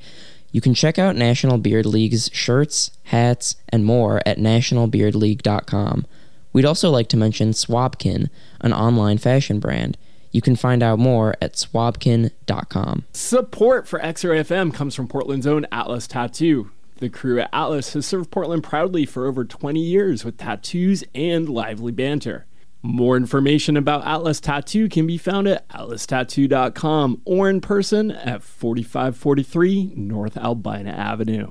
You 0.52 0.60
can 0.60 0.74
check 0.74 0.98
out 0.98 1.16
National 1.16 1.60
Beard 1.60 1.86
League's 1.86 2.32
shirts, 2.34 2.90
hats, 3.04 3.58
and 3.70 3.86
more 3.86 4.24
at 4.26 4.40
nationalbeardleague.com. 4.40 6.08
We'd 6.52 6.66
also 6.66 6.90
like 6.90 7.10
to 7.10 7.18
mention 7.18 7.52
Swabkin, 7.52 8.32
an 8.60 8.74
online 8.74 9.20
fashion 9.20 9.60
brand. 9.60 10.00
You 10.32 10.42
can 10.42 10.56
find 10.56 10.82
out 10.82 10.98
more 10.98 11.36
at 11.40 11.54
swabkin.com. 11.54 13.04
Support 13.14 13.88
for 13.88 14.00
XRFM 14.00 14.74
comes 14.74 14.96
from 14.96 15.08
Portland's 15.08 15.46
own 15.46 15.68
Atlas 15.72 16.08
Tattoo. 16.08 16.72
The 17.02 17.10
crew 17.10 17.40
at 17.40 17.50
Atlas 17.52 17.94
has 17.94 18.06
served 18.06 18.30
Portland 18.30 18.64
proudly 18.64 19.08
for 19.08 19.26
over 19.26 19.44
20 19.44 19.80
years 19.80 20.24
with 20.24 20.38
tattoos 20.38 21.04
and 21.16 21.50
lively 21.50 21.92
banter. 21.92 22.46
More 22.84 23.18
information 23.18 23.76
about 23.76 24.06
Atlas 24.06 24.40
Tattoo 24.40 24.88
can 24.88 25.08
be 25.08 25.18
found 25.18 25.48
at 25.48 25.68
atlastattoo.com 25.70 27.24
or 27.26 27.50
in 27.50 27.60
person 27.60 28.12
at 28.12 28.44
4543 28.44 29.94
North 29.96 30.38
Albina 30.38 30.92
Avenue. 30.92 31.48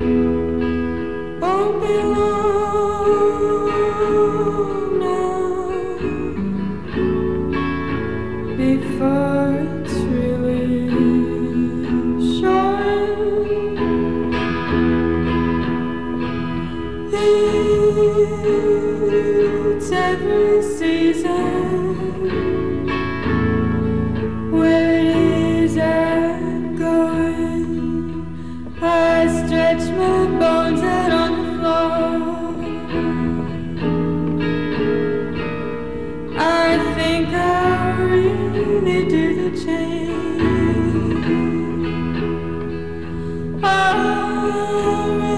before 8.56 9.79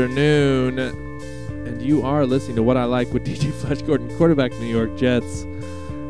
afternoon, 0.00 0.78
and 0.78 1.82
you 1.82 2.02
are 2.02 2.24
listening 2.24 2.56
to 2.56 2.62
What 2.62 2.78
I 2.78 2.84
Like 2.84 3.12
with 3.12 3.22
DJ 3.26 3.52
Flash 3.52 3.82
Gordon, 3.82 4.08
quarterback 4.16 4.50
New 4.52 4.66
York 4.66 4.96
Jets. 4.96 5.44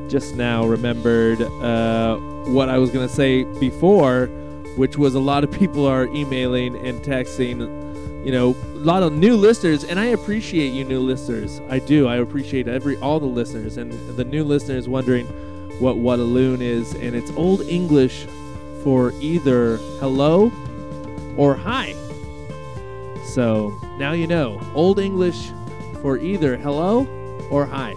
Just 0.08 0.36
now 0.36 0.64
remembered 0.64 1.42
uh, 1.42 2.16
what 2.46 2.68
I 2.68 2.78
was 2.78 2.90
going 2.90 3.08
to 3.08 3.12
say 3.12 3.42
before, 3.58 4.26
which 4.76 4.96
was 4.96 5.16
a 5.16 5.20
lot 5.20 5.42
of 5.42 5.50
people 5.50 5.86
are 5.86 6.04
emailing 6.06 6.76
and 6.86 7.00
texting, 7.02 7.58
you 8.24 8.30
know, 8.30 8.50
a 8.74 8.78
lot 8.78 9.02
of 9.02 9.12
new 9.12 9.36
listeners, 9.36 9.82
and 9.82 9.98
I 9.98 10.06
appreciate 10.06 10.68
you 10.68 10.84
new 10.84 11.00
listeners. 11.00 11.60
I 11.68 11.80
do. 11.80 12.06
I 12.06 12.18
appreciate 12.18 12.68
every 12.68 12.96
all 12.98 13.18
the 13.18 13.26
listeners, 13.26 13.76
and 13.76 13.92
the 14.16 14.24
new 14.24 14.44
listeners 14.44 14.88
wondering 14.88 15.26
what 15.80 15.96
what 15.96 16.20
a 16.20 16.24
loon 16.24 16.62
is, 16.62 16.94
and 16.94 17.16
it's 17.16 17.32
old 17.32 17.62
English 17.62 18.24
for 18.84 19.12
either 19.20 19.78
hello 19.98 20.52
or 21.36 21.56
hi. 21.56 21.89
So 23.34 23.72
now 23.98 24.12
you 24.12 24.26
know. 24.26 24.60
Old 24.74 24.98
English 24.98 25.52
for 26.02 26.18
either 26.18 26.56
hello 26.56 27.06
or 27.50 27.64
hi. 27.64 27.94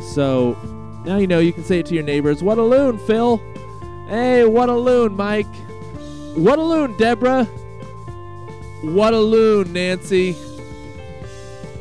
So 0.00 0.56
now 1.04 1.16
you 1.16 1.26
know 1.26 1.38
you 1.38 1.52
can 1.52 1.64
say 1.64 1.78
it 1.78 1.86
to 1.86 1.94
your 1.94 2.02
neighbors. 2.02 2.42
What 2.42 2.58
a 2.58 2.62
loon, 2.62 2.98
Phil. 2.98 3.40
Hey, 4.08 4.44
what 4.44 4.68
a 4.68 4.74
loon, 4.74 5.16
Mike. 5.16 5.54
What 6.34 6.58
a 6.58 6.62
loon, 6.62 6.96
Deborah. 6.98 7.44
What 8.82 9.14
a 9.14 9.18
loon, 9.18 9.72
Nancy. 9.72 10.36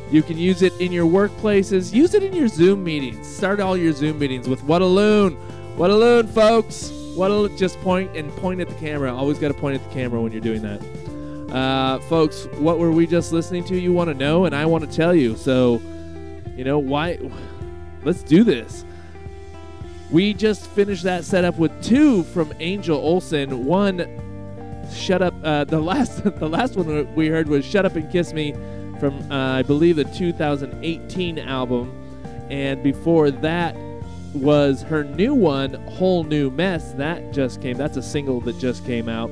You 0.09 0.21
can 0.21 0.37
use 0.37 0.61
it 0.61 0.79
in 0.79 0.91
your 0.91 1.05
workplaces. 1.05 1.93
Use 1.93 2.13
it 2.13 2.23
in 2.23 2.33
your 2.33 2.47
Zoom 2.47 2.83
meetings. 2.83 3.27
Start 3.27 3.59
all 3.59 3.75
your 3.75 3.91
Zoom 3.93 4.19
meetings 4.19 4.47
with 4.47 4.63
"What 4.63 4.81
a 4.81 4.85
loon, 4.85 5.35
what 5.75 5.89
a 5.89 5.95
loon, 5.95 6.27
folks." 6.27 6.91
What 7.15 7.29
a 7.29 7.47
just 7.49 7.79
point 7.81 8.15
and 8.17 8.35
point 8.37 8.59
at 8.59 8.67
the 8.67 8.75
camera. 8.75 9.13
Always 9.13 9.37
got 9.37 9.49
to 9.49 9.53
point 9.53 9.75
at 9.75 9.87
the 9.87 9.93
camera 9.93 10.19
when 10.19 10.31
you're 10.31 10.41
doing 10.41 10.63
that, 10.63 10.81
uh, 11.53 11.99
folks. 11.99 12.45
What 12.57 12.79
were 12.79 12.91
we 12.91 13.07
just 13.07 13.31
listening 13.31 13.63
to? 13.65 13.79
You 13.79 13.93
want 13.93 14.09
to 14.09 14.13
know, 14.13 14.45
and 14.45 14.55
I 14.55 14.65
want 14.65 14.89
to 14.89 14.95
tell 14.95 15.13
you. 15.13 15.37
So, 15.37 15.81
you 16.55 16.63
know 16.63 16.79
why? 16.79 17.19
Let's 18.03 18.23
do 18.23 18.43
this. 18.43 18.83
We 20.11 20.33
just 20.33 20.67
finished 20.71 21.03
that 21.03 21.23
setup 21.23 21.57
with 21.57 21.83
two 21.83 22.23
from 22.23 22.53
Angel 22.59 22.97
Olsen. 22.97 23.65
One, 23.65 24.83
shut 24.93 25.21
up. 25.21 25.33
Uh, 25.43 25.63
the 25.63 25.79
last, 25.81 26.23
the 26.23 26.49
last 26.49 26.75
one 26.75 27.13
we 27.15 27.27
heard 27.27 27.47
was 27.47 27.65
"Shut 27.65 27.85
Up 27.85 27.95
and 27.95 28.11
Kiss 28.11 28.33
Me" 28.33 28.53
from 28.99 29.19
uh, 29.31 29.57
I 29.57 29.61
believe 29.61 29.95
the 29.95 30.05
2018 30.05 31.39
album, 31.39 31.91
and 32.49 32.81
before 32.83 33.31
that 33.31 33.75
was 34.33 34.81
her 34.83 35.03
new 35.03 35.33
one, 35.33 35.73
"Whole 35.91 36.23
New 36.23 36.49
Mess." 36.49 36.93
That 36.93 37.31
just 37.31 37.61
came. 37.61 37.77
That's 37.77 37.97
a 37.97 38.03
single 38.03 38.41
that 38.41 38.57
just 38.59 38.85
came 38.85 39.07
out. 39.07 39.29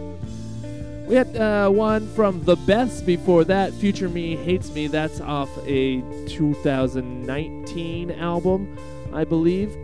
We 1.11 1.17
had 1.17 1.35
uh, 1.35 1.69
one 1.69 2.07
from 2.15 2.41
The 2.45 2.55
Beths 2.55 3.05
before 3.05 3.43
that, 3.43 3.73
Future 3.73 4.07
Me 4.07 4.37
Hates 4.37 4.71
Me. 4.71 4.87
That's 4.87 5.19
off 5.19 5.49
a 5.67 5.99
2019 6.29 8.11
album, 8.11 8.77
I 9.11 9.25
believe. 9.25 9.75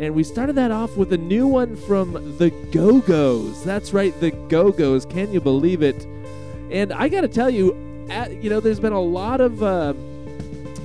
And 0.00 0.12
we 0.12 0.24
started 0.24 0.56
that 0.56 0.72
off 0.72 0.96
with 0.96 1.12
a 1.12 1.16
new 1.16 1.46
one 1.46 1.76
from 1.76 2.36
The 2.36 2.50
Go 2.72 2.98
Go's. 2.98 3.62
That's 3.62 3.92
right, 3.92 4.12
The 4.18 4.32
Go 4.32 4.72
Go's. 4.72 5.06
Can 5.06 5.32
you 5.32 5.40
believe 5.40 5.82
it? 5.82 6.04
And 6.72 6.92
I 6.92 7.08
got 7.08 7.20
to 7.20 7.28
tell 7.28 7.48
you, 7.48 7.76
at, 8.10 8.42
you 8.42 8.50
know, 8.50 8.58
there's 8.58 8.80
been 8.80 8.92
a 8.92 9.00
lot 9.00 9.40
of 9.40 9.62
uh, 9.62 9.94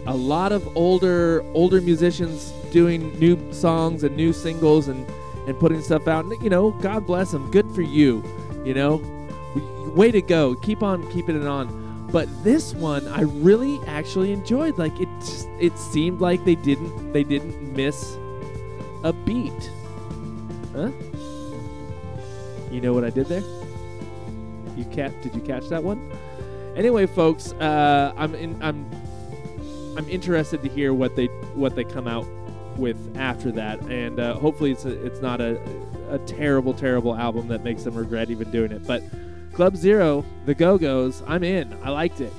a 0.05 0.15
lot 0.15 0.51
of 0.51 0.77
older 0.77 1.43
older 1.55 1.81
musicians 1.81 2.51
doing 2.71 3.17
new 3.17 3.51
songs 3.51 4.03
and 4.03 4.15
new 4.15 4.31
singles 4.31 4.89
and 4.89 5.09
and 5.47 5.59
putting 5.59 5.81
stuff 5.81 6.07
out. 6.07 6.23
And 6.23 6.39
you 6.43 6.51
know, 6.51 6.69
God 6.83 7.07
bless 7.07 7.31
them. 7.31 7.49
Good 7.49 7.65
for 7.71 7.81
you. 7.81 8.23
You 8.63 8.75
know, 8.75 9.16
way 9.95 10.11
to 10.11 10.21
go. 10.21 10.55
Keep 10.55 10.84
on 10.84 11.09
keeping 11.11 11.39
it 11.39 11.47
on. 11.47 12.07
But 12.11 12.27
this 12.43 12.73
one, 12.73 13.07
I 13.07 13.21
really 13.21 13.79
actually 13.85 14.31
enjoyed. 14.31 14.77
Like 14.77 14.97
it, 14.99 15.09
just, 15.19 15.47
it 15.59 15.77
seemed 15.77 16.21
like 16.21 16.45
they 16.45 16.55
didn't 16.55 17.11
they 17.13 17.23
didn't 17.23 17.73
miss 17.75 18.17
a 19.03 19.13
beat. 19.13 19.71
Huh? 20.73 20.91
You 22.71 22.81
know 22.81 22.93
what 22.93 23.03
I 23.03 23.09
did 23.09 23.27
there? 23.27 23.43
You 24.75 24.85
cat? 24.85 25.11
Did 25.21 25.35
you 25.35 25.41
catch 25.41 25.67
that 25.69 25.84
one? 25.84 26.11
Anyway, 26.75 27.07
folks, 27.07 27.53
uh, 27.53 28.13
I'm 28.15 28.35
in, 28.35 28.61
I'm 28.61 28.89
I'm 29.97 30.07
interested 30.07 30.61
to 30.61 30.69
hear 30.69 30.93
what 30.93 31.15
they 31.15 31.25
what 31.55 31.75
they 31.75 31.84
come 31.84 32.07
out 32.07 32.25
with 32.77 33.17
after 33.17 33.51
that, 33.53 33.81
and 33.81 34.19
uh, 34.19 34.35
hopefully 34.35 34.71
it's 34.71 34.85
a, 34.85 35.05
it's 35.05 35.19
not 35.19 35.41
a 35.41 35.59
a 36.09 36.19
terrible 36.19 36.73
terrible 36.73 37.15
album 37.15 37.47
that 37.47 37.63
makes 37.63 37.84
them 37.84 37.95
regret 37.95 38.29
even 38.29 38.51
doing 38.51 38.71
it. 38.71 38.85
But 38.85 39.03
Club 39.57 39.75
Zero, 39.75 40.23
the 40.45 40.53
Go 40.53 40.77
Go's, 40.77 41.23
I'm 41.25 41.43
in. 41.43 41.75
I 41.81 41.89
liked 41.89 42.21
it. 42.21 42.31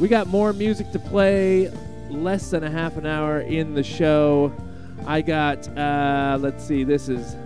We 0.00 0.08
got 0.08 0.26
more 0.26 0.52
music 0.52 0.90
to 0.90 0.98
play. 0.98 1.70
Less 2.10 2.50
than 2.50 2.64
a 2.64 2.70
half 2.70 2.96
an 2.96 3.06
hour 3.06 3.42
in 3.42 3.74
the 3.74 3.84
show. 3.84 4.52
I 5.06 5.20
got 5.20 5.68
uh, 5.78 6.36
let's 6.40 6.64
see. 6.64 6.82
This 6.82 7.08
is 7.08 7.36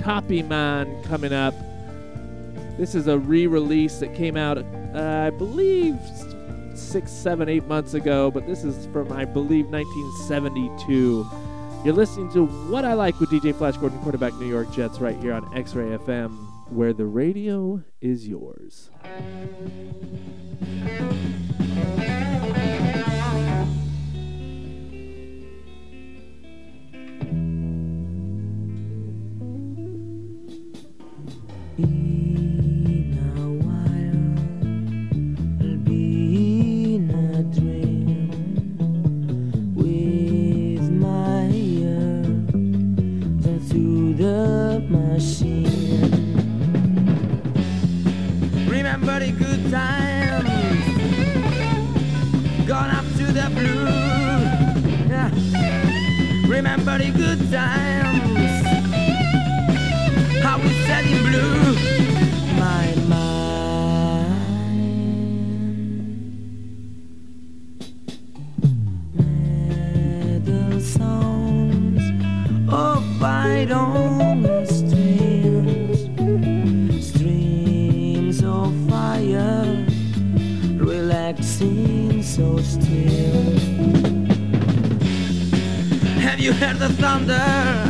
Toppy 0.00 0.42
Man 0.42 1.02
coming 1.02 1.34
up. 1.34 1.52
This 2.78 2.94
is 2.94 3.06
a 3.06 3.18
re-release 3.18 3.98
that 3.98 4.14
came 4.14 4.38
out, 4.38 4.56
uh, 4.56 5.24
I 5.26 5.28
believe, 5.28 5.98
six, 6.74 7.12
seven, 7.12 7.50
eight 7.50 7.66
months 7.66 7.92
ago. 7.92 8.30
But 8.30 8.46
this 8.46 8.64
is 8.64 8.86
from, 8.94 9.12
I 9.12 9.26
believe, 9.26 9.66
1972. 9.66 11.30
You're 11.84 11.94
listening 11.94 12.32
to 12.32 12.46
What 12.46 12.86
I 12.86 12.94
Like 12.94 13.20
with 13.20 13.28
DJ 13.28 13.54
Flash 13.54 13.76
Gordon, 13.76 13.98
quarterback 13.98 14.32
New 14.36 14.48
York 14.48 14.72
Jets, 14.72 15.00
right 15.00 15.18
here 15.18 15.34
on 15.34 15.54
X-Ray 15.54 15.98
FM, 15.98 16.47
where 16.70 16.92
the 16.92 17.06
radio 17.06 17.82
is 18.00 18.28
yours. 18.28 18.90
Remember 49.70 50.07
heard 86.58 86.78
the 86.78 86.88
thunder? 86.88 87.87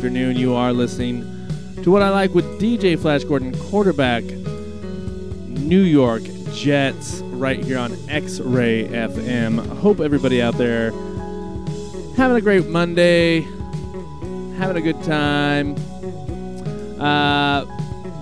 Afternoon. 0.00 0.34
You 0.34 0.54
are 0.54 0.72
listening 0.72 1.20
to 1.82 1.90
What 1.90 2.00
I 2.00 2.08
Like 2.08 2.32
with 2.34 2.46
DJ 2.58 2.98
Flash 2.98 3.22
Gordon, 3.22 3.54
quarterback, 3.68 4.22
New 4.24 5.82
York 5.82 6.22
Jets, 6.54 7.20
right 7.20 7.62
here 7.62 7.76
on 7.76 7.94
X 8.08 8.40
Ray 8.40 8.88
FM. 8.88 9.58
Hope 9.76 10.00
everybody 10.00 10.40
out 10.40 10.56
there 10.56 10.92
having 12.16 12.38
a 12.38 12.40
great 12.40 12.66
Monday, 12.66 13.42
having 14.56 14.78
a 14.78 14.80
good 14.80 15.02
time. 15.02 15.76
Uh, 16.98 17.66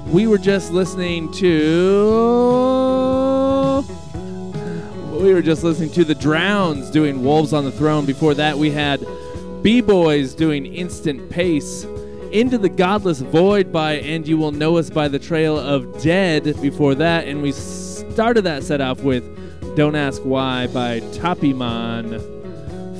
we 0.09 0.26
were 0.26 0.36
just 0.36 0.72
listening 0.72 1.30
to. 1.34 1.55
We 5.12 5.32
were 5.32 5.42
just 5.42 5.62
listening 5.62 5.92
to 5.92 6.05
the 6.05 6.16
Drowns 6.16 6.90
doing 6.90 7.22
Wolves 7.22 7.52
on 7.52 7.64
the 7.64 7.70
Throne. 7.70 8.05
Before 8.05 8.34
that, 8.34 8.59
we 8.59 8.72
had 8.72 9.06
B 9.62 9.80
Boys 9.80 10.35
doing 10.35 10.66
Instant 10.66 11.30
Pace. 11.30 11.85
Into 12.30 12.59
the 12.59 12.68
Godless 12.68 13.20
Void 13.20 13.72
by 13.72 13.94
And 13.94 14.28
You 14.28 14.36
Will 14.36 14.52
Know 14.52 14.76
Us 14.76 14.89
by 14.90 15.09
the 15.09 15.18
Trail 15.18 15.59
of 15.59 16.01
Dead 16.02 16.44
before 16.60 16.94
that. 16.94 17.26
And 17.26 17.43
we 17.43 17.52
started 17.52 18.43
that 18.43 18.62
set 18.62 18.80
off 18.80 19.01
with 19.01 19.24
Don't 19.76 19.97
Ask 19.97 20.22
Why 20.22 20.68
by 20.68 21.01
Toppyman. 21.01 22.20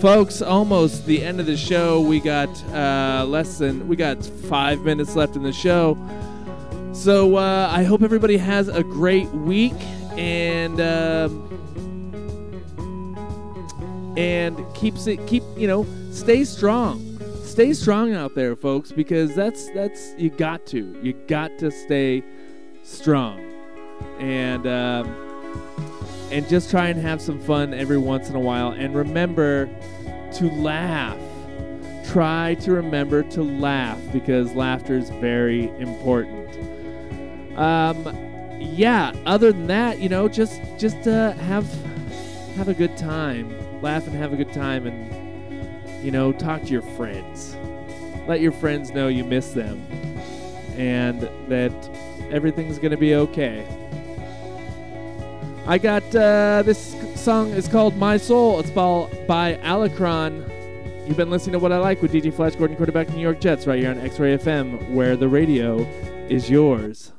Folks, 0.01 0.43
almost 0.43 1.07
the 1.07 1.23
end 1.23 1.39
of 1.39 1.47
the 1.47 1.57
show. 1.57 2.01
We 2.01 2.21
got 2.21 2.49
uh, 2.73 3.25
less 3.29 3.59
than, 3.59 3.87
we 3.87 3.95
got 3.95 4.25
five 4.25 4.81
minutes 4.81 5.15
left 5.15 5.37
in 5.37 5.43
the 5.43 5.53
show. 5.53 5.97
So 6.93 7.37
uh, 7.37 7.71
I 7.71 7.85
hope 7.85 8.03
everybody 8.03 8.37
has 8.37 8.69
a 8.69 8.83
great 8.83 9.29
week. 9.29 9.79
And. 10.17 10.81
Um, 10.81 11.45
and 14.17 14.59
keeps 14.75 15.07
it 15.07 15.25
keep 15.29 15.45
you 15.57 15.69
know 15.69 15.87
stay 16.19 16.45
strong. 16.45 17.05
Stay 17.45 17.73
strong 17.73 18.13
out 18.13 18.35
there 18.35 18.55
folks 18.57 18.93
because 18.93 19.35
that's 19.35 19.71
that's 19.71 20.15
you 20.19 20.31
got 20.31 20.67
to. 20.67 20.99
You 21.03 21.13
got 21.27 21.59
to 21.59 21.71
stay 21.71 22.23
strong. 22.83 23.41
And 24.19 24.67
um, 24.67 25.07
and 26.31 26.49
just 26.49 26.71
try 26.71 26.89
and 26.89 27.01
have 27.01 27.23
some 27.23 27.41
fun 27.41 27.73
every 27.73 27.99
once 27.99 28.29
in 28.29 28.37
a 28.37 28.41
while. 28.41 28.73
And 28.73 28.95
remember 28.95 29.71
to 30.35 30.51
laugh. 30.51 31.19
Try 32.07 32.55
to 32.61 32.73
remember 32.73 33.23
to 33.23 33.43
laugh 33.43 33.99
because 34.13 34.53
laughter 34.55 34.97
is 34.97 35.11
very 35.11 35.69
important. 35.79 36.49
Um 37.57 38.17
yeah 38.61 39.13
other 39.25 39.53
than 39.53 39.69
that 39.69 40.01
you 40.01 40.09
know 40.09 40.27
just 40.27 40.61
just 40.79 41.07
uh, 41.07 41.33
have 41.33 41.67
have 42.57 42.69
a 42.69 42.75
good 42.75 42.97
time. 42.97 43.55
Laugh 43.83 44.07
and 44.07 44.17
have 44.17 44.33
a 44.33 44.37
good 44.37 44.53
time 44.53 44.87
and 44.87 45.18
you 46.03 46.11
know 46.11 46.33
talk 46.33 46.63
to 46.63 46.69
your 46.69 46.83
friends. 46.83 47.57
Let 48.27 48.41
your 48.41 48.53
friends 48.53 48.91
know 48.91 49.09
you 49.09 49.25
miss 49.25 49.53
them 49.53 49.81
and 50.77 51.29
that 51.49 51.73
everything's 52.31 52.79
gonna 52.79 52.97
be 52.97 53.15
okay. 53.15 53.67
I 55.67 55.77
got 55.79 56.03
uh, 56.15 56.63
this 56.65 56.97
song 57.15 57.51
is 57.51 57.69
called 57.69 57.97
my 57.97 58.17
soul. 58.17 58.61
It's 58.61 58.71
by, 58.71 59.59
alacron. 59.63 60.49
You've 61.07 61.17
been 61.17 61.31
listening 61.31 61.55
to 61.55 61.59
what 61.59 61.73
i 61.73 61.79
like 61.79 62.03
with 62.03 62.13
dj 62.13 62.35
flash 62.35 62.55
gordon 62.55 62.77
quarterback 62.77 63.09
new 63.09 63.23
york 63.23 63.41
jets 63.41 63.67
right 63.67 63.79
here 63.79 63.91
on 63.91 63.99
x-ray 63.99 64.37
fm 64.37 64.91
where 64.91 65.17
the 65.17 65.27
radio 65.27 65.79
is 66.29 66.51
yours 66.51 67.13